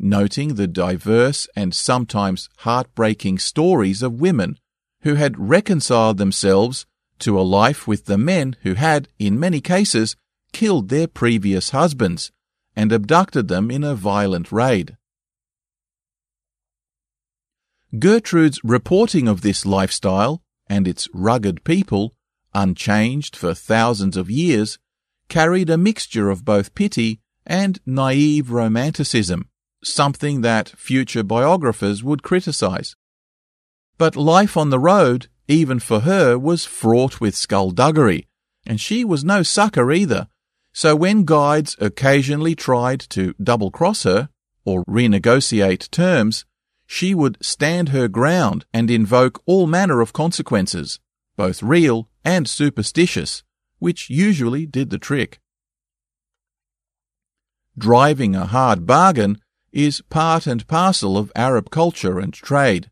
[0.00, 4.58] noting the diverse and sometimes heartbreaking stories of women
[5.02, 6.86] who had reconciled themselves
[7.20, 10.16] to a life with the men who had, in many cases,
[10.52, 12.32] killed their previous husbands
[12.74, 14.96] and abducted them in a violent raid.
[17.98, 22.14] Gertrude's reporting of this lifestyle and its rugged people,
[22.54, 24.78] unchanged for thousands of years,
[25.28, 29.48] carried a mixture of both pity and naive romanticism,
[29.84, 32.96] something that future biographers would criticize.
[33.98, 38.26] But life on the road, even for her, was fraught with skullduggery,
[38.66, 40.28] and she was no sucker either.
[40.72, 44.30] So when guides occasionally tried to double cross her
[44.64, 46.46] or renegotiate terms,
[46.92, 51.00] she would stand her ground and invoke all manner of consequences,
[51.38, 53.42] both real and superstitious,
[53.78, 55.40] which usually did the trick.
[57.78, 59.38] Driving a hard bargain
[59.72, 62.90] is part and parcel of Arab culture and trade,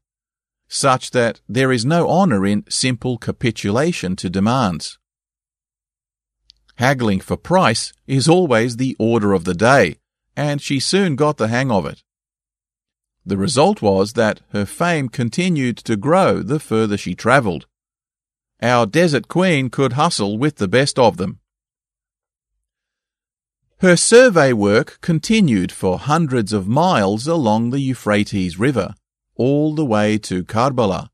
[0.66, 4.98] such that there is no honour in simple capitulation to demands.
[6.77, 9.98] Haggling for price is always the order of the day,
[10.35, 12.02] and she soon got the hang of it.
[13.31, 17.69] The result was that her fame continued to grow the further she travelled.
[18.61, 21.39] Our desert queen could hustle with the best of them.
[23.78, 28.97] Her survey work continued for hundreds of miles along the Euphrates River,
[29.36, 31.11] all the way to Karbala,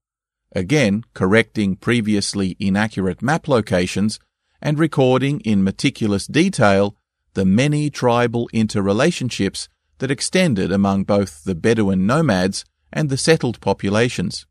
[0.53, 4.19] again correcting previously inaccurate map locations
[4.63, 6.97] and recording in meticulous detail
[7.35, 14.47] the many tribal interrelationships that extended among both the Bedouin nomads and the settled populations.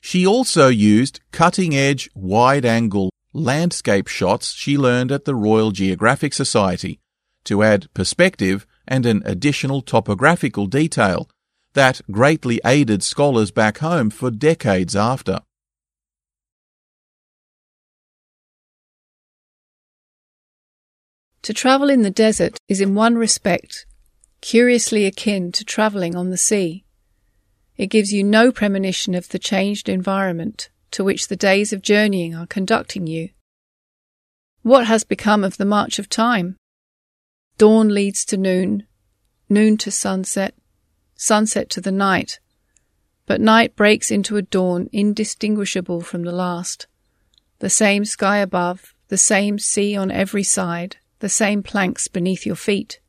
[0.00, 6.32] She also used cutting edge, wide angle landscape shots she learned at the Royal Geographic
[6.32, 6.98] Society
[7.44, 11.28] to add perspective and an additional topographical detail
[11.74, 15.40] that greatly aided scholars back home for decades after.
[21.42, 23.86] To travel in the desert is in one respect
[24.40, 26.84] curiously akin to travelling on the sea.
[27.76, 32.34] It gives you no premonition of the changed environment to which the days of journeying
[32.34, 33.30] are conducting you.
[34.62, 36.56] What has become of the march of time?
[37.56, 38.86] Dawn leads to noon,
[39.48, 40.54] noon to sunset,
[41.16, 42.40] sunset to the night,
[43.26, 46.86] but night breaks into a dawn indistinguishable from the last.
[47.60, 52.56] The same sky above, the same sea on every side, the same planks beneath your
[52.56, 53.00] feet.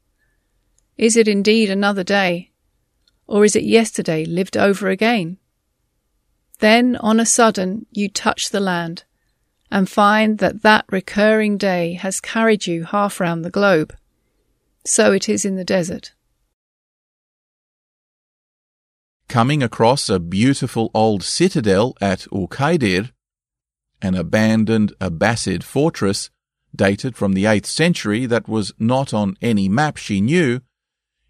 [1.02, 2.52] Is it indeed another day?
[3.26, 5.40] Or is it yesterday lived over again?
[6.60, 9.04] Then, on a sudden, you touch the land
[9.72, 13.96] and find that that recurring day has carried you half round the globe.
[14.86, 16.14] So it is in the desert.
[19.28, 23.10] Coming across a beautiful old citadel at Uqaydir,
[24.04, 26.30] an abandoned Abbasid fortress
[26.76, 30.62] dated from the 8th century that was not on any map she knew,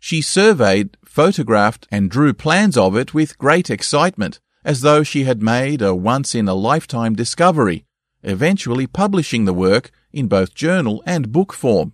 [0.02, 5.42] she surveyed, photographed, and drew plans of it with great excitement, as though she had
[5.42, 7.86] made a once in a lifetime discovery,
[8.22, 11.94] eventually publishing the work in both journal and book form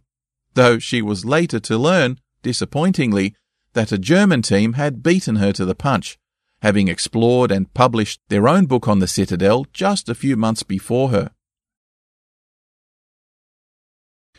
[0.57, 3.35] though she was later to learn, disappointingly,
[3.73, 6.17] that a German team had beaten her to the punch,
[6.63, 11.09] having explored and published their own book on the Citadel just a few months before
[11.09, 11.29] her.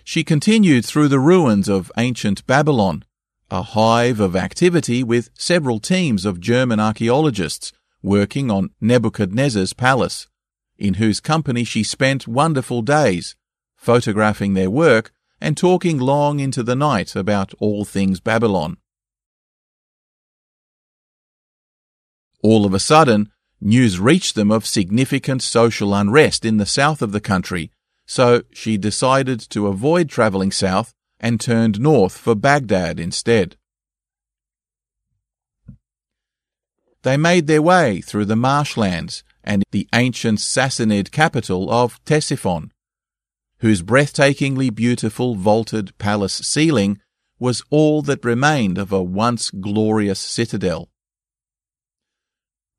[0.02, 3.04] She continued through the ruins of ancient Babylon,
[3.50, 7.72] a hive of activity with several teams of German archaeologists
[8.02, 10.28] working on Nebuchadnezzar's palace,
[10.76, 13.36] in whose company she spent wonderful days,
[13.76, 18.76] photographing their work and talking long into the night about all things Babylon.
[22.42, 27.12] All of a sudden, news reached them of significant social unrest in the south of
[27.12, 27.72] the country,
[28.06, 33.56] so she decided to avoid travelling south and turned north for Baghdad instead.
[37.02, 42.70] They made their way through the marshlands and the ancient Sassanid capital of Ctesiphon,
[43.60, 47.00] whose breathtakingly beautiful vaulted palace ceiling
[47.38, 50.90] was all that remained of a once glorious citadel.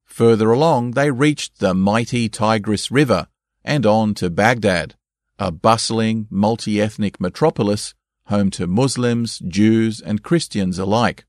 [0.06, 3.28] Further along, they reached the mighty Tigris River
[3.64, 4.96] and on to Baghdad,
[5.38, 7.94] a bustling, multi-ethnic metropolis
[8.30, 11.26] home to Muslims, Jews, and Christians alike.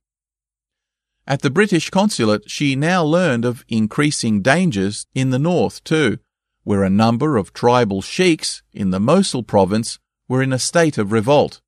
[1.27, 6.18] At the British consulate, she now learned of increasing dangers in the north too,
[6.64, 9.98] where a number of tribal sheiks in the Mosul province
[10.28, 11.60] were in a state of revolt,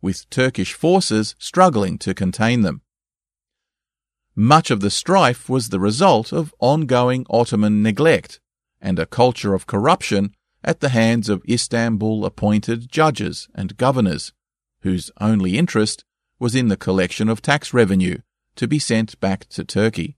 [0.00, 2.82] with Turkish forces struggling to contain them.
[4.36, 8.40] Much of the strife was the result of ongoing Ottoman neglect
[8.80, 14.32] and a culture of corruption at the hands of Istanbul appointed judges and governors,
[14.84, 16.04] whose only interest
[16.38, 18.18] was in the collection of tax revenue
[18.54, 20.16] to be sent back to Turkey.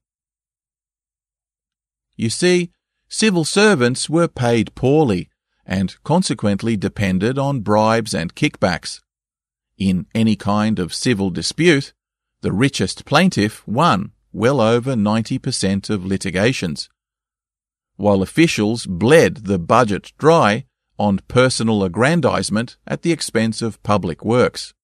[2.16, 2.72] You see,
[3.08, 5.30] civil servants were paid poorly
[5.64, 9.00] and consequently depended on bribes and kickbacks.
[9.78, 11.92] In any kind of civil dispute,
[12.40, 16.88] the richest plaintiff won well over 90% of litigations,
[17.94, 20.64] while officials bled the budget dry
[20.98, 24.74] on personal aggrandizement at the expense of public works.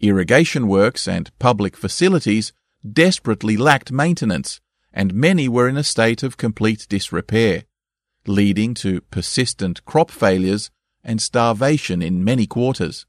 [0.00, 2.52] Irrigation works and public facilities
[2.92, 4.60] desperately lacked maintenance,
[4.92, 7.64] and many were in a state of complete disrepair,
[8.26, 10.70] leading to persistent crop failures
[11.04, 13.06] and starvation in many quarters.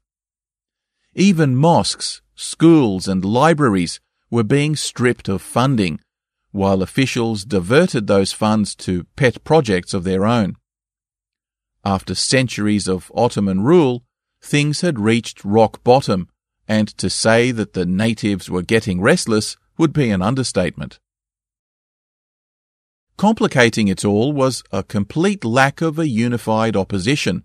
[1.14, 4.00] Even mosques, schools, and libraries
[4.30, 6.00] were being stripped of funding,
[6.52, 10.56] while officials diverted those funds to pet projects of their own.
[11.84, 14.04] After centuries of Ottoman rule,
[14.40, 16.28] things had reached rock bottom,
[16.66, 20.98] and to say that the natives were getting restless would be an understatement.
[23.16, 27.42] Complicating it all was a complete lack of a unified opposition,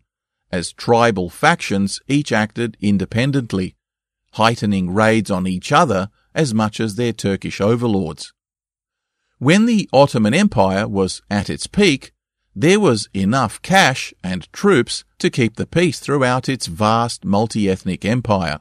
[0.51, 3.75] as tribal factions each acted independently,
[4.33, 8.33] heightening raids on each other as much as their Turkish overlords.
[9.39, 12.12] When the Ottoman Empire was at its peak,
[12.55, 18.59] there was enough cash and troops to keep the peace throughout its vast multi-ethnic empire.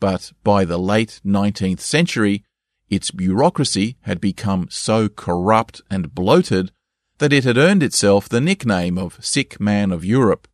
[0.00, 2.44] But by the late 19th century,
[2.90, 6.72] its bureaucracy had become so corrupt and bloated
[7.18, 10.48] that it had earned itself the nickname of Sick Man of Europe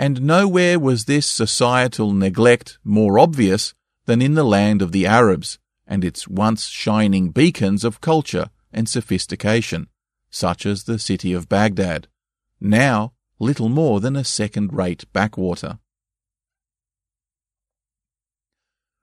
[0.00, 3.74] and nowhere was this societal neglect more obvious
[4.06, 8.88] than in the land of the Arabs and its once shining beacons of culture and
[8.88, 9.89] sophistication,
[10.30, 12.08] such as the city of Baghdad,
[12.60, 15.78] now little more than a second-rate backwater.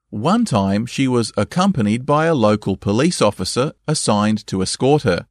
[0.10, 5.28] One time she was accompanied by a local police officer assigned to escort her.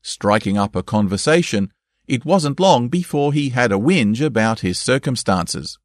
[0.00, 1.70] Striking up a conversation,
[2.06, 5.78] it wasn't long before he had a whinge about his circumstances.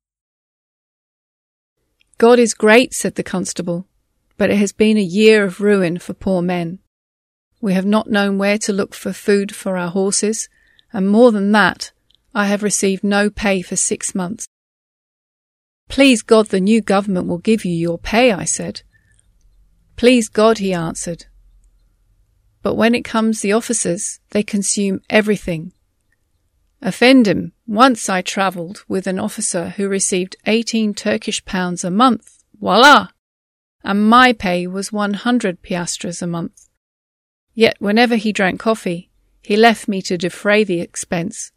[2.17, 3.87] God is great, said the constable,
[4.37, 6.79] but it has been a year of ruin for poor men.
[7.61, 10.49] We have not known where to look for food for our horses,
[10.91, 11.91] and more than that,
[12.33, 14.47] I have received no pay for six months.
[15.87, 18.81] Please God the new government will give you your pay, I said.
[19.95, 21.25] Please God, he answered.
[22.63, 25.73] But when it comes the officers, they consume everything
[26.83, 32.43] Effendim, once I travelled with an officer who received 18 Turkish pounds a month.
[32.59, 33.09] Voila!
[33.83, 36.69] And my pay was 100 piastres a month.
[37.53, 39.09] Yet whenever he drank coffee,
[39.41, 41.51] he left me to defray the expense.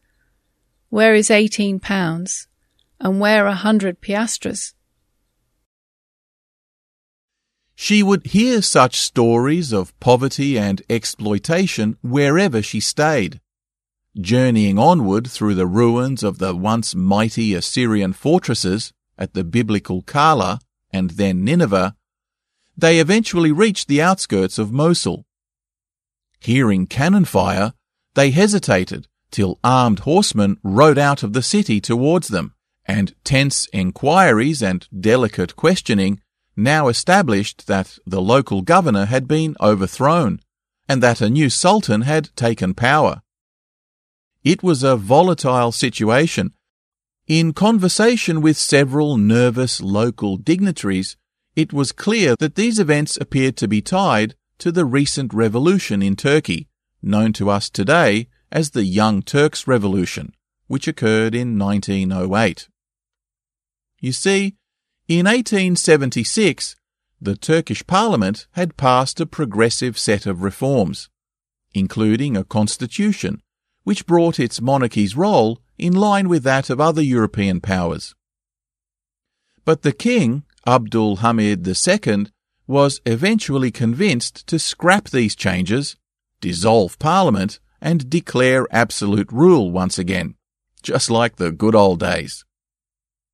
[0.89, 2.49] Where is 18 pounds?
[3.01, 4.75] And where a 100 piastres?
[7.75, 13.41] She would hear such stories of poverty and exploitation wherever she stayed
[14.21, 20.61] journeying onward through the ruins of the once mighty Assyrian fortresses at the biblical Kala
[20.93, 21.97] and then Nineveh,
[22.77, 25.25] they eventually reached the outskirts of Mosul.
[26.45, 27.73] Hearing cannon fire,
[28.13, 32.53] they hesitated till armed horsemen rode out of the city towards them,
[32.85, 36.21] and tense enquiries and delicate questioning
[36.55, 40.39] now established that the local governor had been overthrown,
[40.87, 43.23] and that a new sultan had taken power.
[44.43, 46.53] It was a volatile situation.
[47.27, 51.17] In conversation with several nervous local dignitaries,
[51.57, 56.17] it was clear that these events appeared to be tied to the recent revolution in
[56.17, 56.69] Turkey,
[57.03, 60.33] known to us today as the Young Turks Revolution,
[60.67, 62.69] which occurred in 1908.
[64.01, 64.57] You see,
[65.09, 66.77] in 1876,
[67.21, 71.09] the Turkish parliament had passed a progressive set of reforms,
[71.73, 73.43] including a constitution
[73.83, 78.15] which brought its monarchy's role in line with that of other European powers.
[79.65, 82.27] But the king, Abdul Hamid II,
[82.67, 85.97] was eventually convinced to scrap these changes,
[86.41, 90.35] dissolve parliament, and declare absolute rule once again,
[90.83, 92.45] just like the good old days.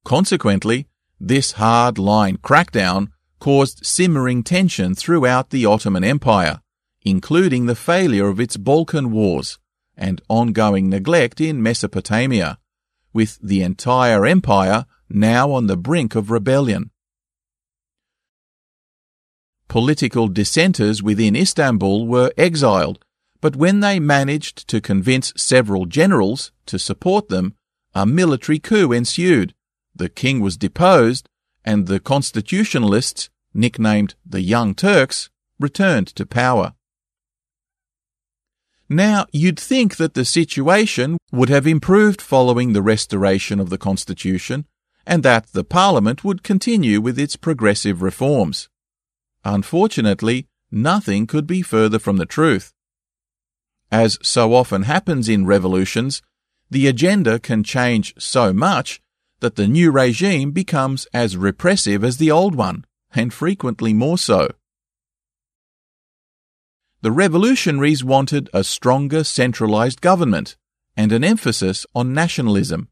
[0.04, 0.88] Consequently,
[1.20, 3.08] this hard line crackdown
[3.38, 6.60] caused simmering tension throughout the Ottoman Empire,
[7.02, 9.58] including the failure of its Balkan wars
[9.96, 12.58] and ongoing neglect in Mesopotamia,
[13.12, 16.90] with the entire empire now on the brink of rebellion.
[19.70, 23.04] Political dissenters within Istanbul were exiled,
[23.40, 27.54] but when they managed to convince several generals to support them,
[27.94, 29.54] a military coup ensued.
[29.94, 31.28] The king was deposed,
[31.64, 35.30] and the constitutionalists, nicknamed the Young Turks,
[35.60, 36.74] returned to power.
[38.88, 44.66] Now, you'd think that the situation would have improved following the restoration of the Constitution,
[45.06, 48.68] and that the Parliament would continue with its progressive reforms.
[49.44, 52.72] Unfortunately, nothing could be further from the truth.
[53.90, 56.22] As so often happens in revolutions,
[56.70, 59.00] the agenda can change so much
[59.40, 62.84] that the new regime becomes as repressive as the old one,
[63.14, 64.50] and frequently more so.
[67.02, 70.56] The revolutionaries wanted a stronger centralized government
[70.96, 72.88] and an emphasis on nationalism.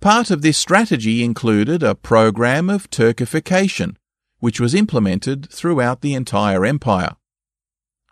[0.00, 3.96] Part of this strategy included a program of Turkification,
[4.40, 7.16] which was implemented throughout the entire empire.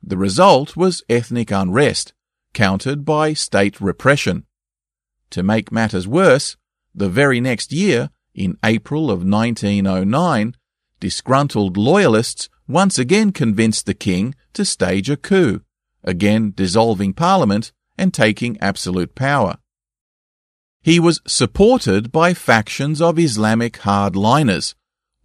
[0.03, 2.13] The result was ethnic unrest,
[2.53, 4.47] countered by state repression.
[5.31, 6.57] To make matters worse,
[6.95, 10.55] the very next year, in April of 1909,
[11.01, 15.61] disgruntled loyalists once again convinced the king to stage a coup,
[16.03, 19.59] again dissolving parliament and taking absolute power.
[20.83, 24.75] He was supported by factions of Islamic hardliners,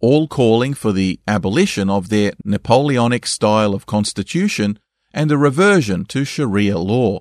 [0.02, 4.78] all calling for the abolition of their Napoleonic style of constitution
[5.14, 7.20] and a reversion to Sharia law.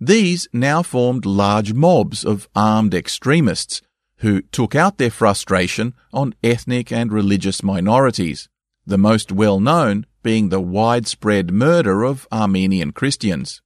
[0.00, 3.82] These now formed large mobs of armed extremists
[4.18, 8.48] who took out their frustration on ethnic and religious minorities
[8.88, 13.60] the most well known being the widespread murder of Armenian Christians.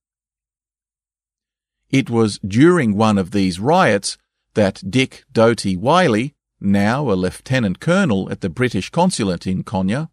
[1.90, 4.18] It was during one of these riots
[4.54, 10.08] that Dick Doughty Wylie, now a lieutenant colonel at the British consulate in Konya,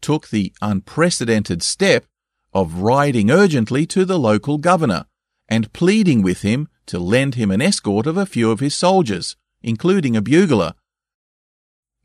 [0.00, 2.04] took the unprecedented step
[2.52, 5.06] of riding urgently to the local governor
[5.48, 9.36] and pleading with him to lend him an escort of a few of his soldiers,
[9.62, 10.74] including a bugler,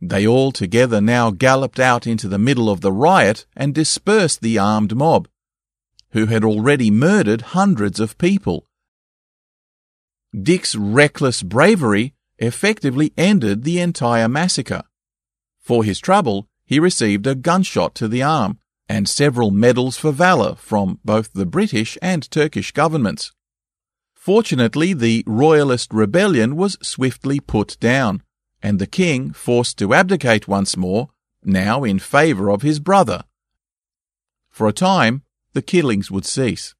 [0.02, 4.58] they all together now galloped out into the middle of the riot and dispersed the
[4.58, 5.28] armed mob,
[6.12, 8.66] who had already murdered hundreds of people.
[10.34, 14.84] Dick's reckless bravery effectively ended the entire massacre.
[15.60, 18.58] For his trouble, he received a gunshot to the arm
[18.88, 23.32] and several medals for valour from both the British and Turkish governments.
[24.14, 28.24] Fortunately, the Royalist rebellion was swiftly put down
[28.62, 31.10] and the king forced to abdicate once more,
[31.44, 33.24] now in favour of his brother.
[34.50, 36.76] For a time, the killings would cease.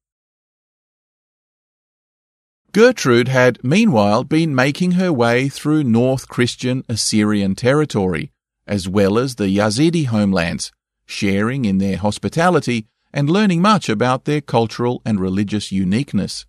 [2.72, 8.30] Gertrude had meanwhile been making her way through North Christian Assyrian territory,
[8.64, 10.70] as well as the Yazidi homelands,
[11.04, 16.46] sharing in their hospitality and learning much about their cultural and religious uniqueness.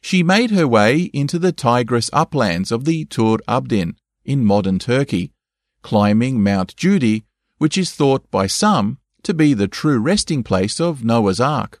[0.00, 5.32] She made her way into the Tigris uplands of the Tur Abdin, in modern Turkey,
[5.82, 7.24] climbing Mount Judi,
[7.58, 11.79] which is thought by some to be the true resting place of Noah's Ark.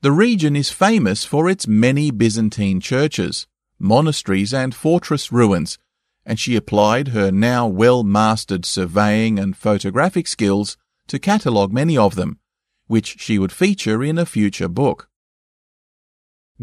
[0.00, 3.48] The region is famous for its many Byzantine churches,
[3.80, 5.76] monasteries, and fortress ruins,
[6.24, 10.76] and she applied her now well mastered surveying and photographic skills
[11.08, 12.38] to catalogue many of them,
[12.86, 15.08] which she would feature in a future book.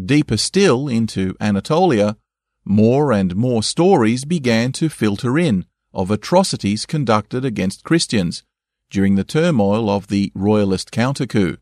[0.01, 2.15] Deeper still into Anatolia,
[2.63, 8.43] more and more stories began to filter in of atrocities conducted against Christians
[8.89, 11.57] during the turmoil of the royalist counter-coup.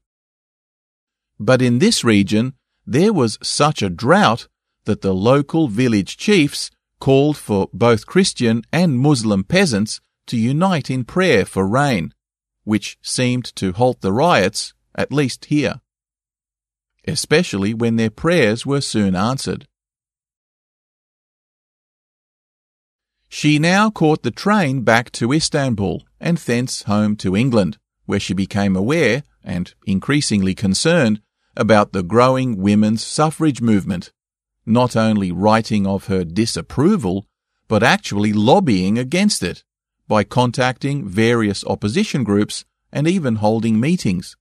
[1.39, 2.53] But in this region,
[2.85, 4.47] there was such a drought
[4.85, 6.69] that the local village chiefs
[6.99, 12.13] called for both Christian and Muslim peasants to unite in prayer for rain,
[12.63, 15.81] which seemed to halt the riots, at least here.
[17.05, 19.67] Especially when their prayers were soon answered.
[23.27, 28.33] She now caught the train back to Istanbul and thence home to England, where she
[28.33, 31.21] became aware and increasingly concerned
[31.55, 34.11] about the growing women's suffrage movement,
[34.65, 37.27] not only writing of her disapproval,
[37.67, 39.63] but actually lobbying against it
[40.07, 44.35] by contacting various opposition groups and even holding meetings.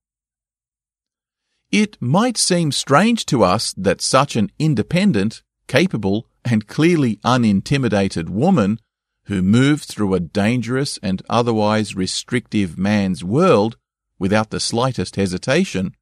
[1.70, 8.78] It might seem strange to us that such an independent, capable, and clearly unintimidated woman,
[9.26, 13.76] who moved through a dangerous and otherwise restrictive man's world
[14.22, 15.96] without the slightest hesitation,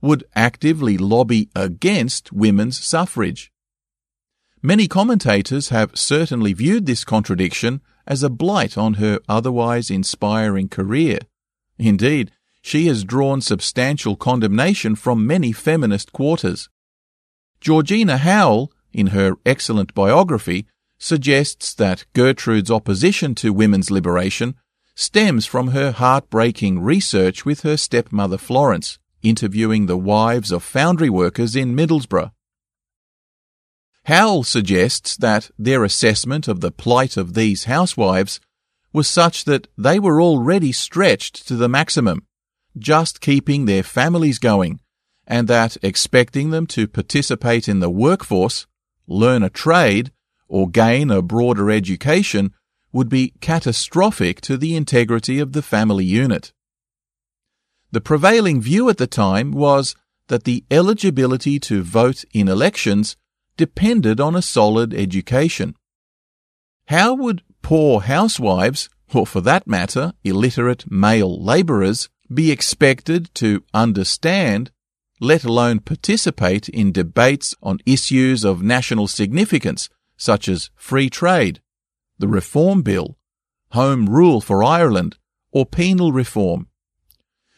[0.00, 3.52] would actively lobby against women's suffrage.
[4.60, 11.20] Many commentators have certainly viewed this contradiction as a blight on her otherwise inspiring career.
[11.78, 16.68] Indeed, she has drawn substantial condemnation from many feminist quarters.
[17.60, 20.66] Georgina Howell, in her excellent biography,
[20.98, 24.56] suggests that Gertrude's opposition to women's liberation
[24.94, 31.56] stems from her heartbreaking research with her stepmother Florence, interviewing the wives of foundry workers
[31.56, 32.30] in Middlesbrough.
[34.04, 38.40] Howell suggests that their assessment of the plight of these housewives
[38.92, 42.26] was such that they were already stretched to the maximum,
[42.76, 44.80] just keeping their families going,
[45.26, 48.66] and that expecting them to participate in the workforce,
[49.06, 50.10] learn a trade,
[50.48, 52.52] or gain a broader education
[52.92, 56.52] would be catastrophic to the integrity of the family unit.
[57.90, 59.94] The prevailing view at the time was
[60.28, 63.16] that the eligibility to vote in elections
[63.56, 65.74] depended on a solid education.
[66.86, 74.70] How would poor housewives, or for that matter, illiterate male labourers, be expected to understand,
[75.20, 81.60] let alone participate in debates on issues of national significance such as free trade,
[82.18, 83.16] the Reform Bill,
[83.70, 85.18] Home Rule for Ireland,
[85.50, 86.68] or penal reform.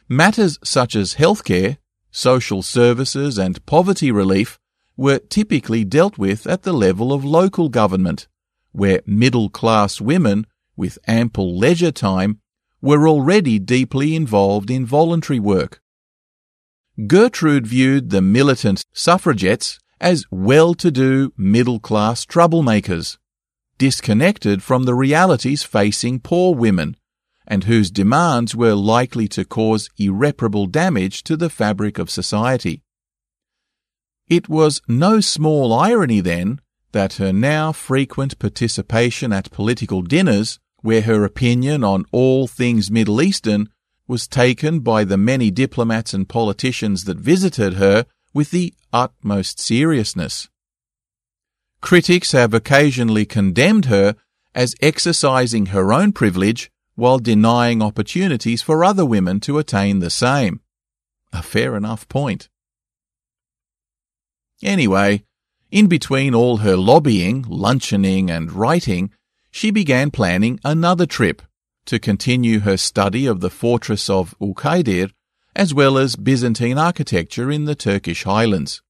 [0.09, 1.78] Matters such as healthcare,
[2.10, 4.59] social services, and poverty relief
[4.97, 8.28] were typically dealt with at the level of local government,
[8.72, 12.40] where middle class women with ample leisure time
[12.81, 15.81] were already deeply involved in voluntary work.
[17.06, 23.16] Gertrude viewed the militant suffragettes as well-to-do middle-class troublemakers,
[23.78, 26.96] disconnected from the realities facing poor women,
[27.46, 32.82] and whose demands were likely to cause irreparable damage to the fabric of society.
[34.28, 36.60] It was no small irony, then,
[36.92, 43.20] that her now frequent participation at political dinners, where her opinion on all things Middle
[43.20, 43.68] Eastern
[44.06, 50.48] was taken by the many diplomats and politicians that visited her with the utmost seriousness.
[51.85, 54.16] Critics have occasionally condemned her
[54.55, 60.61] as exercising her own privilege while denying opportunities for other women to attain the same.
[61.31, 62.48] A fair enough point.
[64.62, 65.24] Anyway,
[65.70, 69.11] in between all her lobbying, luncheoning, and writing,
[69.51, 71.43] she began planning another trip
[71.85, 75.11] to continue her study of the fortress of Ukhaidir
[75.55, 78.81] as well as Byzantine architecture in the Turkish highlands.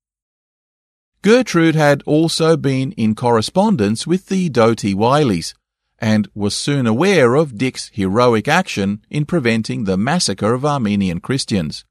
[1.24, 5.54] Gertrude had also been in correspondence with the Doughty Wylies
[5.98, 11.86] and was soon aware of Dick's heroic action in preventing the massacre of Armenian Christians,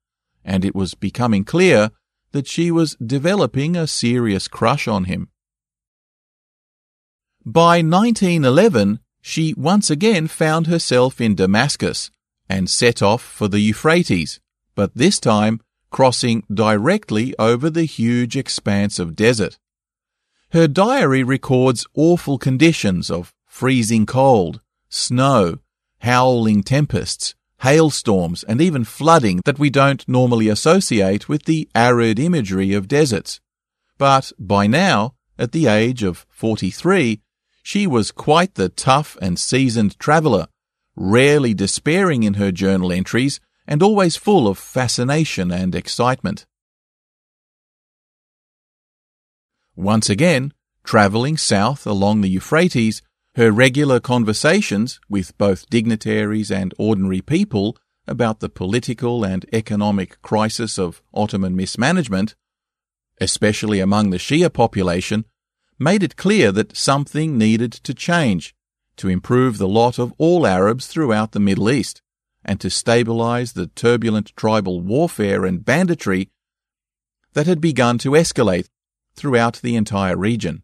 [0.45, 1.89] and it was becoming clear
[2.31, 5.29] that she was developing a serious crush on him.
[7.43, 12.11] By 1911, she once again found herself in Damascus
[12.47, 14.39] and set off for the Euphrates,
[14.75, 15.59] but this time
[15.93, 19.57] crossing directly over the huge expanse of desert.
[20.51, 24.59] Her diary records awful conditions of freezing cold,
[24.89, 25.59] snow,
[25.99, 32.73] howling tempests, hailstorms, and even flooding that we don't normally associate with the arid imagery
[32.73, 33.39] of deserts.
[33.97, 37.21] But by now, at the age of 43,
[37.61, 40.47] she was quite the tough and seasoned traveller,
[40.95, 46.45] rarely despairing in her journal entries and always full of fascination and excitement.
[49.75, 50.53] Once again,
[50.83, 53.01] travelling south along the Euphrates,
[53.35, 57.75] her regular conversations with both dignitaries and ordinary people
[58.07, 62.35] about the political and economic crisis of Ottoman mismanagement,
[63.19, 65.25] especially among the Shia population,
[65.79, 68.53] made it clear that something needed to change
[68.97, 72.02] to improve the lot of all Arabs throughout the Middle East
[72.45, 76.29] and to stabilize the turbulent tribal warfare and banditry
[77.33, 78.69] that had begun to escalate
[79.15, 80.63] throughout the entire region.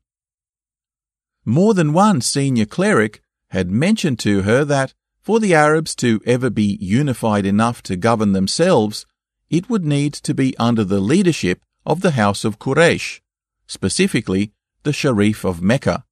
[1.46, 6.50] More than one senior cleric had mentioned to her that for the Arabs to ever
[6.50, 9.06] be unified enough to govern themselves,
[9.50, 13.22] it would need to be under the leadership of the House of Quraysh,
[13.68, 14.54] specifically
[14.84, 16.06] the Sharif of Mecca.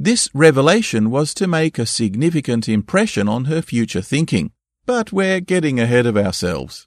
[0.00, 4.52] This revelation was to make a significant impression on her future thinking,
[4.86, 6.86] but we're getting ahead of ourselves.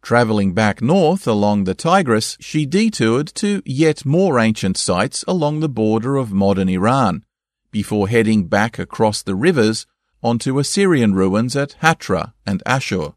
[0.00, 5.68] Travelling back north along the Tigris, she detoured to yet more ancient sites along the
[5.68, 7.24] border of modern Iran,
[7.70, 9.86] before heading back across the rivers
[10.22, 13.12] onto Assyrian ruins at Hatra and Ashur.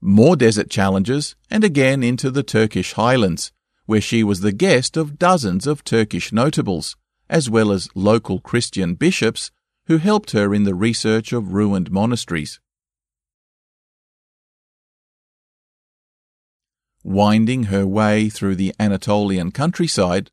[0.00, 3.52] More desert challenges, and again into the Turkish highlands,
[3.86, 6.96] where she was the guest of dozens of Turkish notables,
[7.28, 9.50] as well as local Christian bishops
[9.86, 12.60] who helped her in the research of ruined monasteries.
[17.02, 20.30] Winding her way through the Anatolian countryside,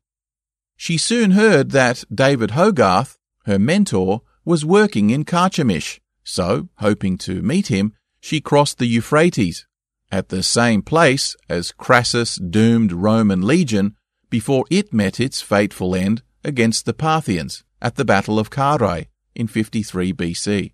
[0.76, 7.42] she soon heard that David Hogarth, her mentor, was working in Carchemish, so, hoping to
[7.42, 9.66] meet him, she crossed the Euphrates,
[10.10, 13.96] at the same place as Crassus' doomed Roman legion
[14.28, 19.46] before it met its fateful end against the Parthians at the Battle of Carrhae in
[19.46, 20.72] 53 BC.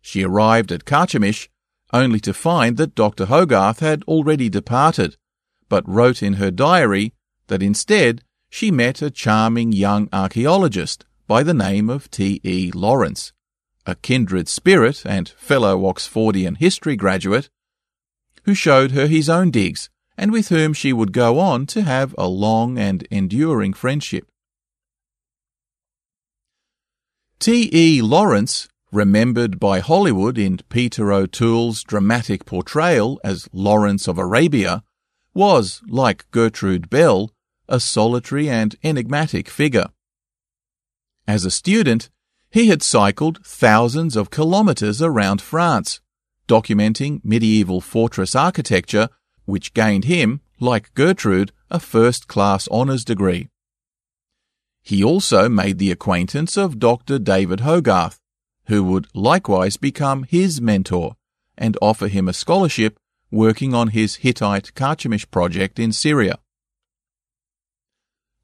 [0.00, 1.48] She arrived at Carchemish
[1.92, 3.26] only to find that Dr.
[3.26, 5.16] Hogarth had already departed,
[5.68, 7.12] but wrote in her diary
[7.48, 12.40] that instead she met a charming young archaeologist by the name of T.
[12.42, 12.70] E.
[12.74, 13.32] Lawrence,
[13.88, 17.48] a kindred spirit and fellow Oxfordian history graduate,
[18.44, 19.88] who showed her his own digs
[20.18, 24.28] and with whom she would go on to have a long and enduring friendship.
[27.38, 27.70] T.
[27.72, 28.02] E.
[28.02, 34.82] Lawrence remembered by Hollywood in Peter O'Toole's dramatic portrayal as Lawrence of Arabia,
[35.34, 37.30] was, like Gertrude Bell,
[37.68, 39.88] a solitary and enigmatic figure.
[41.26, 42.10] As a student,
[42.50, 46.00] he had cycled thousands of kilometres around France,
[46.46, 49.08] documenting medieval fortress architecture,
[49.44, 53.48] which gained him, like Gertrude, a first class honours degree.
[54.82, 57.18] He also made the acquaintance of Dr.
[57.18, 58.18] David Hogarth,
[58.66, 61.16] who would likewise become his mentor
[61.56, 62.98] and offer him a scholarship
[63.30, 66.38] working on his Hittite Carchemish project in Syria.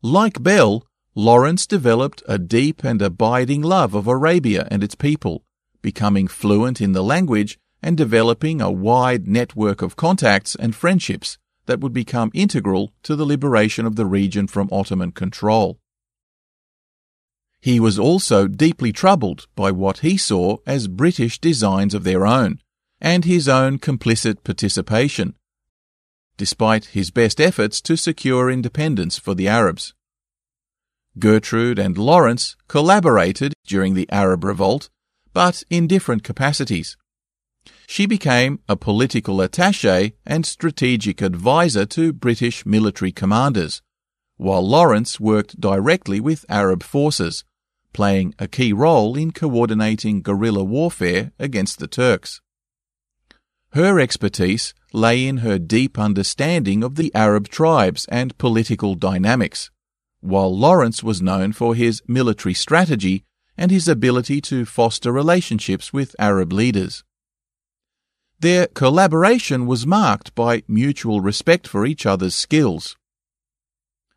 [0.03, 0.87] Like Bell,
[1.17, 5.45] Lawrence developed a deep and abiding love of Arabia and its people,
[5.81, 11.81] becoming fluent in the language and developing a wide network of contacts and friendships that
[11.81, 15.79] would become integral to the liberation of the region from Ottoman control.
[17.61, 22.59] He was also deeply troubled by what he saw as British designs of their own,
[23.01, 25.35] and his own complicit participation,
[26.37, 29.95] despite his best efforts to secure independence for the Arabs.
[31.19, 34.91] Gertrude and Lawrence collaborated during the Arab Revolt,
[35.33, 36.97] but in different capacities.
[37.87, 43.83] She became a political attaché and strategic advisor to British military commanders,
[44.37, 47.45] while Lawrence worked directly with Arab forces,
[47.93, 52.41] playing a key role in coordinating guerrilla warfare against the Turks.
[53.73, 59.71] Her expertise lay in her deep understanding of the Arab tribes and political dynamics,
[60.25, 63.25] while Lawrence was known for his military strategy
[63.59, 67.05] and his ability to foster relationships with Arab leaders.
[68.41, 72.97] Their collaboration was marked by mutual respect for each other's skills.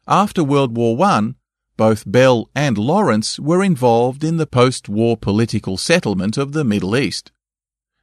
[0.08, 1.34] After World War I,
[1.76, 7.32] both Bell and Lawrence were involved in the post-war political settlement of the Middle East.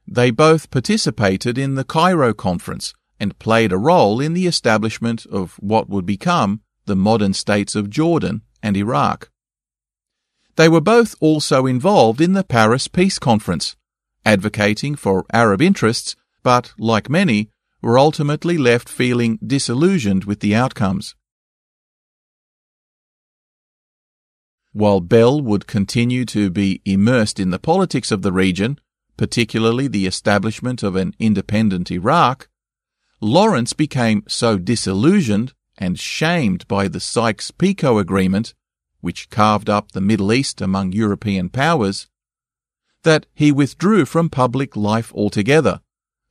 [0.07, 5.55] They both participated in the Cairo Conference and played a role in the establishment of
[5.59, 9.29] what would become the modern states of Jordan and Iraq.
[10.55, 13.75] They were both also involved in the Paris Peace Conference,
[14.25, 17.49] advocating for Arab interests, but, like many,
[17.81, 21.15] were ultimately left feeling disillusioned with the outcomes.
[24.71, 28.79] While Bell would continue to be immersed in the politics of the region,
[29.17, 32.49] particularly the establishment of an independent Iraq,
[33.21, 38.53] Lawrence became so disillusioned and shamed by the Sykes-Picot Agreement,
[39.01, 42.07] which carved up the Middle East among European powers,
[43.03, 45.81] that he withdrew from public life altogether,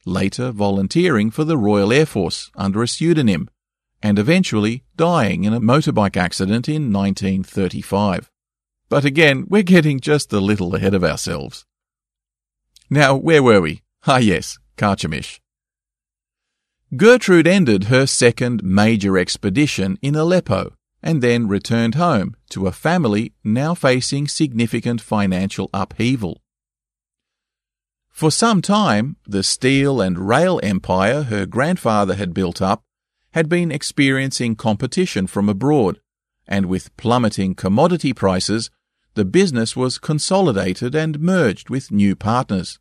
[0.04, 3.48] later volunteering for the Royal Air Force under a pseudonym,
[4.02, 8.30] and eventually dying in a motorbike accident in 1935.
[8.88, 11.64] But again, we're getting just a little ahead of ourselves.
[12.90, 13.82] Now, where were we?
[14.06, 15.40] Ah, yes, Carchemish.
[16.96, 23.32] Gertrude ended her second major expedition in Aleppo and then returned home to a family
[23.42, 26.42] now facing significant financial upheaval.
[28.10, 32.84] For some time, the steel and rail empire her grandfather had built up
[33.32, 36.00] had been experiencing competition from abroad,
[36.46, 38.70] and with plummeting commodity prices,
[39.14, 42.78] the business was consolidated and merged with new partners.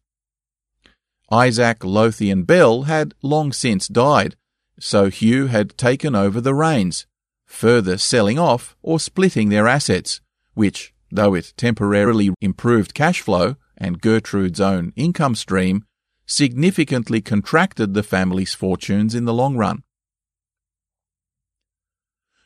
[1.34, 4.36] Isaac Lowthian Bell had long since died,
[4.80, 7.08] so Hugh had taken over the reins,
[7.48, 10.22] further selling off or splitting their assets,
[10.54, 15.88] which, though it temporarily improved cash flow and Gertrude's own income stream,
[16.28, 19.82] significantly contracted the family's fortunes in the long run.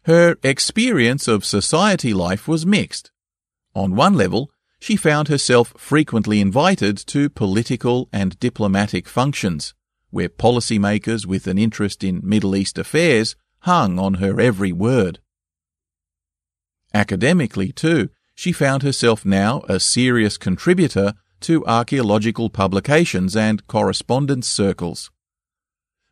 [0.04, 3.12] Her experience of society life was mixed.
[3.76, 9.74] On one level, she found herself frequently invited to political and diplomatic functions,
[10.10, 15.20] where policymakers with an interest in Middle East affairs hung on her every word.
[16.94, 25.12] Academically, too, she found herself now a serious contributor to archaeological publications and correspondence circles.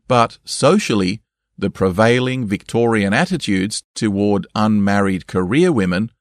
[0.07, 1.21] But socially,
[1.57, 6.11] the prevailing Victorian attitudes toward unmarried career women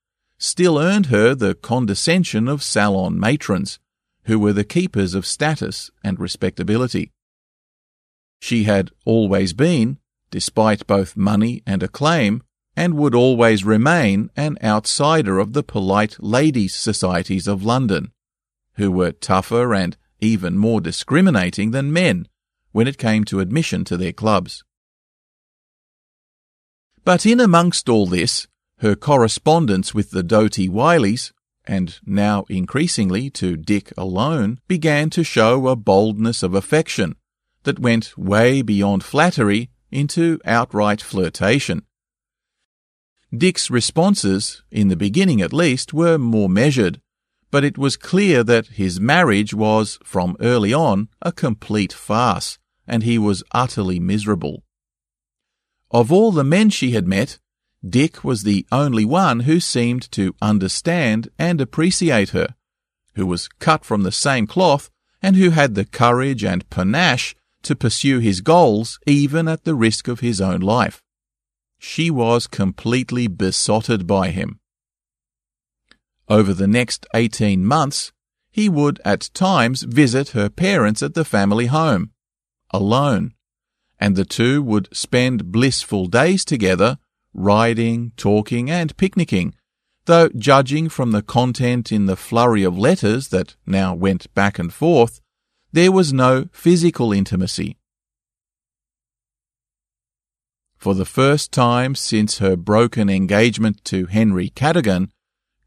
[0.44, 3.78] still earned her the condescension of salon matrons,
[4.24, 7.12] who were the keepers of status and respectability.
[8.40, 9.98] She had always been,
[10.30, 12.42] despite both money and acclaim,
[12.76, 18.12] and would always remain an outsider of the polite ladies' societies of London,
[18.74, 22.28] who were tougher and even more discriminating than men
[22.72, 24.64] when it came to admission to their clubs.
[27.04, 28.48] But in amongst all this,
[28.78, 31.32] her correspondence with the Doughty Wylies,
[31.66, 37.16] and now increasingly to Dick alone, began to show a boldness of affection
[37.62, 41.82] that went way beyond flattery into outright flirtation.
[43.36, 47.00] Dick's responses, in the beginning at least, were more measured,
[47.50, 53.02] but it was clear that his marriage was, from early on, a complete farce, and
[53.02, 54.64] he was utterly miserable.
[55.90, 57.38] Of all the men she had met,
[57.86, 62.54] Dick was the only one who seemed to understand and appreciate her,
[63.14, 64.90] who was cut from the same cloth,
[65.20, 70.08] and who had the courage and panache to pursue his goals even at the risk
[70.08, 71.02] of his own life.
[71.78, 74.60] She was completely besotted by him.
[76.28, 78.12] Over the next 18 months,
[78.50, 82.12] he would at times visit her parents at the family home,
[82.70, 83.34] alone,
[83.98, 86.98] and the two would spend blissful days together,
[87.34, 89.54] riding, talking, and picnicking,
[90.06, 94.72] though judging from the content in the flurry of letters that now went back and
[94.72, 95.20] forth,
[95.72, 97.76] there was no physical intimacy.
[100.76, 105.10] For the first time since her broken engagement to Henry Cadogan,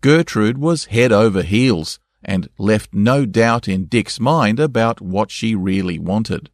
[0.02, 5.56] Gertrude was head over heels and left no doubt in Dick's mind about what she
[5.56, 6.52] really wanted.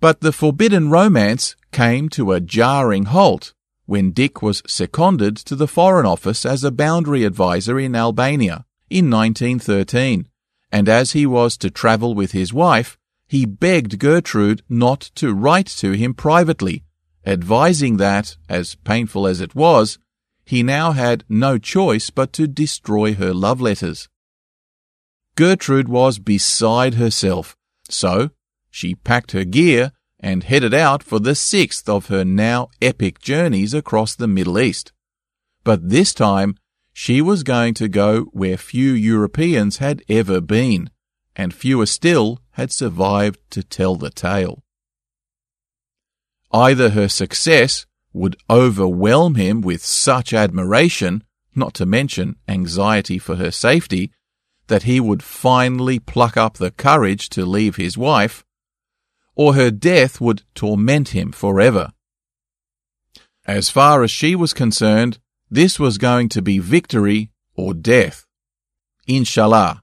[0.00, 3.52] But the forbidden romance came to a jarring halt
[3.86, 9.10] when Dick was seconded to the Foreign Office as a boundary adviser in Albania in
[9.10, 10.28] 1913,
[10.70, 15.66] and as he was to travel with his wife, he begged Gertrude not to write
[15.78, 16.84] to him privately,
[17.26, 19.98] advising that, as painful as it was,
[20.44, 24.08] he now had no choice but to destroy her love letters.
[25.34, 27.56] Gertrude was beside herself,
[27.88, 28.30] so
[28.70, 33.72] she packed her gear and headed out for the sixth of her now epic journeys
[33.72, 34.92] across the Middle East.
[35.64, 36.56] But this time,
[36.92, 40.90] she was going to go where few Europeans had ever been,
[41.36, 44.64] and fewer still had survived to tell the tale.
[46.50, 51.22] Either her success would overwhelm him with such admiration,
[51.54, 54.10] not to mention anxiety for her safety,
[54.66, 58.44] that he would finally pluck up the courage to leave his wife,
[59.38, 61.92] or her death would torment him forever.
[63.46, 68.26] As far as she was concerned, this was going to be victory or death.
[69.06, 69.82] Inshallah.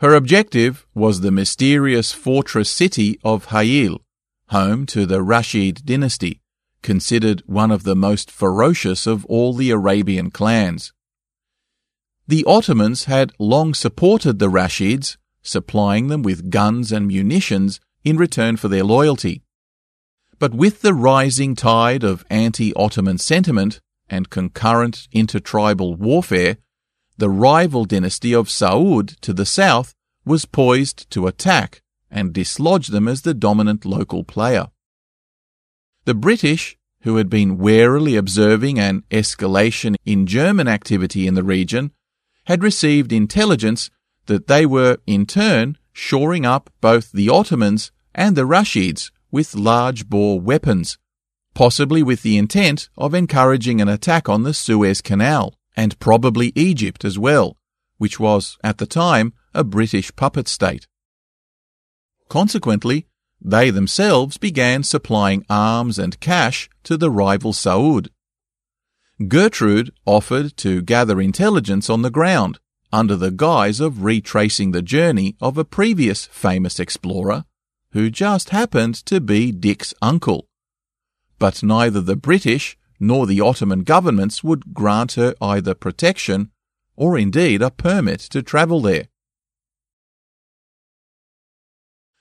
[0.00, 4.00] Her objective was the mysterious fortress city of Hayil,
[4.50, 6.42] home to the Rashid dynasty,
[6.82, 10.92] considered one of the most ferocious of all the Arabian clans.
[12.28, 18.56] The Ottomans had long supported the Rashids supplying them with guns and munitions in return
[18.56, 19.42] for their loyalty.
[20.38, 26.58] But with the rising tide of anti-Ottoman sentiment and concurrent intertribal warfare,
[27.16, 29.94] the rival dynasty of Saud to the south
[30.24, 34.68] was poised to attack and dislodge them as the dominant local player.
[36.04, 41.92] The British, who had been warily observing an escalation in German activity in the region,
[42.44, 43.90] had received intelligence
[44.28, 50.08] that they were, in turn, shoring up both the Ottomans and the Rashids with large
[50.08, 50.96] bore weapons,
[51.54, 57.04] possibly with the intent of encouraging an attack on the Suez Canal, and probably Egypt
[57.04, 57.56] as well,
[57.96, 60.86] which was, at the time, a British puppet state.
[62.28, 63.06] Consequently,
[63.40, 68.08] they themselves began supplying arms and cash to the rival Saud.
[69.26, 72.58] Gertrude offered to gather intelligence on the ground
[72.92, 77.44] under the guise of retracing the journey of a previous famous explorer
[77.92, 80.46] who just happened to be Dick's uncle.
[81.38, 86.50] But neither the British nor the Ottoman governments would grant her either protection
[86.96, 89.06] or indeed a permit to travel there.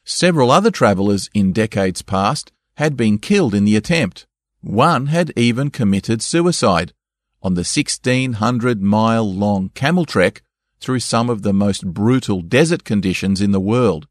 [0.05, 4.27] Several other travellers in decades past had been killed in the attempt.
[4.61, 6.93] One had even committed suicide
[7.41, 10.43] on the 1600 mile long camel trek
[10.79, 14.07] through some of the most brutal desert conditions in the world.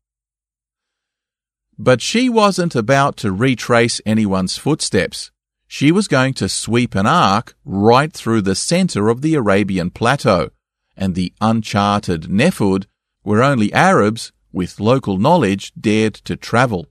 [1.78, 5.30] But she wasn't about to retrace anyone's footsteps.
[5.68, 10.51] She was going to sweep an arc right through the center of the Arabian plateau
[10.97, 12.86] and the uncharted Nefud
[13.22, 16.86] where only Arabs with local knowledge dared to travel.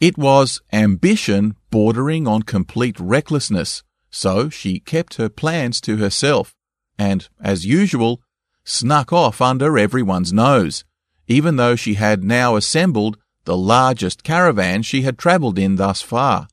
[0.00, 6.54] It was ambition bordering on complete recklessness, so she kept her plans to herself
[6.98, 8.20] and, as usual,
[8.64, 10.84] snuck off under everyone's nose,
[11.26, 16.48] even though she had now assembled the largest caravan she had travelled in thus far,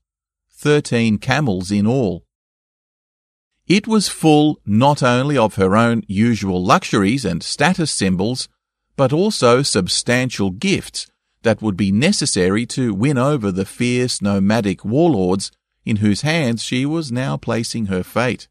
[0.49, 2.23] thirteen camels in all.
[3.67, 8.47] It was full not only of her own usual luxuries and status symbols,
[8.95, 11.07] but also substantial gifts
[11.41, 15.51] that would be necessary to win over the fierce nomadic warlords
[15.83, 18.47] in whose hands she was now placing her fate.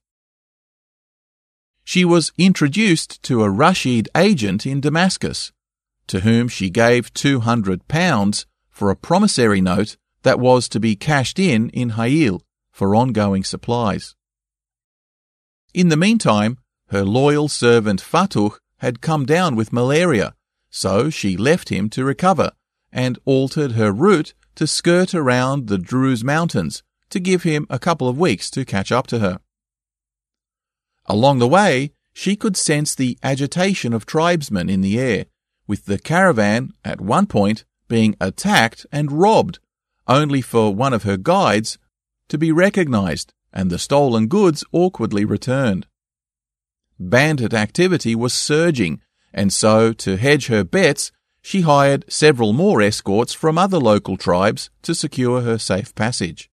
[1.85, 5.53] She was introduced to a Rashid agent in Damascus,
[6.07, 10.97] to whom she gave two hundred pounds for a promissory note that was to be
[10.97, 12.43] cashed in in Ha'il
[12.73, 14.15] for ongoing supplies.
[15.73, 16.59] In the meantime,
[16.89, 20.35] her loyal servant Fattuh had come down with malaria,
[20.71, 22.53] so she left him to recover
[22.93, 28.09] and altered her route to skirt around the Druze Mountains to give him a couple
[28.09, 29.41] of weeks to catch up to her.
[31.07, 35.27] Along the way, she could sense the agitation of tribesmen in the air,
[35.67, 39.59] with the caravan, at one point, being attacked and robbed,
[40.07, 41.79] only for one of her guides
[42.29, 45.87] to be recognized and the stolen goods awkwardly returned.
[46.99, 49.01] Bandit activity was surging,
[49.33, 54.71] and so, to hedge her bets, she hired several more escorts from other local tribes
[54.83, 56.51] to secure her safe passage.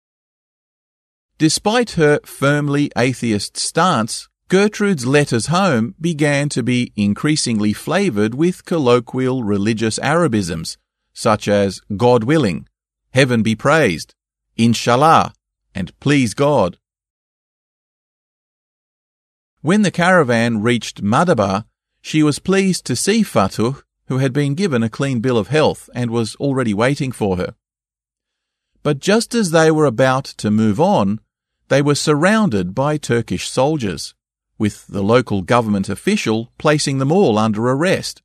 [1.39, 9.45] Despite her firmly atheist stance, Gertrude's letters home began to be increasingly flavoured with colloquial
[9.45, 10.77] religious Arabisms,
[11.15, 12.67] such as God willing,
[13.13, 14.13] heaven be praised,
[14.57, 15.35] inshallah,
[15.73, 16.79] and please God.
[19.61, 21.67] When the caravan reached Madaba,
[22.03, 25.89] she was pleased to see Fattuh, who had been given a clean bill of health
[25.95, 27.55] and was already waiting for her.
[28.83, 31.21] But just as they were about to move on,
[31.69, 34.17] they were surrounded by Turkish soldiers,
[34.61, 38.23] with the local government official placing them all under arrest.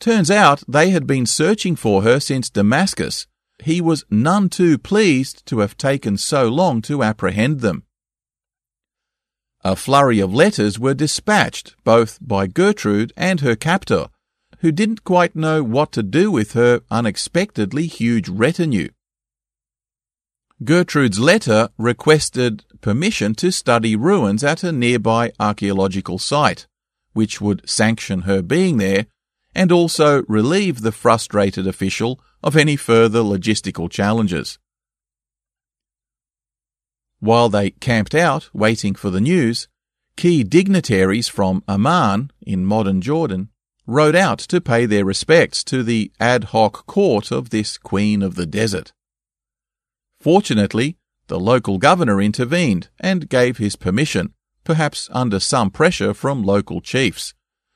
[0.00, 3.28] Turns out they had been searching for her since Damascus.
[3.62, 7.84] He was none too pleased to have taken so long to apprehend them.
[9.62, 14.08] A flurry of letters were dispatched both by Gertrude and her captor,
[14.58, 18.88] who didn't quite know what to do with her unexpectedly huge retinue.
[20.64, 26.66] Gertrude's letter requested permission to study ruins at a nearby archaeological site,
[27.14, 29.06] which would sanction her being there
[29.54, 34.58] and also relieve the frustrated official of any further logistical challenges.
[37.20, 39.68] While they camped out waiting for the news,
[40.16, 43.50] key dignitaries from Amman in modern Jordan
[43.86, 48.34] rode out to pay their respects to the ad hoc court of this queen of
[48.34, 48.92] the desert.
[50.20, 50.96] Fortunately,
[51.28, 54.34] the local governor intervened and gave his permission,
[54.64, 57.34] perhaps under some pressure from local chiefs.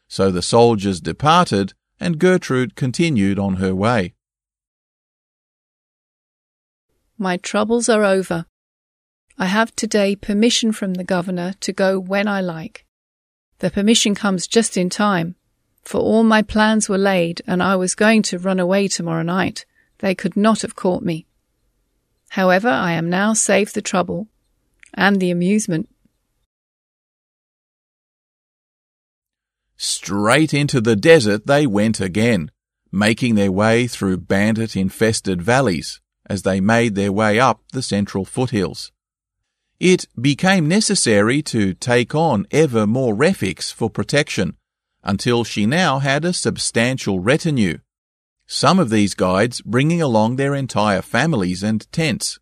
[0.08, 4.14] So the soldiers departed and Gertrude continued on her way.
[7.18, 8.46] My troubles are over,
[9.38, 12.86] I have today permission from the governor to go when I like.
[13.58, 15.34] The permission comes just in time,
[15.82, 19.66] for all my plans were laid and I was going to run away tomorrow night.
[19.98, 21.26] They could not have caught me.
[22.30, 24.28] However, I am now saved the trouble
[24.94, 25.88] and the amusement.
[29.76, 32.50] Straight into the desert they went again,
[32.90, 38.24] making their way through bandit infested valleys as they made their way up the central
[38.24, 38.92] foothills.
[39.78, 44.56] It became necessary to take on ever more refiks for protection
[45.04, 47.78] until she now had a substantial retinue,
[48.46, 52.38] some of these guides bringing along their entire families and tents.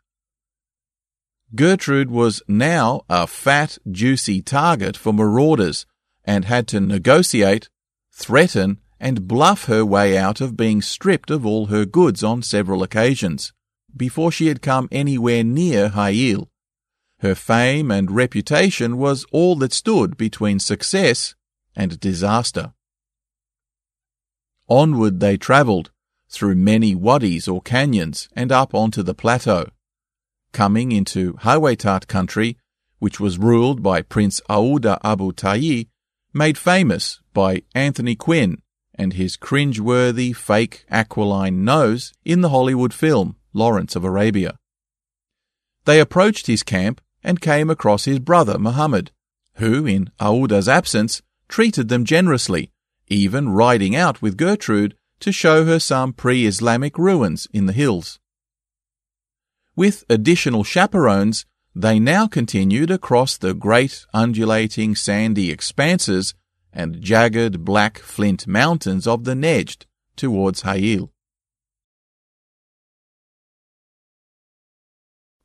[1.54, 5.86] Gertrude was now a fat, juicy target for marauders
[6.24, 7.68] and had to negotiate,
[8.12, 12.82] threaten, and bluff her way out of being stripped of all her goods on several
[12.82, 13.52] occasions
[13.96, 16.50] before she had come anywhere near Hail.
[17.20, 21.34] Her fame and reputation was all that stood between success
[21.76, 22.72] and disaster.
[24.68, 25.90] Onward they travelled,
[26.34, 29.68] through many wadis or canyons and up onto the plateau,
[30.52, 32.58] coming into Hawaitat country,
[32.98, 35.88] which was ruled by Prince Aouda Abu Tayi,
[36.32, 38.60] made famous by Anthony Quinn
[38.94, 44.56] and his cringe-worthy fake aquiline nose in the Hollywood film Lawrence of Arabia.
[45.84, 49.10] They approached his camp and came across his brother Muhammad,
[49.54, 52.70] who, in Aouda's absence, treated them generously,
[53.08, 58.20] even riding out with Gertrude to show her some pre-Islamic ruins in the hills.
[59.74, 66.34] With additional chaperones, they now continued across the great undulating sandy expanses
[66.74, 71.10] and jagged black flint mountains of the Nejd towards Hail.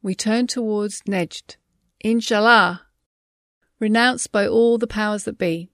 [0.02, 1.56] We turn towards Nejd,
[2.02, 2.82] Inshallah,
[3.80, 5.72] renounced by all the powers that be.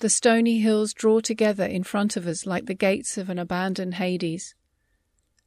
[0.00, 3.94] The stony hills draw together in front of us like the gates of an abandoned
[3.94, 4.54] Hades.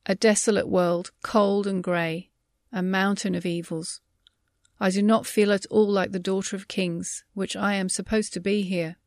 [0.05, 2.31] A desolate world, cold and grey,
[2.71, 4.01] a mountain of evils.
[4.77, 8.33] I do not feel at all like the daughter of kings, which I am supposed
[8.33, 8.97] to be here.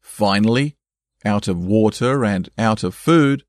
[0.00, 0.76] Finally,
[1.24, 3.44] out of water and out of food,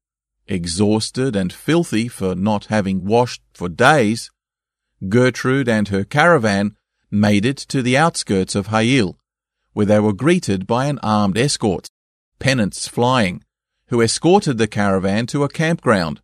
[0.47, 4.29] exhausted and filthy for not having washed for days,
[5.09, 6.75] Gertrude and her caravan
[7.13, 9.17] made it to the outskirts of Hail,
[9.73, 11.87] where they were greeted by an armed escort,
[12.39, 13.43] pennants flying,
[13.87, 16.21] who escorted the caravan to a campground,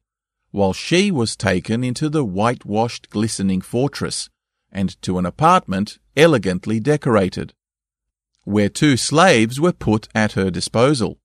[0.51, 4.29] while she was taken into the whitewashed glistening fortress
[4.71, 7.53] and to an apartment elegantly decorated,
[8.43, 11.19] where two slaves were put at her disposal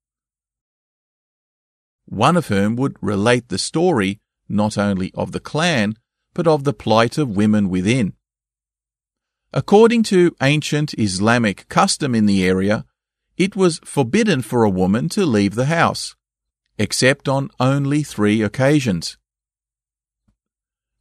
[2.07, 5.97] one of whom would relate the story not only of the clan,
[6.35, 8.13] but of the plight of women within.
[9.55, 12.85] According to ancient Islamic custom in the area,
[13.37, 16.17] it was forbidden for a woman to leave the house,
[16.77, 19.17] except on only three occasions.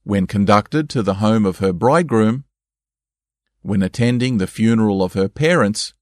[0.03, 2.45] When conducted to the home of her bridegroom,
[3.61, 5.93] when attending the funeral of her parents,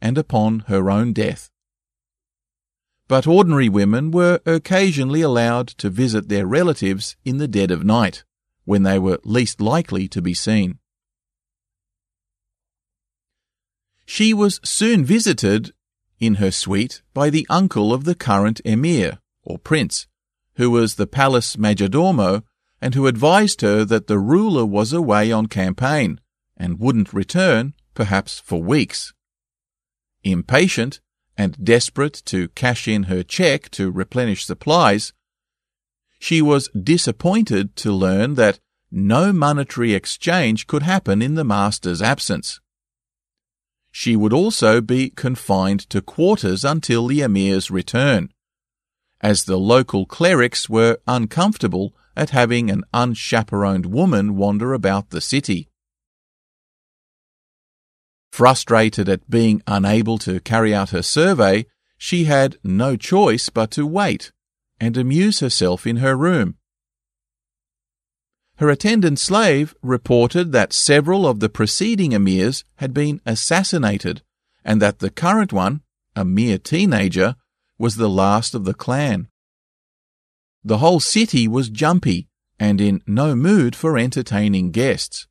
[0.00, 1.50] and upon her own death
[3.08, 8.24] but ordinary women were occasionally allowed to visit their relatives in the dead of night,
[8.64, 10.78] when they were least likely to be seen.
[14.06, 15.72] She was soon visited
[16.18, 20.06] in her suite by the uncle of the current emir, or prince,
[20.54, 22.42] who was the palace majordomo
[22.80, 26.20] and who advised her that the ruler was away on campaign
[26.56, 29.12] and wouldn't return, perhaps for weeks.
[30.22, 31.00] Impatient,
[31.36, 35.12] and desperate to cash in her check to replenish supplies,
[36.18, 38.58] she was disappointed to learn that
[38.90, 42.60] no monetary exchange could happen in the master's absence.
[43.98, 48.28] She would also be confined to quarters until the emir's return,
[49.22, 55.70] as the local clerics were uncomfortable at having an unchaperoned woman wander about the city.
[58.30, 61.64] Frustrated at being unable to carry out her survey,
[61.96, 64.30] she had no choice but to wait
[64.78, 66.58] and amuse herself in her room.
[68.58, 74.22] Her attendant slave reported that several of the preceding emirs had been assassinated
[74.64, 75.82] and that the current one,
[76.14, 77.36] a mere teenager,
[77.78, 79.28] was the last of the clan.
[80.64, 82.28] The whole city was jumpy
[82.58, 85.26] and in no mood for entertaining guests.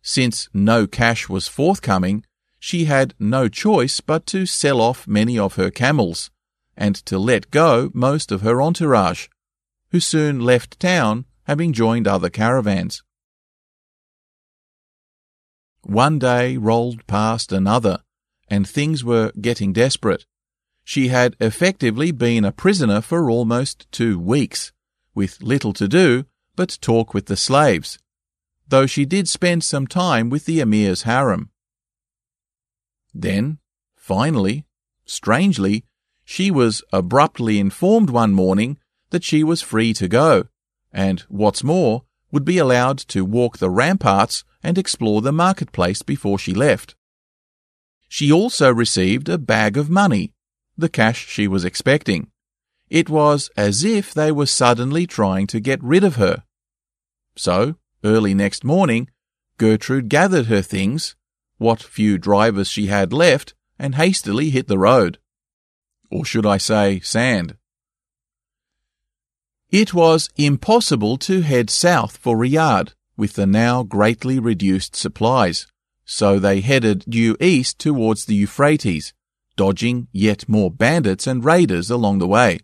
[0.00, 2.24] Since no cash was forthcoming,
[2.60, 6.30] she had no choice but to sell off many of her camels
[6.76, 9.26] and to let go most of her entourage,
[9.90, 13.02] who soon left town having joined other caravans.
[15.82, 18.00] One day rolled past another,
[18.48, 20.26] and things were getting desperate.
[20.84, 24.72] She had effectively been a prisoner for almost two weeks,
[25.14, 27.98] with little to do but talk with the slaves,
[28.66, 31.50] though she did spend some time with the emir's harem.
[33.14, 33.58] Then,
[33.96, 34.66] finally,
[35.06, 35.84] strangely,
[36.24, 38.76] she was abruptly informed one morning
[39.10, 40.48] that she was free to go,
[40.92, 46.38] and what's more, would be allowed to walk the ramparts and explore the marketplace before
[46.38, 46.94] she left.
[48.08, 50.32] She also received a bag of money,
[50.76, 52.30] the cash she was expecting.
[52.88, 56.44] It was as if they were suddenly trying to get rid of her.
[57.36, 59.10] So, early next morning,
[59.58, 61.16] Gertrude gathered her things,
[61.58, 65.18] what few drivers she had left, and hastily hit the road.
[66.10, 67.57] Or should I say sand?
[69.70, 75.66] It was impossible to head south for Riyadh with the now greatly reduced supplies,
[76.06, 79.12] so they headed due east towards the Euphrates,
[79.56, 82.60] dodging yet more bandits and raiders along the way.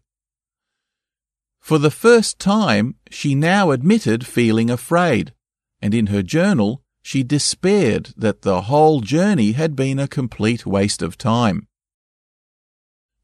[1.60, 5.34] For the first time, she now admitted feeling afraid,
[5.82, 11.02] and in her journal, she despaired that the whole journey had been a complete waste
[11.02, 11.68] of time.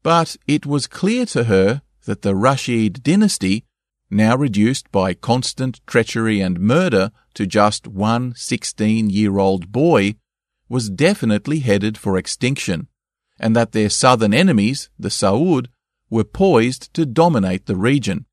[0.03, 3.65] But it was clear to her that the Rashid dynasty
[4.11, 10.15] now reduced by constant treachery and murder to just one 16 year old boy,
[10.67, 12.87] was definitely headed for extinction,
[13.39, 15.67] and that their southern enemies, the Saud,
[16.09, 18.25] were poised to dominate the region.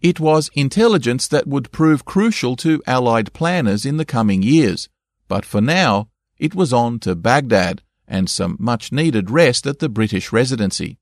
[0.00, 4.88] It was intelligence that would prove crucial to Allied planners in the coming years,
[5.26, 6.08] but for now,
[6.38, 10.98] it was on to Baghdad and some much needed rest at the British Residency.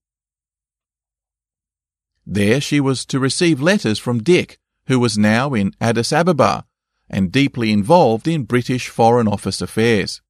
[2.27, 6.67] There she was to receive letters from Dick, who was now in Addis Ababa
[7.09, 10.21] and deeply involved in British Foreign Office affairs.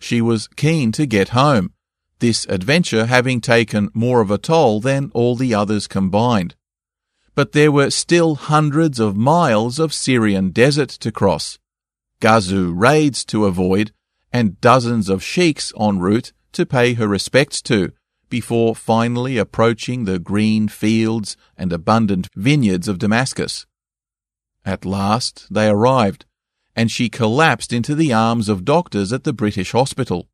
[0.00, 1.72] She was keen to get home,
[2.18, 6.56] this adventure having taken more of a toll than all the others combined.
[7.36, 11.58] But there were still hundreds of miles of Syrian desert to cross,
[12.20, 13.92] Ghazu raids to avoid,
[14.32, 17.92] and dozens of sheiks en route to pay her respects to
[18.34, 23.64] before finally approaching the green fields and abundant vineyards of Damascus.
[24.64, 26.24] At last they arrived,
[26.74, 30.26] and she collapsed into the arms of doctors at the British hospital.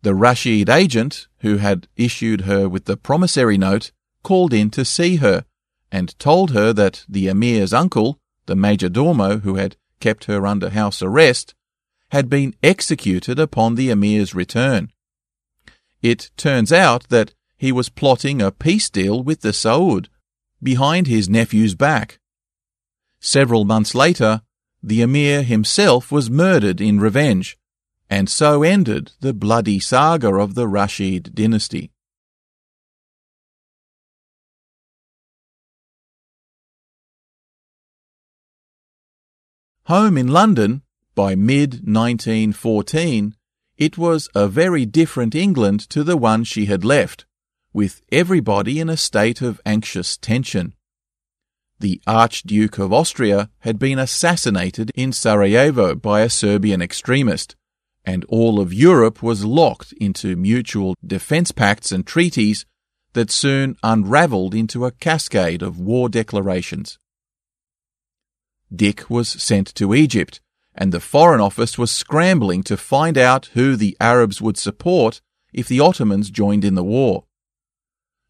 [0.00, 5.16] The Rashid agent, who had issued her with the promissory note, called in to see
[5.16, 5.44] her,
[5.92, 10.70] and told her that the Emir's uncle, the major domo who had kept her under
[10.70, 11.54] house arrest,
[12.12, 14.90] had been executed upon the Emir's return.
[16.06, 20.06] It turns out that he was plotting a peace deal with the Saud
[20.62, 22.20] behind his nephew's back.
[23.18, 24.42] Several months later,
[24.80, 27.58] the Emir himself was murdered in revenge,
[28.08, 31.90] and so ended the bloody saga of the Rashid dynasty.
[39.86, 40.82] Home in London,
[41.16, 43.35] by mid 1914,
[43.78, 47.26] it was a very different England to the one she had left,
[47.72, 50.74] with everybody in a state of anxious tension.
[51.78, 57.54] The Archduke of Austria had been assassinated in Sarajevo by a Serbian extremist,
[58.02, 62.64] and all of Europe was locked into mutual defense pacts and treaties
[63.12, 66.98] that soon unraveled into a cascade of war declarations.
[68.74, 70.40] Dick was sent to Egypt,
[70.76, 75.20] and the Foreign Office was scrambling to find out who the Arabs would support
[75.52, 77.24] if the Ottomans joined in the war.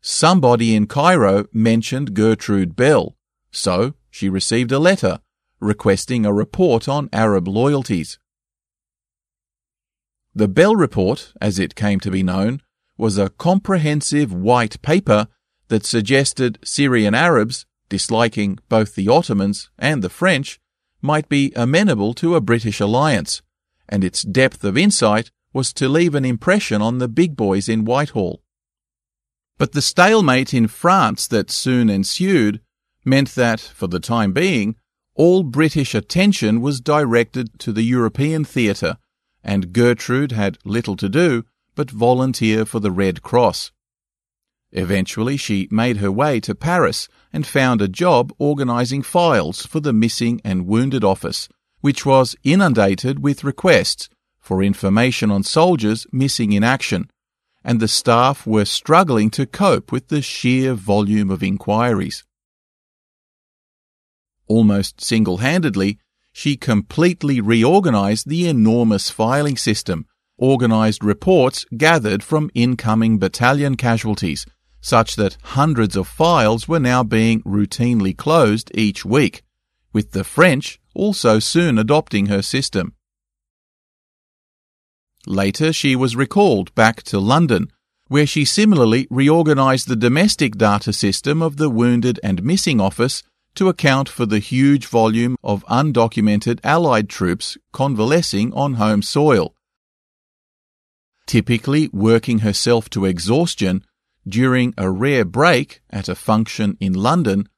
[0.01, 3.17] Somebody in Cairo mentioned Gertrude Bell,
[3.51, 5.21] so she received a letter
[5.61, 8.19] requesting a report on Arab loyalties.
[10.35, 12.61] The Bell Report, as it came to be known,
[12.99, 15.29] was a comprehensive white paper
[15.69, 20.61] that suggested Syrian Arabs, disliking both the Ottomans and the French,
[21.01, 23.43] might be amenable to a British alliance,
[23.89, 27.85] and its depth of insight was to leave an impression on the big boys in
[27.85, 28.43] Whitehall.
[29.59, 32.61] But the stalemate in France that soon ensued
[33.05, 34.77] meant that, for the time being,
[35.15, 38.99] all British attention was directed to the European theatre,
[39.43, 41.45] and Gertrude had little to do
[41.75, 43.71] but volunteer for the Red Cross.
[44.77, 49.95] Eventually, she made her way to Paris and found a job organising files for the
[49.95, 51.49] Missing and Wounded Office,
[51.81, 57.11] which was inundated with requests for information on soldiers missing in action,
[57.65, 62.23] and the staff were struggling to cope with the sheer volume of inquiries.
[64.47, 65.99] Almost single handedly,
[66.33, 70.05] she completely reorganized the enormous filing system,
[70.37, 74.45] organized reports gathered from incoming battalion casualties,
[74.87, 79.43] such that hundreds of files were now being routinely closed each week,
[79.93, 82.95] with the French also soon adopting her system.
[85.27, 87.67] Later, she was recalled back to London,
[88.07, 93.25] where she similarly reorganized the domestic data system of the Wounded and Missing Office
[93.57, 99.53] to account for the huge volume of undocumented Allied troops convalescing on home soil.
[101.27, 103.85] Typically working herself to exhaustion
[104.29, 107.49] during a rare break at a function in London,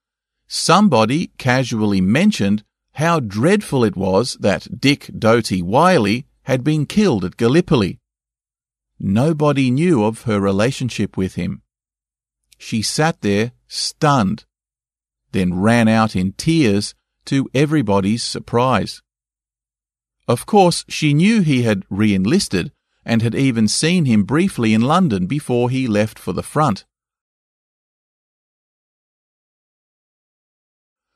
[0.46, 7.36] somebody casually mentioned how dreadful it was that Dick Doughty Wylie had been killed at
[7.36, 7.98] Gallipoli.
[8.98, 11.62] Nobody knew of her relationship with him.
[12.58, 14.44] She sat there stunned,
[15.32, 16.94] then ran out in tears
[17.26, 19.00] to everybody's surprise.
[20.26, 22.72] Of course, she knew he had re-enlisted
[23.04, 26.84] and had even seen him briefly in London before he left for the front.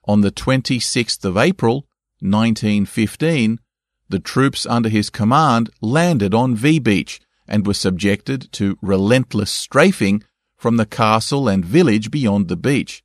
[0.04, 1.86] On the 26th of April,
[2.20, 3.60] 1915,
[4.08, 10.22] the troops under his command landed on V Beach and were subjected to relentless strafing
[10.56, 13.02] from the castle and village beyond the beach.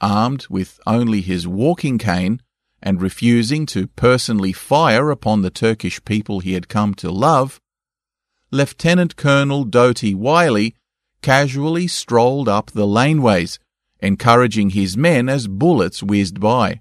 [0.00, 2.40] Armed with only his walking cane
[2.82, 7.60] and refusing to personally fire upon the Turkish people he had come to love,
[8.54, 10.76] Lieutenant Colonel Doughty Wylie
[11.22, 13.58] casually strolled up the laneways,
[13.98, 16.80] encouraging his men as bullets whizzed by.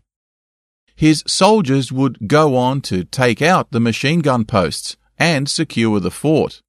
[0.96, 6.12] His soldiers would go on to take out the machine gun posts and secure the
[6.12, 6.62] fort.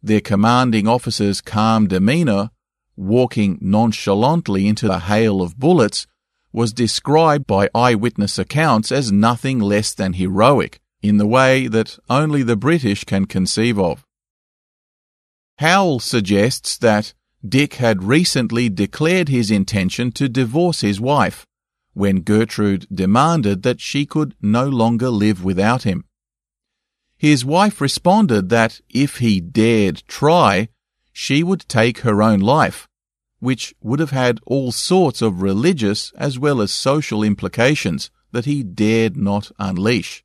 [0.00, 2.50] Their commanding officer's calm demeanour,
[2.96, 6.06] walking nonchalantly into the hail of bullets,
[6.52, 12.44] was described by eyewitness accounts as nothing less than heroic, in the way that only
[12.44, 14.06] the British can conceive of.
[15.62, 17.14] Howell suggests that
[17.48, 21.46] Dick had recently declared his intention to divorce his wife
[21.92, 26.04] when Gertrude demanded that she could no longer live without him.
[27.16, 30.68] His wife responded that if he dared try,
[31.12, 32.88] she would take her own life,
[33.38, 38.64] which would have had all sorts of religious as well as social implications that he
[38.64, 40.24] dared not unleash.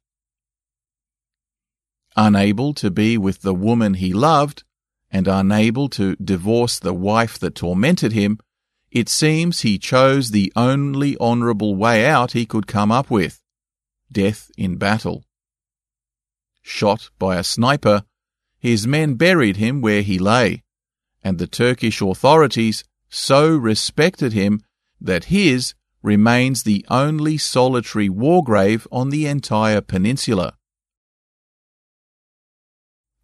[2.16, 4.64] Unable to be with the woman he loved,
[5.12, 8.40] and unable to divorce the wife that tormented him,
[8.92, 13.42] it seems he chose the only honourable way out he could come up with
[14.12, 15.24] death in battle.
[16.62, 18.04] Shot by a sniper,
[18.60, 20.64] his men buried him where he lay,
[21.24, 24.62] and the Turkish authorities so respected him
[25.00, 30.58] that his remains the only solitary war grave on the entire peninsula.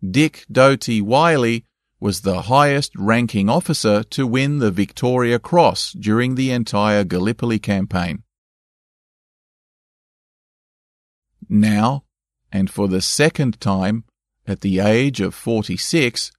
[0.02, 1.66] Dick Doughty Wylie
[2.04, 8.24] was the highest ranking officer to win the Victoria Cross during the entire Gallipoli campaign.
[11.48, 12.04] Now,
[12.52, 14.04] and for the second time,
[14.46, 16.34] at the age of 46,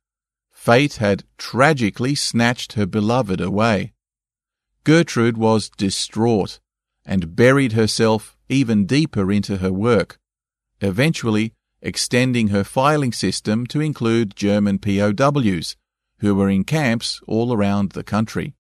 [0.52, 3.94] fate had tragically snatched her beloved away.
[4.84, 6.60] Gertrude was distraught
[7.06, 10.18] and buried herself even deeper into her work.
[10.82, 11.53] Eventually,
[11.84, 15.76] extending her filing system to include German POWs
[16.18, 18.54] who were in camps all around the country.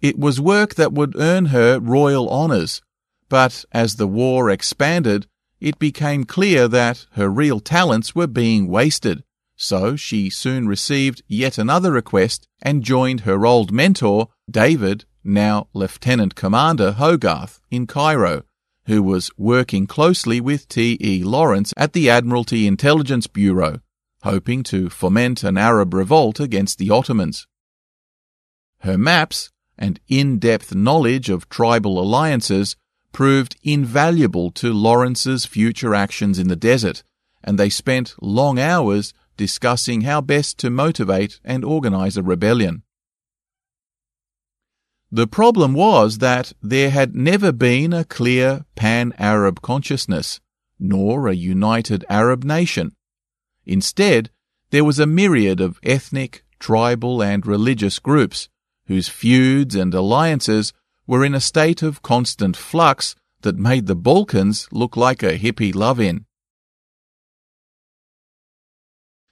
[0.00, 2.82] It was work that would earn her royal honours,
[3.28, 5.28] but as the war expanded,
[5.60, 9.22] it became clear that her real talents were being wasted,
[9.56, 16.34] so she soon received yet another request and joined her old mentor, David, now Lieutenant
[16.34, 18.42] Commander Hogarth, in Cairo,
[18.86, 21.22] who was working closely with T.E.
[21.22, 23.80] Lawrence at the Admiralty Intelligence Bureau,
[24.22, 27.46] hoping to foment an Arab revolt against the Ottomans.
[28.80, 32.76] Her maps and in-depth knowledge of tribal alliances
[33.12, 37.02] proved invaluable to Lawrence's future actions in the desert,
[37.44, 42.82] and they spent long hours discussing how best to motivate and organize a rebellion.
[45.14, 50.40] The problem was that there had never been a clear pan-Arab consciousness,
[50.78, 52.96] nor a united Arab nation.
[53.66, 54.30] Instead,
[54.70, 58.48] there was a myriad of ethnic, tribal, and religious groups
[58.86, 60.72] whose feuds and alliances
[61.06, 65.74] were in a state of constant flux that made the Balkans look like a hippie
[65.74, 66.24] love-in.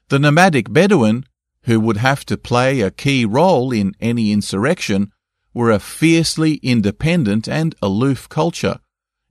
[0.08, 1.24] The nomadic Bedouin,
[1.62, 5.10] who would have to play a key role in any insurrection,
[5.52, 8.80] were a fiercely independent and aloof culture,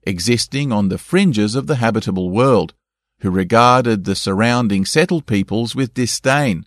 [0.02, 2.74] existing on the fringes of the habitable world,
[3.20, 6.64] who regarded the surrounding settled peoples with disdain,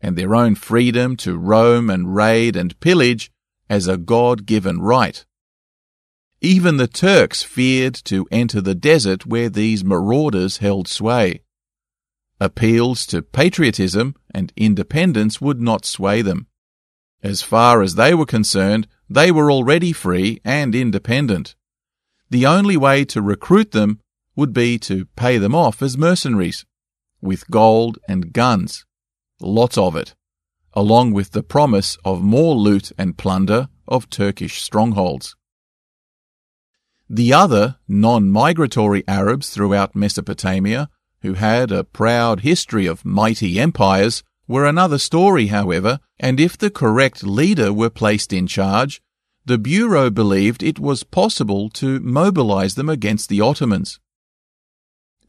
[0.00, 3.30] and their own freedom to roam and raid and pillage
[3.70, 5.24] as a God-given right.
[6.40, 11.40] Even the Turks feared to enter the desert where these marauders held sway.
[12.38, 16.46] Appeals to patriotism and independence would not sway them.
[17.24, 21.56] As far as they were concerned, they were already free and independent.
[22.28, 24.00] The only way to recruit them
[24.36, 26.66] would be to pay them off as mercenaries,
[27.22, 28.84] with gold and guns,
[29.40, 30.14] lots of it,
[30.74, 35.34] along with the promise of more loot and plunder of Turkish strongholds.
[37.08, 40.90] The other non-migratory Arabs throughout Mesopotamia,
[41.22, 46.70] who had a proud history of mighty empires, were another story, however, and if the
[46.70, 49.02] correct leader were placed in charge,
[49.46, 54.00] the Bureau believed it was possible to mobilize them against the Ottomans.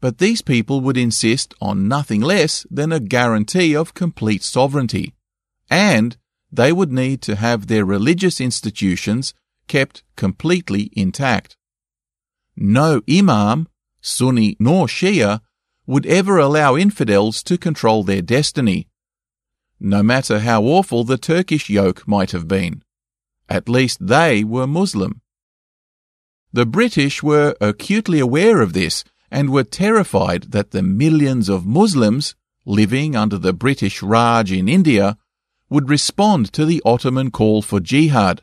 [0.00, 5.14] But these people would insist on nothing less than a guarantee of complete sovereignty,
[5.70, 6.16] and
[6.52, 9.34] they would need to have their religious institutions
[9.68, 11.56] kept completely intact.
[12.56, 13.68] No imam,
[14.00, 15.40] Sunni nor Shia,
[15.86, 18.88] would ever allow infidels to control their destiny,
[19.78, 22.82] no matter how awful the Turkish yoke might have been.
[23.48, 25.20] At least they were Muslim.
[26.52, 32.34] The British were acutely aware of this and were terrified that the millions of Muslims
[32.64, 35.18] living under the British Raj in India
[35.68, 38.42] would respond to the Ottoman call for jihad,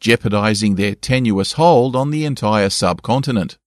[0.00, 3.58] jeopardizing their tenuous hold on the entire subcontinent.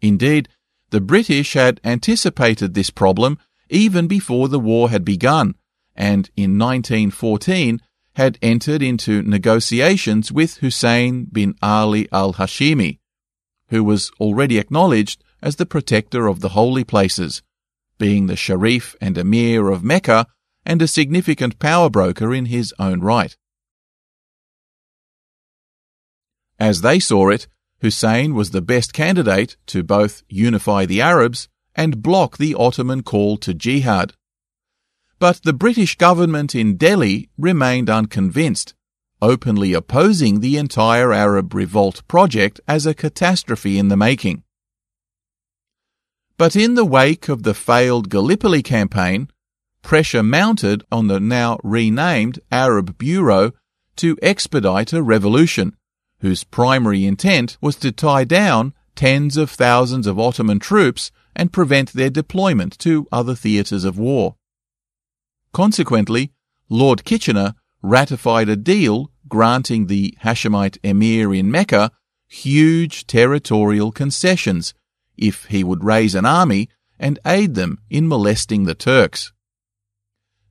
[0.00, 0.48] Indeed,
[0.90, 3.38] the British had anticipated this problem
[3.68, 5.54] even before the war had begun,
[5.98, 7.80] and in 1914
[8.14, 13.00] had entered into negotiations with Hussein bin Ali al-Hashimi,
[13.68, 17.42] who was already acknowledged as the protector of the holy places,
[17.98, 20.26] being the Sharif and Emir of Mecca
[20.64, 23.36] and a significant power broker in his own right.
[26.60, 27.48] As they saw it,
[27.80, 33.36] Hussein was the best candidate to both unify the Arabs and block the Ottoman call
[33.38, 34.14] to jihad.
[35.18, 38.74] But the British government in Delhi remained unconvinced,
[39.20, 44.44] openly opposing the entire Arab revolt project as a catastrophe in the making.
[46.36, 49.28] But in the wake of the failed Gallipoli campaign,
[49.82, 53.52] pressure mounted on the now renamed Arab Bureau
[53.96, 55.76] to expedite a revolution,
[56.20, 61.92] whose primary intent was to tie down tens of thousands of Ottoman troops and prevent
[61.92, 64.36] their deployment to other theatres of war.
[65.52, 66.32] Consequently,
[66.68, 71.90] Lord Kitchener ratified a deal granting the Hashemite emir in Mecca
[72.28, 74.74] huge territorial concessions
[75.16, 76.68] if he would raise an army
[76.98, 79.32] and aid them in molesting the Turks.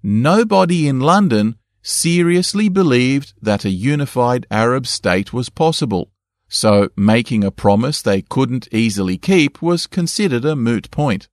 [0.01, 6.11] Nobody in London seriously believed that a unified Arab state was possible,
[6.47, 11.27] so making a promise they couldn't easily keep was considered a moot point.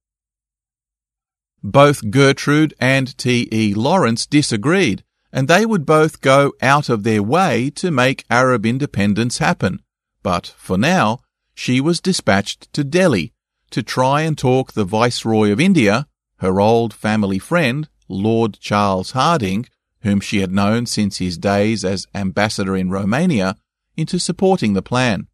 [1.67, 3.73] Both Gertrude and T.E.
[3.73, 5.03] Lawrence disagreed,
[5.33, 9.81] and they would both go out of their way to make Arab independence happen.
[10.23, 11.21] But for now,
[11.55, 13.33] she was dispatched to Delhi
[13.71, 19.71] to try and talk the Viceroy of India, her old family friend, Lord Charles Hardinge,
[20.03, 23.57] whom she had known since his days as ambassador in Romania,
[23.97, 25.29] into supporting the plan.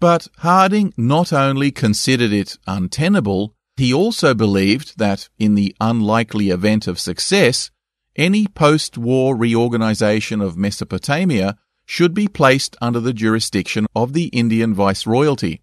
[0.00, 6.86] But Hardinge not only considered it untenable, he also believed that in the unlikely event
[6.86, 7.70] of success,
[8.16, 15.62] any post-war reorganization of Mesopotamia should be placed under the jurisdiction of the Indian Viceroyalty.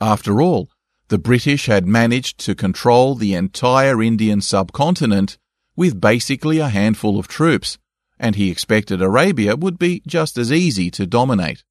[0.00, 0.70] After all,
[1.08, 5.38] the British had managed to control the entire Indian subcontinent
[5.76, 7.78] with basically a handful of troops,
[8.18, 11.62] and he expected Arabia would be just as easy to dominate.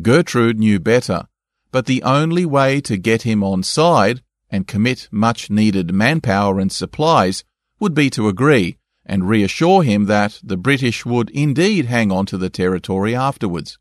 [0.00, 1.26] Gertrude knew better,
[1.72, 6.70] but the only way to get him on side and commit much needed manpower and
[6.70, 7.44] supplies
[7.78, 12.38] would be to agree and reassure him that the British would indeed hang on to
[12.38, 13.78] the territory afterwards.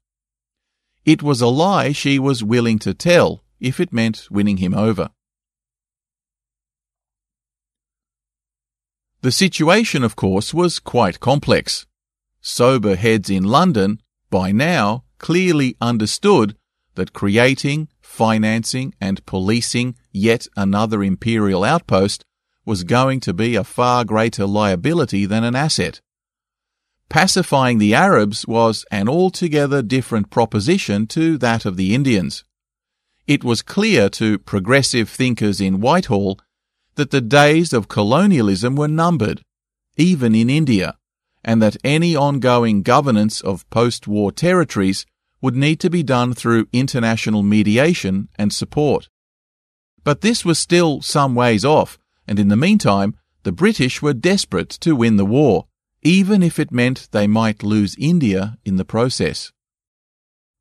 [1.06, 5.10] It was a lie she was willing to tell if it meant winning him over.
[9.22, 11.86] The situation, of course, was quite complex.
[12.42, 16.56] Sober heads in London, by now, clearly understood
[16.96, 22.26] that creating, financing, and policing yet another imperial outpost
[22.66, 26.02] was going to be a far greater liability than an asset.
[27.10, 32.44] Pacifying the Arabs was an altogether different proposition to that of the Indians.
[33.26, 36.40] It was clear to progressive thinkers in Whitehall
[36.96, 39.42] that the days of colonialism were numbered,
[39.98, 40.99] even in India,
[41.44, 45.06] and that any ongoing governance of post-war territories
[45.42, 49.10] would need to be done through international mediation and support.
[50.04, 54.70] But this was still some ways off, and in the meantime, the British were desperate
[54.70, 55.68] to win the war,
[56.02, 59.52] even if it meant they might lose India in the process.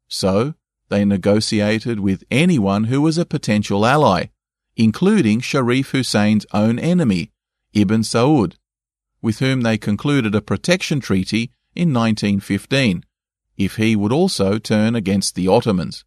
[0.09, 0.55] So,
[0.89, 4.27] they negotiated with anyone who was a potential ally,
[4.77, 7.33] including Sharif Hussein's own enemy,
[7.75, 8.55] Ibn Saud,
[9.21, 13.05] with whom they concluded a protection treaty in 1915,
[13.57, 16.05] if he would also turn against the Ottomans.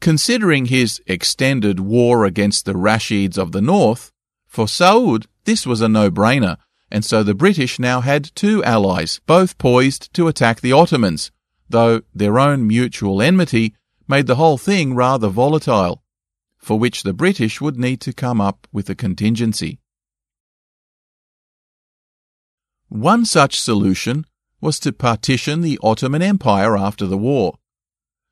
[0.00, 4.12] Considering his extended war against the Rashids of the north,
[4.46, 6.56] for Saud this was a no-brainer,
[6.90, 11.30] and so the British now had two allies, both poised to attack the Ottomans,
[11.68, 13.74] though their own mutual enmity
[14.08, 16.02] made the whole thing rather volatile,
[16.58, 19.78] for which the British would need to come up with a contingency.
[22.90, 24.26] One such solution
[24.60, 27.54] was to partition the Ottoman Empire after the war.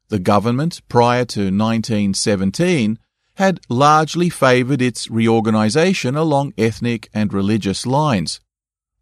[0.08, 2.98] The government prior to 1917
[3.34, 8.40] had largely favoured its reorganisation along ethnic and religious lines,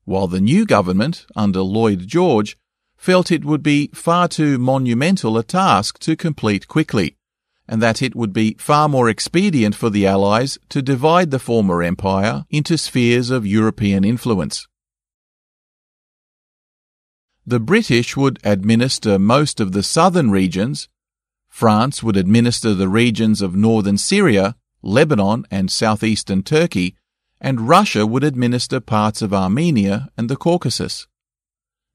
[0.05, 2.59] while the new government, under Lloyd George,
[2.99, 7.17] felt it would be far too monumental a task to complete quickly,
[7.67, 11.83] and that it would be far more expedient for the Allies to divide the former
[11.83, 14.69] empire into spheres of European influence.
[17.49, 20.89] The British would administer most of the southern regions,
[21.49, 26.97] France would administer the regions of northern Syria, Lebanon, and southeastern Turkey,
[27.41, 31.07] and Russia would administer parts of Armenia and the Caucasus.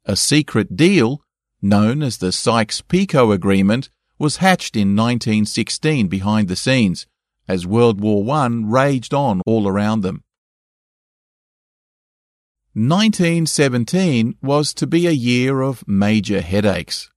[0.06, 1.22] A secret deal,
[1.62, 7.08] known as the Sykes-Picot Agreement, was hatched in 1916 behind the scenes,
[7.46, 10.24] as World War I raged on all around them.
[12.74, 17.12] 1917 was to be a year of major headaches.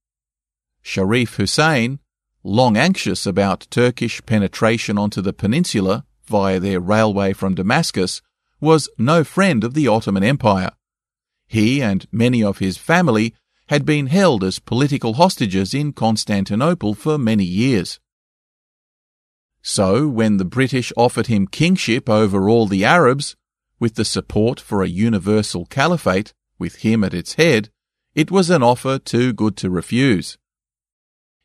[0.83, 2.01] Sharif Hussein,
[2.43, 8.21] long anxious about Turkish penetration onto the peninsula via their railway from Damascus,
[8.61, 10.73] was no friend of the Ottoman Empire.
[11.47, 13.33] He and many of his family
[13.69, 18.01] had been held as political hostages in Constantinople for many years.
[19.63, 23.37] So, when the British offered him kingship over all the Arabs,
[23.85, 27.69] with the support for a universal caliphate, with him at its head,
[28.15, 30.39] it was an offer too good to refuse.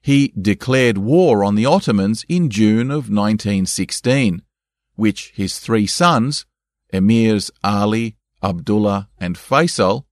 [0.02, 4.42] He declared war on the Ottomans in June of 1916,
[4.96, 6.46] which his three sons,
[6.94, 10.06] Emirs Ali, Abdullah, and Faisal,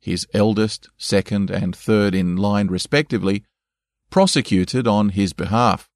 [0.00, 3.44] his eldest, second, and third in line respectively,
[4.08, 5.90] prosecuted on his behalf.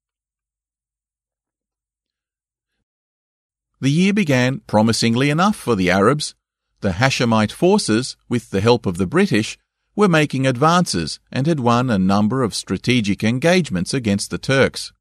[3.81, 6.35] The year began promisingly enough for the Arabs.
[6.81, 9.57] The Hashemite forces, with the help of the British,
[9.95, 14.93] were making advances and had won a number of strategic engagements against the Turks.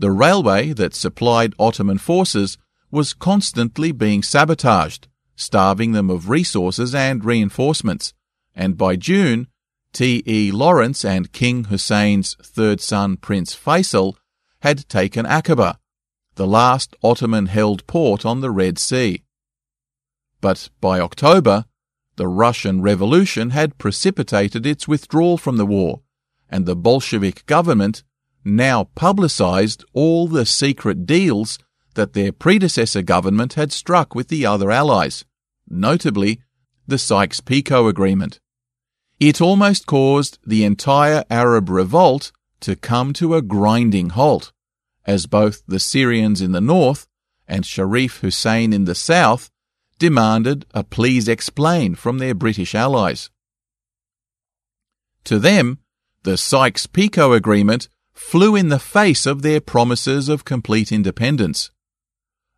[0.00, 2.58] The railway that supplied Ottoman forces
[2.90, 5.06] was constantly being sabotaged,
[5.36, 8.12] starving them of resources and reinforcements,
[8.54, 9.46] and by June,
[9.92, 10.24] T.
[10.26, 10.50] E.
[10.50, 14.16] Lawrence and King Hussein's third son Prince Faisal
[14.60, 15.76] had taken Aqaba,
[16.34, 19.22] the last Ottoman held port on the Red Sea.
[20.40, 21.66] But by October,
[22.16, 26.00] the Russian Revolution had precipitated its withdrawal from the war,
[26.48, 28.02] and the Bolshevik government
[28.44, 31.58] now publicized all the secret deals
[31.94, 35.24] that their predecessor government had struck with the other allies,
[35.68, 36.40] notably
[36.86, 38.40] the Sykes-Picot Agreement.
[39.20, 44.52] It almost caused the entire Arab revolt to come to a grinding halt
[45.06, 47.06] as both the Syrians in the north
[47.48, 49.50] and Sharif Hussein in the south
[49.98, 53.30] demanded a please explain from their British allies.
[55.24, 55.78] To them,
[56.24, 61.70] the Sykes-Picot Agreement flew in the face of their promises of complete independence.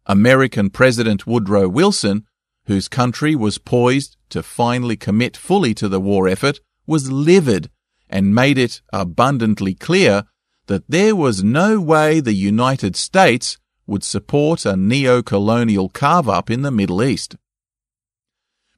[0.06, 2.26] American President Woodrow Wilson,
[2.66, 7.70] whose country was poised to finally commit fully to the war effort, was livid
[8.08, 10.24] and made it abundantly clear
[10.67, 16.70] that there was no way the United States would support a neo-colonial carve-up in the
[16.70, 17.36] Middle East.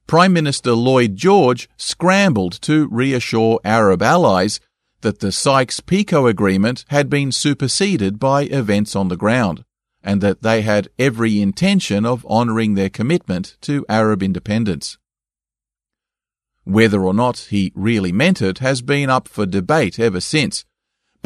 [0.06, 4.60] Prime Minister Lloyd George scrambled to reassure Arab allies
[5.00, 9.64] that the Sykes-Picot Agreement had been superseded by events on the ground,
[10.02, 14.98] and that they had every intention of honouring their commitment to Arab independence.
[16.64, 20.64] Whether or not he really meant it has been up for debate ever since,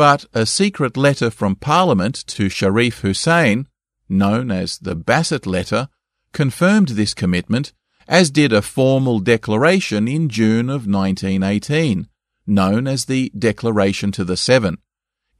[0.00, 3.68] but a secret letter from Parliament to Sharif Hussein,
[4.08, 5.90] known as the Bassett Letter,
[6.32, 7.74] confirmed this commitment,
[8.08, 12.08] as did a formal declaration in June of 1918,
[12.46, 14.78] known as the Declaration to the Seven,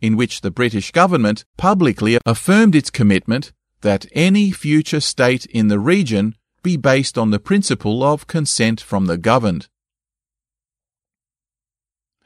[0.03, 5.79] in which the British government publicly affirmed its commitment that any future state in the
[5.79, 9.69] region be based on the principle of consent from the governed.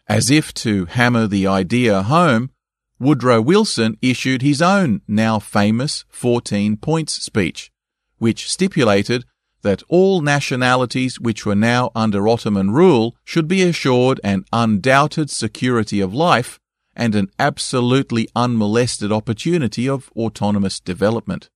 [0.07, 2.51] As if to hammer the idea home,
[2.99, 7.73] Woodrow Wilson issued his own now famous 14 points speech,
[8.19, 9.25] which stipulated
[9.63, 16.01] that all nationalities which were now under Ottoman rule should be assured an undoubted security
[16.01, 16.61] of life
[16.95, 21.49] and an absolutely unmolested opportunity of autonomous development.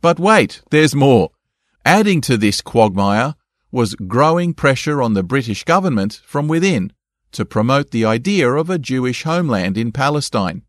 [0.00, 1.30] But wait, there's more.
[1.84, 3.34] Adding to this quagmire
[3.70, 6.92] was growing pressure on the British government from within
[7.32, 10.62] to promote the idea of a Jewish homeland in Palestine.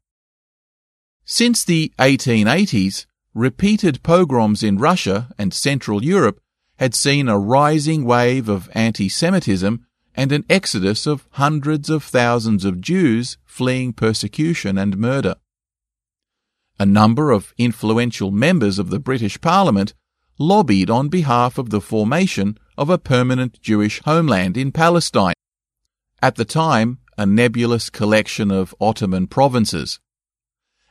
[1.24, 6.42] Since the 1880s, repeated pogroms in Russia and Central Europe
[6.78, 12.82] had seen a rising wave of anti-Semitism and an exodus of hundreds of thousands of
[12.82, 15.36] Jews fleeing persecution and murder.
[16.80, 19.94] A number of influential members of the British Parliament
[20.38, 25.34] lobbied on behalf of the formation of a permanent Jewish homeland in Palestine,
[26.22, 30.00] at the time a nebulous collection of Ottoman provinces.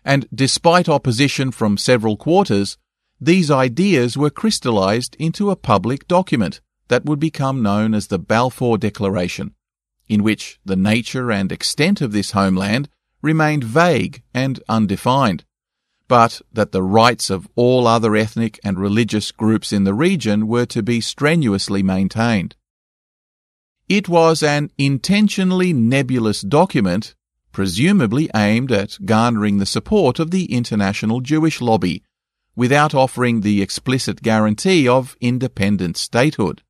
[0.05, 2.77] And despite opposition from several quarters,
[3.19, 8.77] these ideas were crystallized into a public document that would become known as the Balfour
[8.77, 9.55] Declaration,
[10.09, 12.91] in which the nature and extent of this homeland
[13.23, 15.43] remained vague and undefined,
[16.09, 20.67] but that the rights of all other ethnic and religious groups in the region were
[20.67, 22.57] to be strenuously maintained.
[23.89, 27.15] It was an intentionally nebulous document,
[27.53, 32.03] presumably aimed at garnering the support of the international Jewish lobby,
[32.57, 36.63] without offering the explicit guarantee of independent statehood.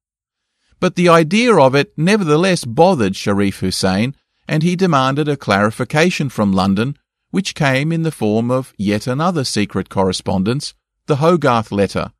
[0.80, 4.14] But the idea of it nevertheless bothered Sharif Hussein,
[4.46, 6.96] and he demanded a clarification from London,
[7.30, 10.74] which came in the form of yet another secret correspondence,
[11.06, 12.12] the Hogarth letter,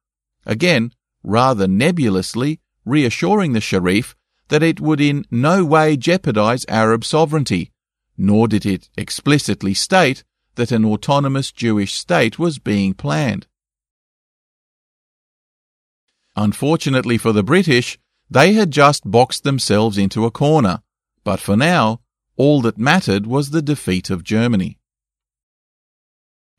[0.44, 4.16] again rather nebulously reassuring the Sharif
[4.48, 7.70] that it would in no way jeopardize Arab sovereignty,
[8.16, 13.46] nor did it explicitly state that an autonomous Jewish state was being planned.
[16.34, 17.98] Unfortunately for the British,
[18.30, 20.82] they had just boxed themselves into a corner,
[21.24, 22.00] but for now,
[22.36, 24.77] all that mattered was the defeat of Germany.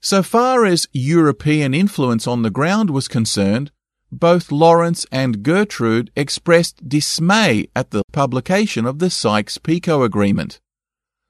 [0.01, 3.71] So far as European influence on the ground was concerned,
[4.11, 10.61] both Lawrence and Gertrude expressed dismay at the publication of the Sykes-Picot Agreement.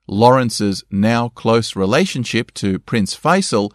[0.08, 3.72] Lawrence's now close relationship to Prince Faisal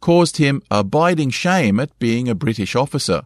[0.00, 3.22] caused him abiding shame at being a British officer,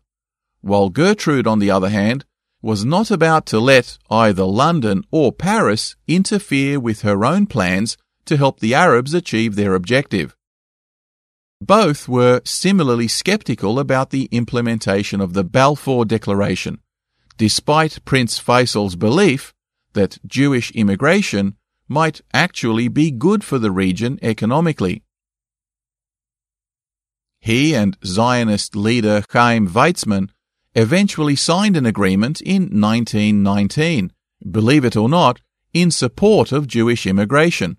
[0.61, 2.25] while Gertrude, on the other hand,
[2.63, 7.97] was not about to let either London or Paris interfere with her own plans
[8.27, 10.37] to help the Arabs achieve their objective.
[11.61, 16.81] Both were similarly skeptical about the implementation of the Balfour Declaration,
[17.37, 19.53] despite Prince Faisal's belief
[19.93, 21.57] that Jewish immigration
[21.87, 25.03] might actually be good for the region economically.
[27.41, 30.31] He and Zionist leader Chaim Weizmann
[30.75, 34.13] eventually signed an agreement in 1919,
[34.51, 35.41] believe it or not,
[35.73, 37.77] in support of Jewish immigration,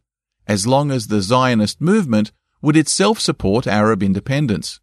[0.48, 4.80] as long as the Zionist movement would itself support Arab independence.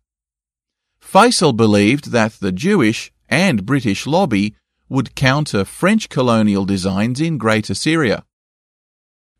[1.00, 4.54] Faisal believed that the Jewish and British lobby
[4.88, 8.24] would counter French colonial designs in Greater Syria.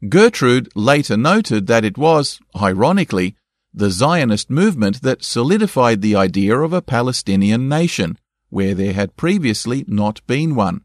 [0.08, 3.34] Gertrude later noted that it was, ironically,
[3.75, 8.18] the Zionist movement that solidified the idea of a Palestinian nation,
[8.49, 10.83] where there had previously not been one,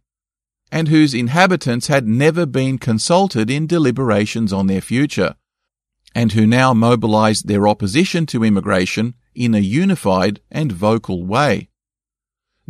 [0.72, 5.36] and whose inhabitants had never been consulted in deliberations on their future,
[6.16, 11.70] and who now mobilized their opposition to immigration in a unified and vocal way.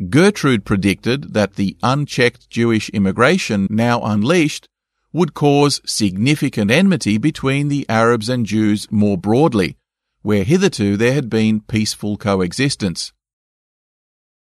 [0.09, 4.67] Gertrude predicted that the unchecked Jewish immigration now unleashed
[5.11, 9.77] would cause significant enmity between the Arabs and Jews more broadly,
[10.23, 13.13] where hitherto there had been peaceful coexistence.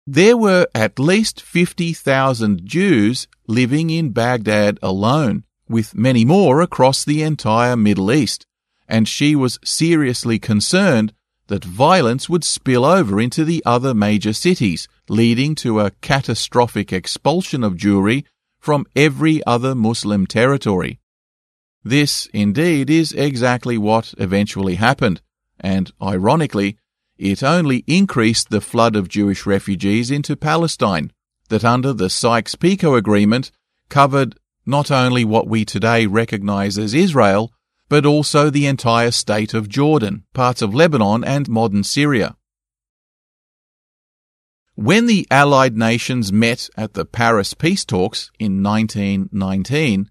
[0.05, 7.21] There were at least 50,000 Jews living in Baghdad alone, with many more across the
[7.21, 8.45] entire Middle East,
[8.89, 11.13] and she was seriously concerned
[11.47, 17.63] that violence would spill over into the other major cities, leading to a catastrophic expulsion
[17.63, 18.25] of Jewry
[18.59, 20.99] from every other Muslim territory.
[21.83, 25.21] This, indeed, is exactly what eventually happened,
[25.59, 26.77] and ironically,
[27.17, 31.11] it only increased the flood of Jewish refugees into Palestine
[31.49, 33.51] that under the Sykes-Picot Agreement
[33.89, 37.51] covered not only what we today recognize as Israel,
[37.89, 42.37] but also the entire state of Jordan, parts of Lebanon and modern Syria.
[44.75, 50.09] When the Allied nations met at the Paris peace talks in 1919,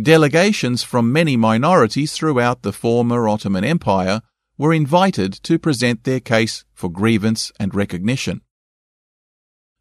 [0.00, 4.20] delegations from many minorities throughout the former Ottoman Empire
[4.58, 8.42] were invited to present their case for grievance and recognition.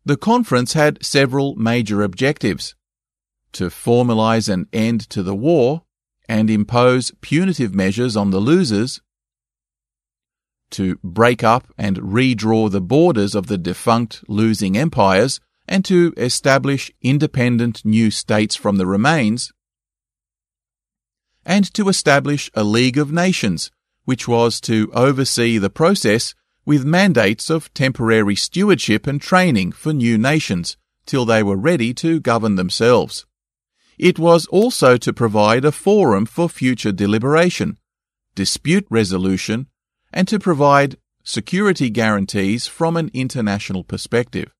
[0.06, 2.76] The conference had several major objectives
[3.52, 5.84] to formalize an end to the war
[6.32, 9.02] and impose punitive measures on the losers,
[10.70, 16.90] to break up and redraw the borders of the defunct losing empires, and to establish
[17.02, 19.52] independent new states from the remains,
[21.46, 23.70] and to establish a League of Nations,
[24.06, 26.34] which was to oversee the process
[26.66, 32.22] with mandates of temporary stewardship and training for new nations till they were ready to
[32.22, 33.26] govern themselves.
[34.02, 37.78] It was also to provide a forum for future deliberation,
[38.34, 39.68] dispute resolution,
[40.12, 44.52] and to provide security guarantees from an international perspective.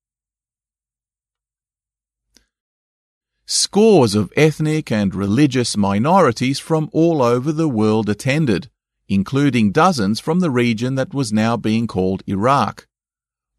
[3.44, 8.70] Scores of ethnic and religious minorities from all over the world attended,
[9.08, 12.86] including dozens from the region that was now being called Iraq,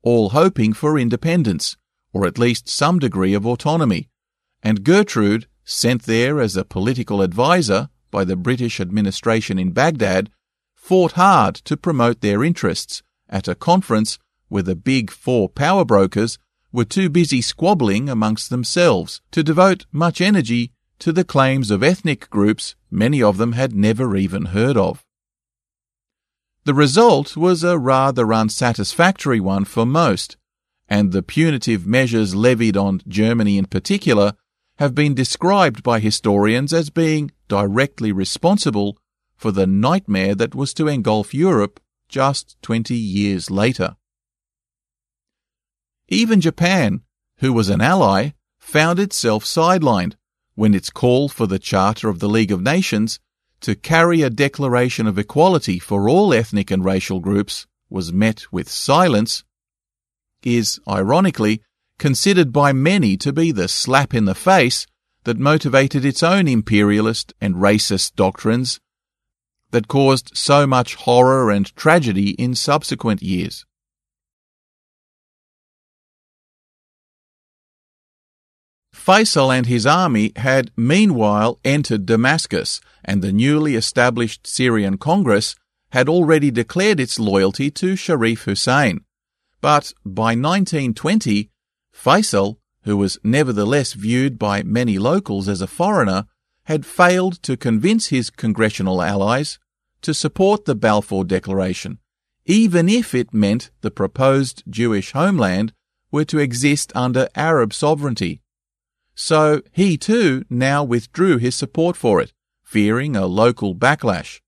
[0.01, 1.75] all hoping for independence,
[2.13, 4.07] or at least some degree of autonomy,
[4.63, 10.29] and Gertrude sent there as a political adviser by the British administration in Baghdad,
[10.75, 14.19] fought hard to promote their interests at a conference
[14.49, 16.37] where the big four power brokers
[16.71, 22.29] were too busy squabbling amongst themselves to devote much energy to the claims of ethnic
[22.29, 25.03] groups many of them had never even heard of.
[26.65, 30.37] The result was a rather unsatisfactory one for most,
[30.87, 34.33] and the punitive measures levied on Germany in particular
[34.83, 38.97] have been described by historians as being directly responsible
[39.37, 41.79] for the nightmare that was to engulf Europe
[42.09, 43.95] just 20 years later.
[46.09, 46.99] Even Japan,
[47.37, 50.15] who was an ally, found itself sidelined
[50.55, 53.21] when its call for the Charter of the League of Nations
[53.61, 58.67] to carry a declaration of equality for all ethnic and racial groups was met with
[58.67, 59.45] silence,
[60.43, 61.61] is, ironically,
[61.99, 64.85] considered by many to be the slap in the face
[65.23, 68.79] that motivated its own imperialist and racist doctrines
[69.71, 73.65] that caused so much horror and tragedy in subsequent years.
[78.93, 85.55] Faisal and his army had meanwhile entered Damascus, and the newly established Syrian Congress
[85.89, 89.03] had already declared its loyalty to Sharif Hussein.
[89.59, 91.49] But by 1920,
[91.93, 96.25] Faisal, who was nevertheless viewed by many locals as a foreigner,
[96.65, 99.59] had failed to convince his congressional allies
[100.01, 101.99] to support the Balfour Declaration,
[102.45, 105.73] even if it meant the proposed Jewish homeland
[106.11, 108.41] were to exist under Arab sovereignty.
[109.15, 114.41] So he too now withdrew his support for it, fearing a local backlash.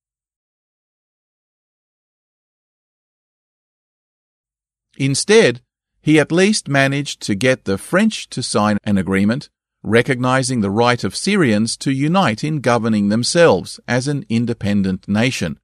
[4.98, 5.62] Instead,
[6.06, 9.50] he at least managed to get the French to sign an agreement
[9.82, 15.60] recognizing the right of Syrians to unite in governing themselves as an independent nation,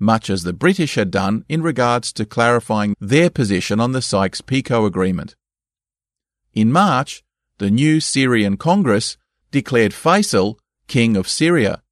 [0.00, 4.84] much as the British had done in regards to clarifying their position on the Sykes-Picot
[4.84, 5.36] Agreement.
[6.54, 7.22] In March,
[7.58, 9.16] the new Syrian Congress
[9.52, 10.56] declared Faisal
[10.88, 11.82] king of Syria,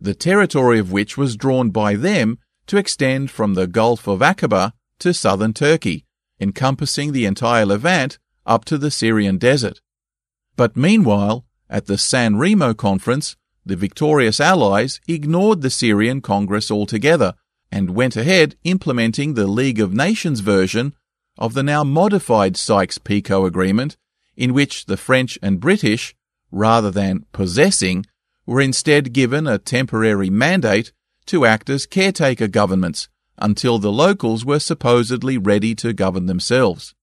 [0.00, 4.72] the territory of which was drawn by them to extend from the Gulf of Aqaba
[4.98, 6.04] to southern Turkey,
[6.40, 9.80] encompassing the entire Levant up to the Syrian desert.
[10.56, 17.34] But meanwhile, at the San Remo conference, the victorious allies ignored the Syrian Congress altogether
[17.72, 20.94] and went ahead implementing the League of Nations version
[21.38, 23.96] of the now modified Sykes-Picot Agreement,
[24.36, 26.14] in which the French and British,
[26.52, 28.06] rather than possessing,
[28.46, 30.92] were instead given a temporary mandate
[31.26, 36.94] to act as caretaker governments until the locals were supposedly ready to govern themselves.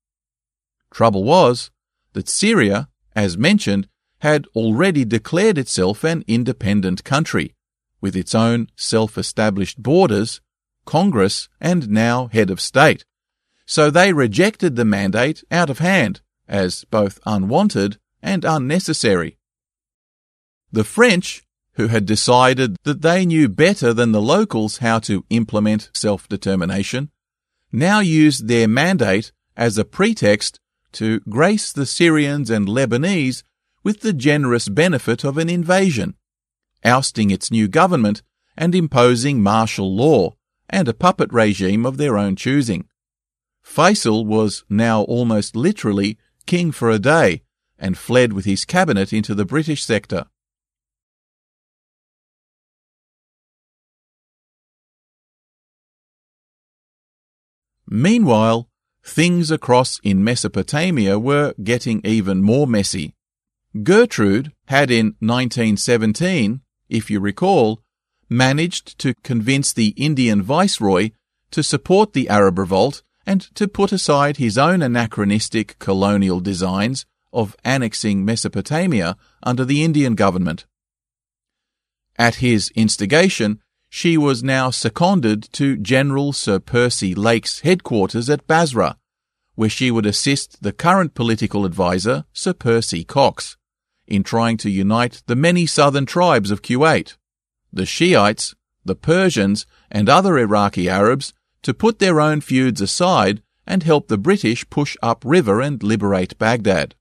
[0.92, 1.72] Trouble was
[2.14, 3.88] that Syria, as mentioned,
[4.19, 7.56] had already declared itself an independent country,
[8.00, 10.42] with its own self-established borders,
[10.85, 13.06] Congress, and now head of state.
[13.66, 19.38] So they rejected the mandate out of hand as both unwanted and unnecessary.
[20.72, 21.43] The French
[21.82, 27.10] who had decided that they knew better than the locals how to implement self-determination,
[27.72, 30.60] now used their mandate as a pretext
[30.92, 33.42] to grace the Syrians and Lebanese
[33.84, 36.16] with the generous benefit of an invasion,
[36.85, 38.22] ousting its new government
[38.56, 40.35] and imposing martial law
[40.69, 42.88] and a puppet regime of their own choosing.
[43.66, 47.42] Faisal was now almost literally king for a day
[47.80, 50.27] and fled with his cabinet into the British sector.
[57.94, 58.70] Meanwhile,
[59.03, 63.16] things across in Mesopotamia were getting even more messy.
[63.84, 67.84] Gertrude had in 1917, if you recall,
[68.30, 71.10] managed to convince the Indian viceroy
[71.52, 77.58] to support the Arab revolt and to put aside his own anachronistic colonial designs of
[77.66, 80.66] annexing Mesopotamia under the Indian government.
[82.18, 83.60] At his instigation,
[83.94, 88.98] she was now seconded to General Sir Percy Lake's headquarters at Basra,
[89.56, 93.58] where she would assist the current political adviser, Sir Percy Cox,
[94.08, 97.18] in trying to unite the many southern tribes of Kuwait,
[97.74, 98.56] the Shiites,
[98.86, 104.18] the Persians, and other Iraqi Arabs to put their own feuds aside and help the
[104.18, 106.95] British push upriver and liberate Baghdad.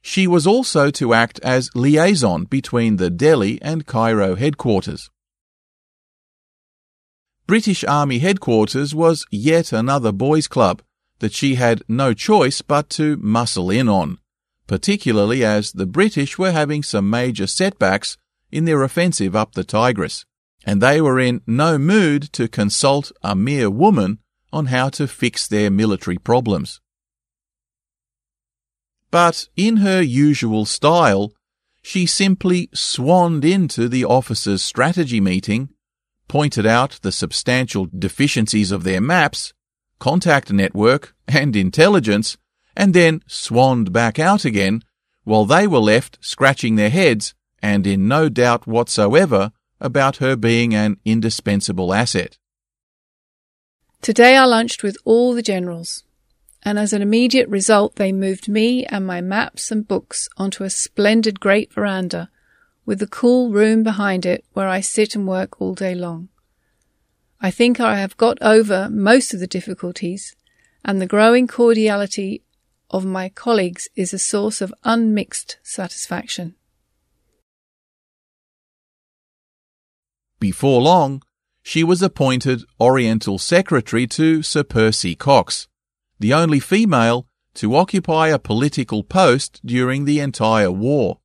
[0.00, 5.10] She was also to act as liaison between the Delhi and Cairo headquarters.
[7.46, 10.82] British Army headquarters was yet another boys' club
[11.20, 14.18] that she had no choice but to muscle in on,
[14.66, 18.16] particularly as the British were having some major setbacks
[18.50, 20.24] in their offensive up the Tigris,
[20.64, 24.18] and they were in no mood to consult a mere woman
[24.52, 26.80] on how to fix their military problems.
[29.12, 31.32] But in her usual style,
[31.80, 35.68] she simply swanned into the officers' strategy meeting,
[36.28, 39.52] pointed out the substantial deficiencies of their maps,
[39.98, 42.36] contact network, and intelligence,
[42.76, 44.82] and then swanned back out again,
[45.24, 50.74] while they were left scratching their heads and in no doubt whatsoever about her being
[50.74, 52.38] an indispensable asset.
[54.02, 56.04] Today I lunched with all the generals
[56.66, 60.70] and as an immediate result, they moved me and my maps and books onto a
[60.70, 62.28] splendid great veranda
[62.86, 66.28] with the cool room behind it where I sit and work all day long.
[67.40, 70.34] I think I have got over most of the difficulties,
[70.84, 72.42] and the growing cordiality
[72.90, 76.54] of my colleagues is a source of unmixed satisfaction.
[80.38, 81.22] Before long,
[81.62, 85.66] she was appointed Oriental Secretary to Sir Percy Cox,
[86.20, 91.18] the only female to occupy a political post during the entire war.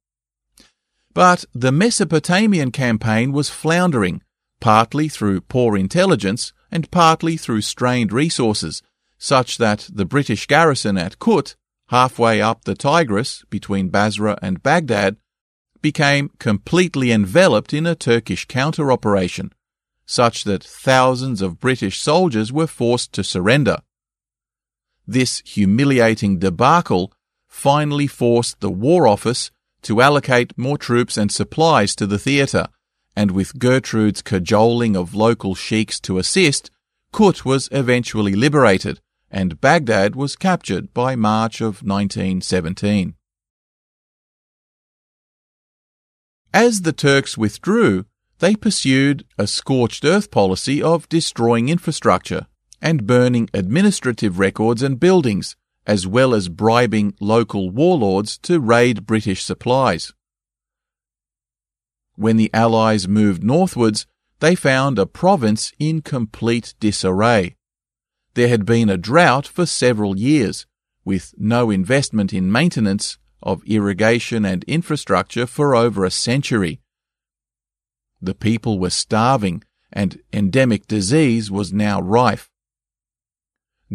[1.13, 4.21] But the Mesopotamian campaign was floundering,
[4.59, 8.81] partly through poor intelligence and partly through strained resources,
[9.17, 11.55] such that the British garrison at Kut,
[11.89, 15.17] halfway up the Tigris between Basra and Baghdad,
[15.81, 19.51] became completely enveloped in a Turkish counter operation,
[20.05, 23.81] such that thousands of British soldiers were forced to surrender.
[25.05, 27.11] This humiliating debacle
[27.47, 29.51] finally forced the War Office
[29.83, 32.67] to allocate more troops and supplies to the theatre,
[33.15, 36.71] and with Gertrude's cajoling of local sheiks to assist,
[37.11, 43.15] Kut was eventually liberated, and Baghdad was captured by March of 1917.
[46.53, 48.05] As the Turks withdrew,
[48.39, 52.47] they pursued a scorched earth policy of destroying infrastructure
[52.81, 55.55] and burning administrative records and buildings,
[55.87, 60.13] as well as bribing local warlords to raid British supplies.
[62.15, 64.05] When the Allies moved northwards,
[64.39, 67.55] they found a province in complete disarray.
[68.35, 70.65] There had been a drought for several years,
[71.03, 76.79] with no investment in maintenance of irrigation and infrastructure for over a century.
[78.21, 82.50] The people were starving, and endemic disease was now rife.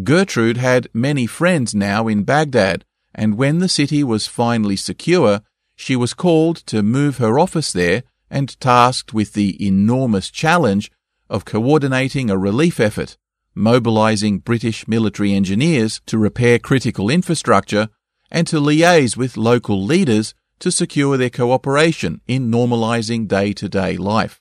[0.03, 2.85] Gertrude had many friends now in Baghdad,
[3.15, 5.41] and when the city was finally secure,
[5.75, 10.91] she was called to move her office there and tasked with the enormous challenge
[11.31, 13.17] of coordinating a relief effort,
[13.55, 17.89] mobilizing British military engineers to repair critical infrastructure,
[18.31, 23.97] and to liaise with local leaders to secure their cooperation in normalizing day to day
[23.97, 24.41] life.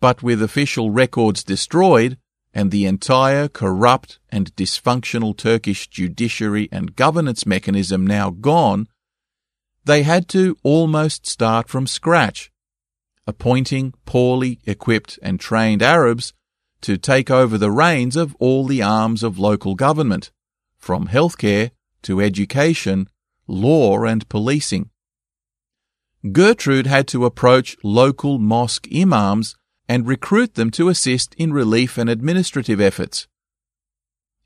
[0.00, 2.18] But with official records destroyed,
[2.56, 8.88] and the entire corrupt and dysfunctional Turkish judiciary and governance mechanism now gone,
[9.84, 12.50] they had to almost start from scratch,
[13.26, 16.32] appointing poorly equipped and trained Arabs
[16.80, 20.30] to take over the reins of all the arms of local government,
[20.78, 23.06] from healthcare to education,
[23.46, 24.88] law and policing.
[26.32, 29.56] Gertrude had to approach local mosque imams
[29.88, 33.28] and recruit them to assist in relief and administrative efforts.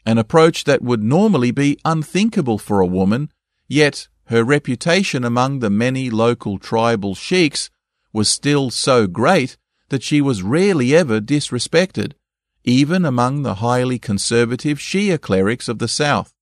[0.04, 3.30] An approach that would normally be unthinkable for a woman,
[3.68, 7.70] yet her reputation among the many local tribal sheiks
[8.12, 9.56] was still so great
[9.88, 12.12] that she was rarely ever disrespected,
[12.64, 16.32] even among the highly conservative Shia clerics of the south.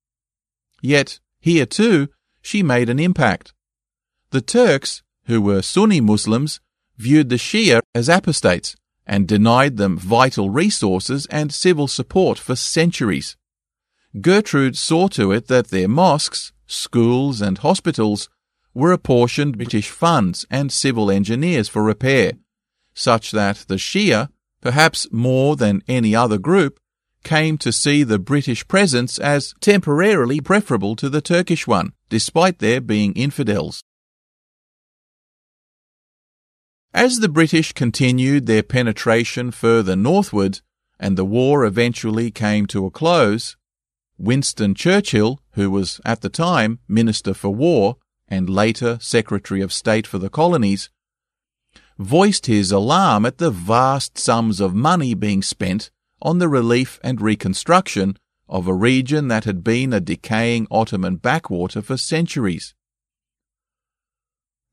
[0.83, 2.09] Yet, here too,
[2.43, 3.53] she made an impact.
[4.31, 6.61] The Turks, who were Sunni Muslims,
[6.97, 8.77] viewed the Shia as apostates
[9.09, 13.37] and denied them vital resources and civil support for centuries.
[14.21, 18.29] Gertrude saw to it that their mosques, schools, and hospitals
[18.75, 22.33] were apportioned British funds and civil engineers for repair,
[22.95, 24.29] such that the Shia,
[24.61, 26.79] perhaps more than any other group,
[27.25, 32.81] came to see the British presence as temporarily preferable to the Turkish one, despite their
[32.81, 33.83] being infidels.
[36.99, 40.63] As the British continued their penetration further northward,
[40.99, 43.57] and the war eventually came to a close,
[44.19, 50.09] Winston Churchill, who was at the time Minister for War and later Secretary of State
[50.09, 50.91] for the Colonies,
[52.01, 57.21] voiced his alarm at the vast sums of money being spent on the relief and
[57.21, 58.17] reconstruction
[58.49, 62.75] of a region that had been a decaying Ottoman backwater for centuries.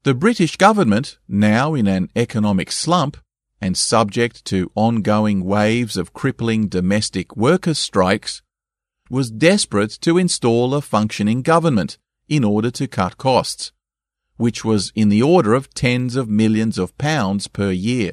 [0.05, 3.17] The British government, now in an economic slump
[3.59, 8.43] and subject to ongoing waves of crippling domestic workers' strikes,
[9.09, 11.97] was desperate to install a functioning government
[12.29, 13.71] in order to cut costs,
[14.37, 18.11] which was in the order of tens of millions of pounds per year.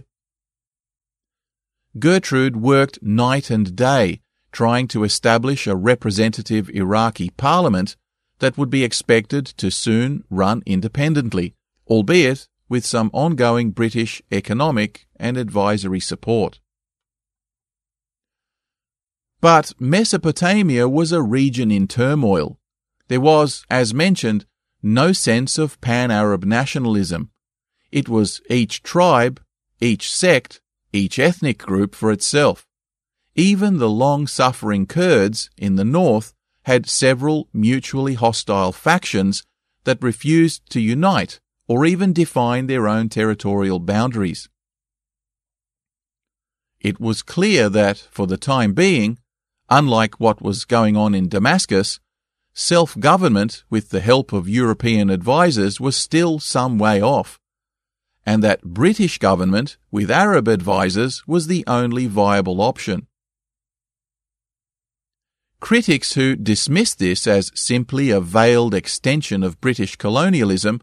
[1.98, 7.96] Gertrude worked night and day trying to establish a representative Iraqi parliament
[8.38, 11.54] that would be expected to soon run independently,
[11.88, 16.58] albeit with some ongoing British economic and advisory support.
[19.42, 22.58] But Mesopotamia was a region in turmoil.
[23.08, 24.46] There was, as mentioned,
[24.82, 27.30] no sense of pan Arab nationalism.
[27.90, 29.42] It was each tribe,
[29.80, 30.60] each sect,
[30.94, 32.66] each ethnic group for itself.
[33.34, 39.42] Even the long suffering Kurds in the north had several mutually hostile factions
[39.84, 44.48] that refused to unite or even define their own territorial boundaries.
[46.80, 49.18] It was clear that, for the time being,
[49.70, 52.00] unlike what was going on in Damascus,
[52.52, 57.38] self government with the help of European advisers was still some way off
[58.24, 63.06] and that British government with Arab advisers was the only viable option.
[65.60, 70.80] Critics who dismiss this as simply a veiled extension of British colonialism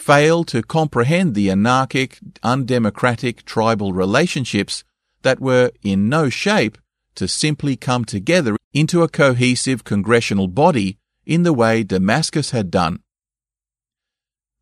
[0.00, 4.82] fail to comprehend the anarchic, undemocratic tribal relationships
[5.22, 6.78] that were in no shape
[7.14, 10.96] to simply come together into a cohesive congressional body
[11.26, 13.00] in the way Damascus had done.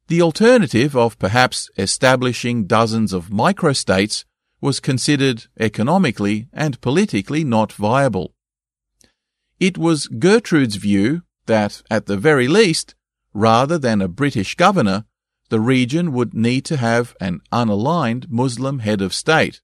[0.09, 4.25] The alternative of perhaps establishing dozens of microstates
[4.61, 8.35] was considered economically and politically not viable.
[9.61, 12.97] It was Gertrude's view that, at the very least,
[13.33, 15.05] rather than a British governor,
[15.49, 19.61] the region would need to have an unaligned Muslim head of state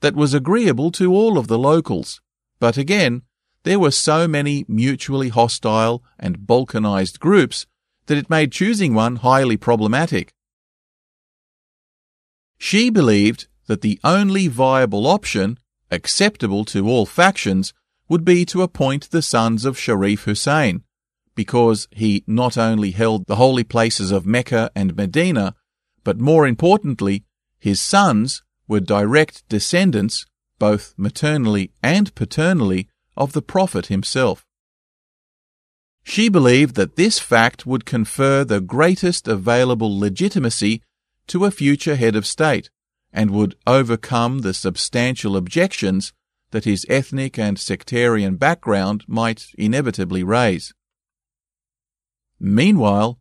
[0.00, 2.20] that was agreeable to all of the locals.
[2.60, 3.22] But again,
[3.64, 7.66] there were so many mutually hostile and balkanized groups
[8.06, 10.32] that it made choosing one highly problematic.
[12.56, 15.58] She believed that the only viable option,
[15.90, 17.74] acceptable to all factions,
[18.08, 20.82] would be to appoint the sons of Sharif Hussein,
[21.38, 25.54] because he not only held the holy places of Mecca and Medina,
[26.02, 27.22] but more importantly,
[27.60, 30.26] his sons were direct descendants,
[30.58, 34.44] both maternally and paternally, of the Prophet himself.
[36.02, 40.82] She believed that this fact would confer the greatest available legitimacy
[41.28, 42.68] to a future head of state
[43.12, 46.12] and would overcome the substantial objections
[46.50, 50.74] that his ethnic and sectarian background might inevitably raise.
[52.40, 53.18] Meanwhile,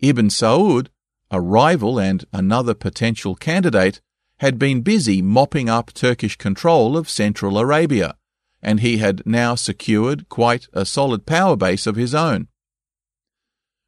[0.00, 0.88] Ibn Saud,
[1.30, 4.00] a rival and another potential candidate,
[4.38, 8.16] had been busy mopping up Turkish control of Central Arabia
[8.62, 12.48] and he had now secured quite a solid power base of his own.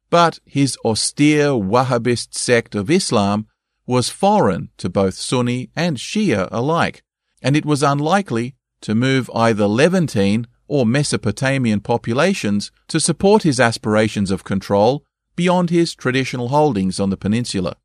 [0.09, 3.47] But his austere Wahhabist sect of Islam
[3.85, 7.03] was foreign to both Sunni and Shia alike,
[7.41, 14.31] and it was unlikely to move either Levantine or Mesopotamian populations to support his aspirations
[14.31, 15.03] of control
[15.35, 17.75] beyond his traditional holdings on the peninsula.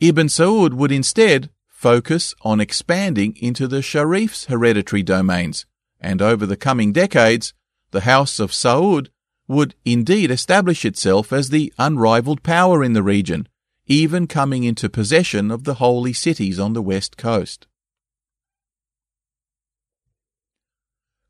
[0.00, 5.66] Ibn Saud would instead focus on expanding into the Sharif's hereditary domains,
[6.00, 7.54] and over the coming decades,
[7.90, 9.08] the House of Saud
[9.46, 13.48] would indeed establish itself as the unrivaled power in the region,
[13.86, 17.66] even coming into possession of the holy cities on the west coast.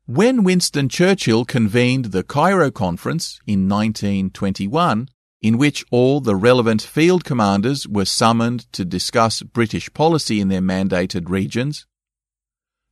[0.07, 5.09] When Winston Churchill convened the Cairo Conference in 1921,
[5.41, 10.61] in which all the relevant field commanders were summoned to discuss British policy in their
[10.61, 11.87] mandated regions,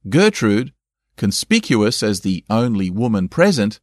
[0.09, 0.73] Gertrude,
[1.15, 3.79] conspicuous as the only woman present,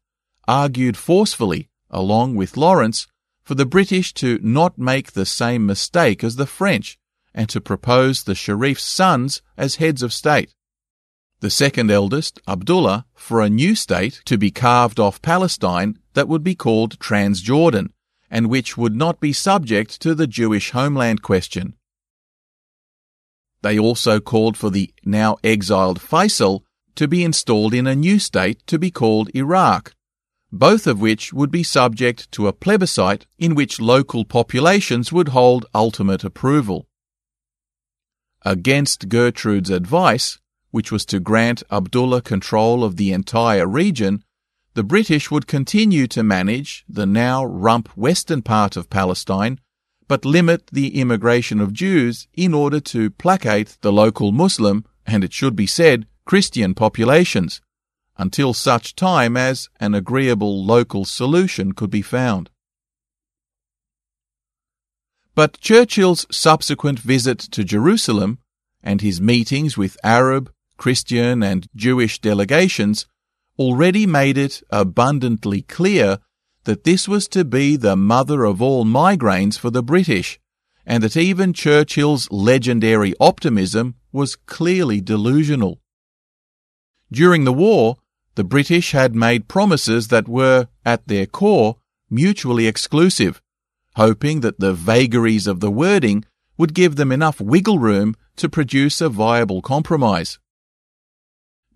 [0.48, 3.06] argued forcefully, along with Lawrence,
[3.44, 6.98] for the British to not make the same mistake as the French
[7.32, 10.52] and to propose the Sharif's sons as heads of state
[11.40, 16.44] the second eldest, Abdullah, for a new state to be carved off Palestine that would
[16.44, 17.88] be called Transjordan,
[18.30, 21.74] and which would not be subject to the Jewish homeland question.
[23.62, 26.62] They also called for the now exiled Faisal
[26.94, 29.94] to be installed in a new state to be called Iraq,
[30.52, 35.66] both of which would be subject to a plebiscite in which local populations would hold
[35.74, 36.86] ultimate approval.
[38.42, 40.38] Against Gertrude's advice,
[40.70, 44.24] which was to grant Abdullah control of the entire region,
[44.74, 49.58] the British would continue to manage the now rump western part of Palestine,
[50.06, 55.32] but limit the immigration of Jews in order to placate the local Muslim, and it
[55.32, 57.60] should be said, Christian populations,
[58.16, 62.50] until such time as an agreeable local solution could be found.
[65.34, 68.38] But Churchill's subsequent visit to Jerusalem
[68.82, 73.06] and his meetings with Arab, Christian and Jewish delegations
[73.58, 76.18] already made it abundantly clear
[76.64, 80.40] that this was to be the mother of all migraines for the British,
[80.86, 85.82] and that even Churchill's legendary optimism was clearly delusional.
[87.12, 87.98] During the war,
[88.36, 91.76] the British had made promises that were, at their core,
[92.08, 93.42] mutually exclusive,
[93.96, 96.24] hoping that the vagaries of the wording
[96.56, 100.38] would give them enough wiggle room to produce a viable compromise.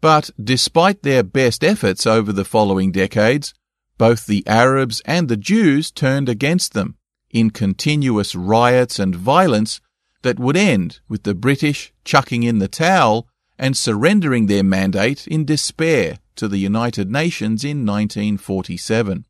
[0.05, 3.55] But despite their best efforts over the following decades,
[3.97, 6.99] both the Arabs and the Jews turned against them
[7.31, 9.81] in continuous riots and violence
[10.21, 13.27] that would end with the British chucking in the towel
[13.59, 19.25] and surrendering their mandate in despair to the United Nations in 1947.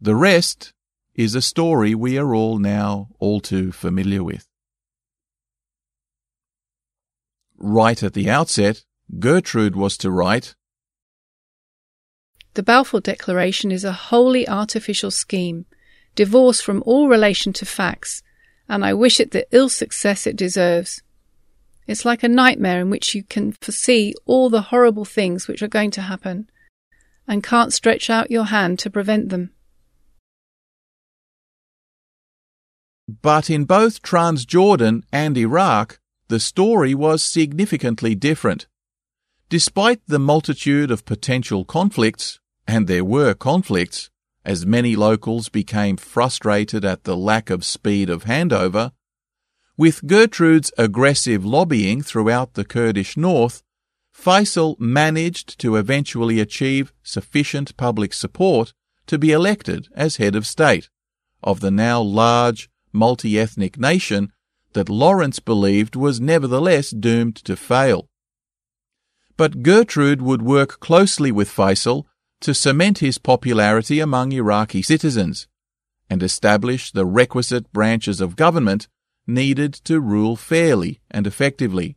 [0.00, 0.72] The rest
[1.16, 4.46] is a story we are all now all too familiar with.
[7.56, 8.84] Right at the outset,
[9.18, 10.54] Gertrude was to write
[12.54, 15.66] The Balfour Declaration is a wholly artificial scheme,
[16.14, 18.22] divorced from all relation to facts,
[18.68, 21.02] and I wish it the ill success it deserves.
[21.86, 25.68] It's like a nightmare in which you can foresee all the horrible things which are
[25.68, 26.48] going to happen,
[27.28, 29.50] and can't stretch out your hand to prevent them.
[33.06, 38.66] But in both Transjordan and Iraq, the story was significantly different.
[39.48, 44.10] Despite the multitude of potential conflicts, and there were conflicts,
[44.44, 48.92] as many locals became frustrated at the lack of speed of handover,
[49.76, 53.62] with Gertrude's aggressive lobbying throughout the Kurdish north,
[54.16, 58.72] Faisal managed to eventually achieve sufficient public support
[59.06, 60.88] to be elected as head of state
[61.42, 64.32] of the now large multi-ethnic nation
[64.74, 68.08] that Lawrence believed was nevertheless doomed to fail.
[69.36, 72.04] But Gertrude would work closely with Faisal
[72.42, 75.48] to cement his popularity among Iraqi citizens
[76.10, 78.88] and establish the requisite branches of government
[79.26, 81.96] needed to rule fairly and effectively.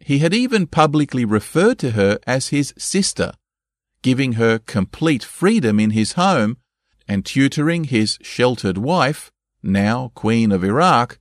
[0.00, 3.34] He had even publicly referred to her as his sister,
[4.02, 6.56] giving her complete freedom in his home
[7.06, 9.30] and tutoring his sheltered wife,
[9.62, 11.20] now Queen of Iraq,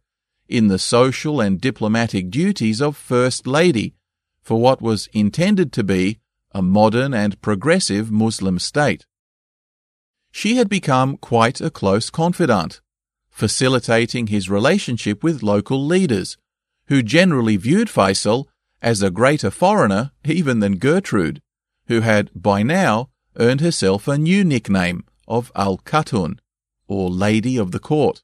[0.51, 3.95] in the social and diplomatic duties of First Lady
[4.43, 6.19] for what was intended to be
[6.51, 9.05] a modern and progressive Muslim state.
[10.31, 12.81] She had become quite a close confidant,
[13.30, 16.38] facilitating his relationship with local leaders,
[16.88, 18.47] who generally viewed Faisal
[18.81, 21.41] as a greater foreigner even than Gertrude,
[21.88, 26.39] who had by now earned herself a new nickname of Al Khatun,
[26.88, 28.21] or Lady of the Court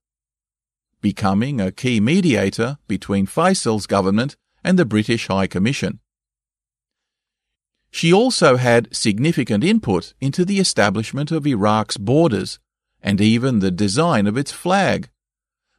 [1.02, 6.00] becoming a key mediator between Faisal's government and the British High Commission.
[7.92, 12.60] She also had significant input into the establishment of Iraq's borders
[13.02, 15.10] and even the design of its flag.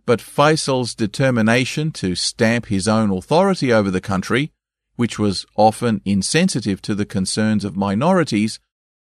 [0.07, 4.53] But Faisal's determination to stamp his own authority over the country,
[4.97, 8.59] which was often insensitive to the concerns of minorities,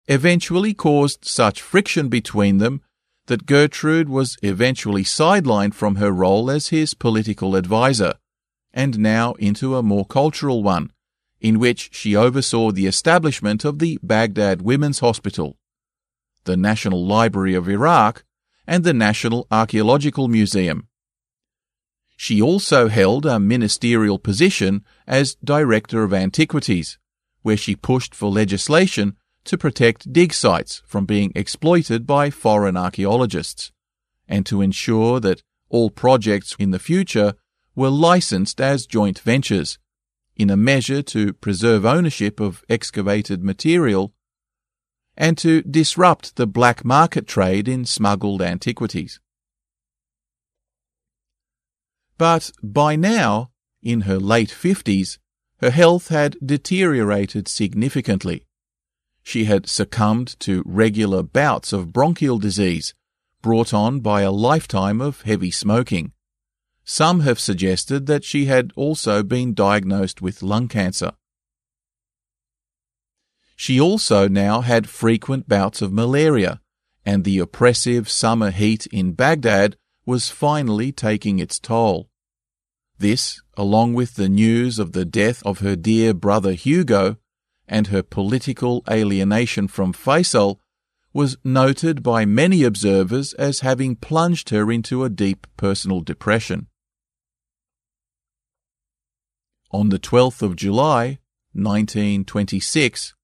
[0.08, 2.80] eventually caused such friction between them
[3.26, 8.14] that Gertrude was eventually sidelined from her role as his political adviser,
[8.72, 10.92] and now into a more cultural one,
[11.40, 15.56] in which she oversaw the establishment of the Baghdad Women's Hospital,
[16.44, 18.24] the National Library of Iraq,
[18.66, 20.88] and the National Archaeological Museum.
[22.16, 26.98] She also held a ministerial position as Director of Antiquities,
[27.42, 33.72] where she pushed for legislation to protect dig sites from being exploited by foreign archaeologists,
[34.28, 37.34] and to ensure that all projects in the future
[37.74, 39.78] were licensed as joint ventures,
[40.36, 44.12] in a measure to preserve ownership of excavated material
[45.16, 49.20] and to disrupt the black market trade in smuggled antiquities.
[52.18, 53.50] But by now,
[53.82, 55.18] in her late fifties,
[55.58, 58.46] her health had deteriorated significantly.
[59.24, 62.94] She had succumbed to regular bouts of bronchial disease
[63.42, 66.12] brought on by a lifetime of heavy smoking.
[66.84, 71.12] Some have suggested that she had also been diagnosed with lung cancer.
[73.56, 76.60] She also now had frequent bouts of malaria,
[77.04, 82.10] and the oppressive summer heat in Baghdad was finally taking its toll.
[82.98, 87.16] This, along with the news of the death of her dear brother Hugo
[87.68, 90.58] and her political alienation from Faisal,
[91.12, 96.66] was noted by many observers as having plunged her into a deep personal depression.
[99.70, 101.18] On the 12th of July,
[101.52, 103.14] 1926,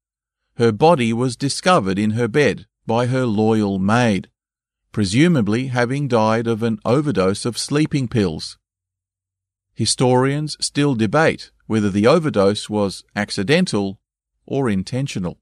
[0.54, 4.30] her body was discovered in her bed by her loyal maid,
[4.92, 8.58] presumably having died of an overdose of sleeping pills.
[9.74, 14.00] Historians still debate whether the overdose was accidental
[14.50, 15.38] or intentional.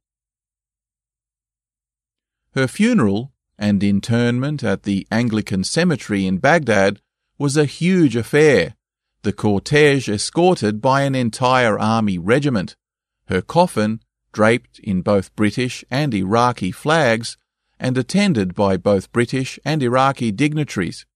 [2.54, 7.00] Her funeral and internment at the Anglican cemetery in Baghdad
[7.38, 8.76] was a huge affair,
[9.22, 12.76] the cortege escorted by an entire army regiment,
[13.26, 14.00] her coffin
[14.32, 17.36] draped in both British and Iraqi flags,
[17.80, 21.06] and attended by both British and Iraqi dignitaries.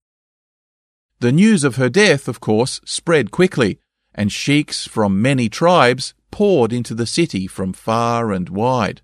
[1.21, 3.79] The news of her death, of course, spread quickly,
[4.15, 9.02] and sheiks from many tribes poured into the city from far and wide.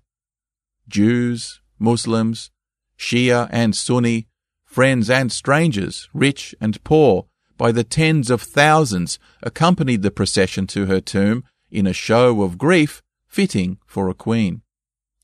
[0.89, 2.51] Jews, Muslims,
[2.97, 4.27] Shia and Sunni,
[4.65, 7.27] friends and strangers, rich and poor,
[7.57, 12.57] by the tens of thousands accompanied the procession to her tomb in a show of
[12.57, 14.61] grief fitting for a queen.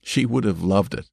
[0.01, 1.09] She would have loved it.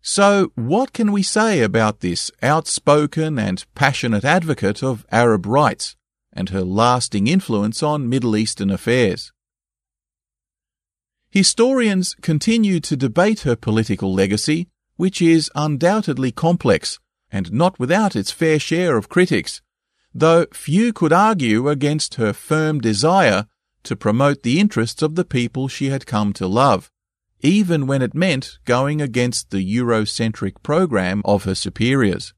[0.00, 5.96] So, what can we say about this outspoken and passionate advocate of Arab rights
[6.34, 9.32] and her lasting influence on Middle Eastern affairs?
[11.30, 17.00] Historians continue to debate her political legacy, which is undoubtedly complex
[17.32, 19.60] and not without its fair share of critics,
[20.14, 23.46] though few could argue against her firm desire
[23.82, 26.90] to promote the interests of the people she had come to love,
[27.40, 32.32] even when it meant going against the Eurocentric program of her superiors.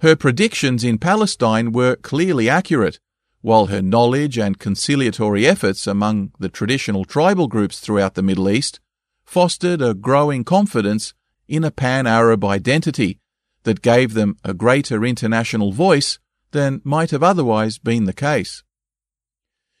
[0.00, 3.00] Her predictions in Palestine were clearly accurate,
[3.40, 8.80] while her knowledge and conciliatory efforts among the traditional tribal groups throughout the Middle East
[9.24, 11.14] fostered a growing confidence
[11.48, 13.18] in a pan Arab identity
[13.62, 16.18] that gave them a greater international voice
[16.52, 18.62] than might have otherwise been the case.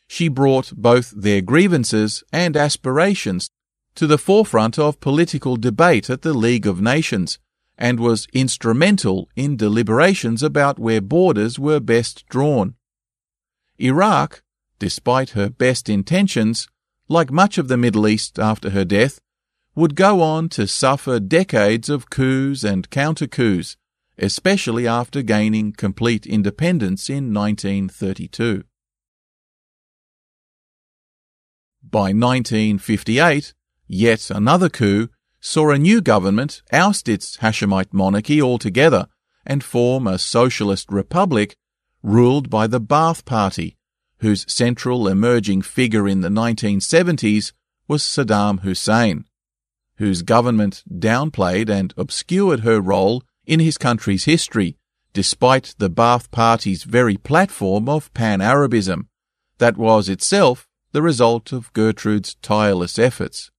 [0.08, 3.50] She brought both their grievances and aspirations
[3.96, 7.38] to the forefront of political debate at the League of Nations
[7.78, 12.74] and was instrumental in deliberations about where borders were best drawn.
[13.78, 14.42] Iraq,
[14.78, 16.68] despite her best intentions,
[17.08, 19.20] like much of the Middle East after her death,
[19.74, 23.76] would go on to suffer decades of coups and counter coups,
[24.18, 28.64] especially after gaining complete independence in 1932.
[31.82, 33.54] By 1958,
[33.86, 39.06] yet another coup saw a new government oust its Hashemite monarchy altogether
[39.44, 41.56] and form a socialist republic
[42.02, 43.76] ruled by the Ba'ath Party,
[44.18, 47.52] whose central emerging figure in the 1970s
[47.88, 49.24] was Saddam Hussein
[49.98, 54.76] whose government downplayed and obscured her role in his country's history,
[55.12, 59.08] despite the Ba'ath Party's very platform of pan Arabism,
[59.58, 63.50] that was itself the result of Gertrude's tireless efforts.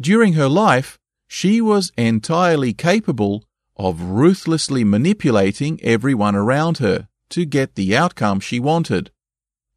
[0.00, 3.44] During her life, she was entirely capable
[3.76, 9.10] of ruthlessly manipulating everyone around her to get the outcome she wanted,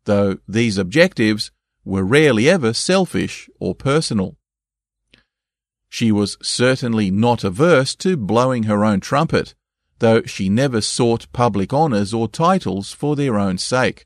[0.06, 1.52] though these objectives
[1.86, 4.38] were rarely ever selfish or personal.
[5.90, 9.56] She was certainly not averse to blowing her own trumpet,
[10.00, 14.06] though she never sought public honours or titles for their own sake.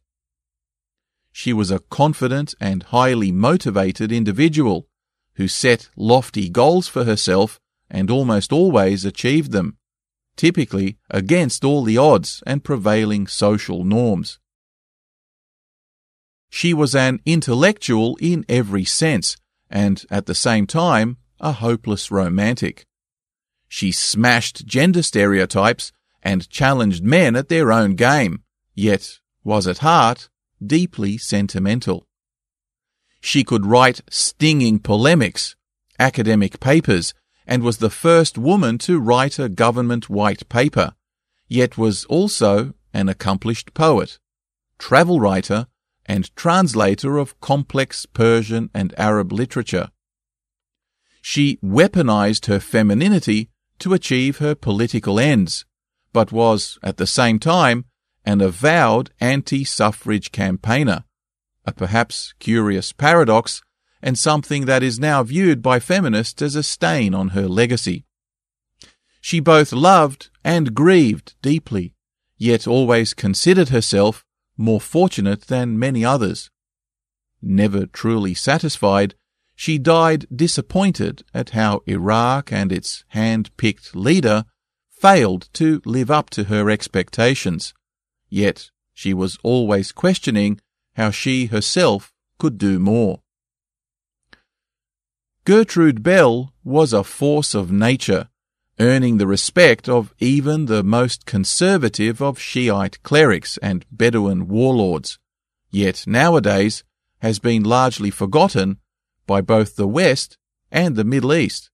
[1.32, 4.88] She was a confident and highly motivated individual
[5.36, 9.78] who set lofty goals for herself and almost always achieved them,
[10.36, 14.40] typically against all the odds and prevailing social norms.
[16.50, 19.38] She was an intellectual in every sense,
[19.70, 22.86] and at the same time, a hopeless romantic.
[23.68, 28.44] She smashed gender stereotypes and challenged men at their own game,
[28.76, 30.30] yet was at heart
[30.66, 32.08] deeply sentimental.
[33.26, 35.56] She could write stinging polemics,
[35.98, 37.14] academic papers,
[37.48, 40.94] and was the first woman to write a government white paper,
[41.48, 44.20] yet was also an accomplished poet,
[44.78, 45.68] travel writer,
[46.06, 49.90] and translator of complex Persian and Arab literature.
[51.22, 55.64] She weaponized her femininity to achieve her political ends,
[56.12, 57.86] but was, at the same time,
[58.26, 61.06] an avowed anti-suffrage campaigner,
[61.66, 63.62] a perhaps curious paradox
[64.02, 68.06] and something that is now viewed by feminists as a stain on her legacy.
[69.22, 71.94] She both loved and grieved deeply,
[72.38, 74.26] yet always considered herself
[74.58, 76.52] more fortunate than many others.
[77.42, 79.16] Never truly satisfied,
[79.56, 84.46] she died disappointed at how Iraq and its hand-picked leader
[84.90, 87.74] failed to live up to her expectations.
[88.30, 90.60] Yet she was always questioning
[90.96, 93.22] how she herself could do more.
[95.46, 98.30] Gertrude Bell was a force of nature,
[98.80, 105.20] earning the respect of even the most conservative of Shiite clerics and Bedouin warlords,
[105.70, 106.84] yet nowadays
[107.20, 108.78] has been largely forgotten
[109.28, 110.38] by both the West
[110.72, 111.70] and the Middle East.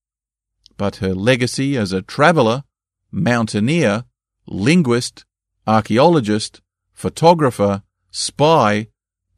[0.78, 2.64] But her legacy as a traveller,
[3.12, 4.06] mountaineer,
[4.46, 5.26] linguist,
[5.68, 6.62] archaeologist,
[6.94, 8.88] photographer, spy,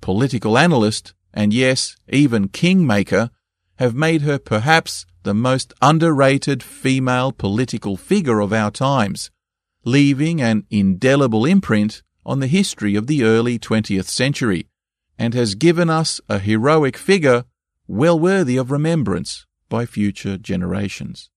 [0.01, 3.29] political analyst, and yes, even kingmaker
[3.77, 9.31] have made her perhaps the most underrated female political figure of our times,
[9.85, 14.67] leaving an indelible imprint on the history of the early 20th century,
[15.17, 17.45] and has given us a heroic figure
[17.87, 21.29] well worthy of remembrance by future generations.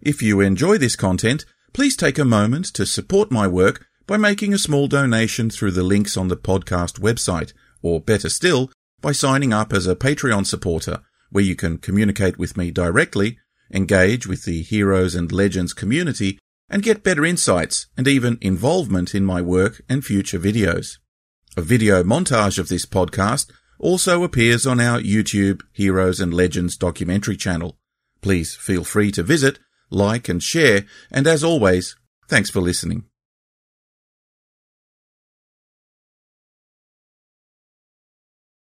[0.00, 4.52] If you enjoy this content, please take a moment to support my work by making
[4.52, 7.52] a small donation through the links on the podcast website,
[7.82, 11.00] or better still, by signing up as a Patreon supporter,
[11.30, 13.38] where you can communicate with me directly,
[13.72, 19.24] engage with the Heroes and Legends community, and get better insights and even involvement in
[19.24, 20.98] my work and future videos.
[21.56, 27.36] A video montage of this podcast also appears on our YouTube Heroes and Legends documentary
[27.36, 27.78] channel.
[28.22, 29.58] Please feel free to visit,
[29.90, 31.96] like and share, and as always,
[32.28, 33.04] thanks for listening.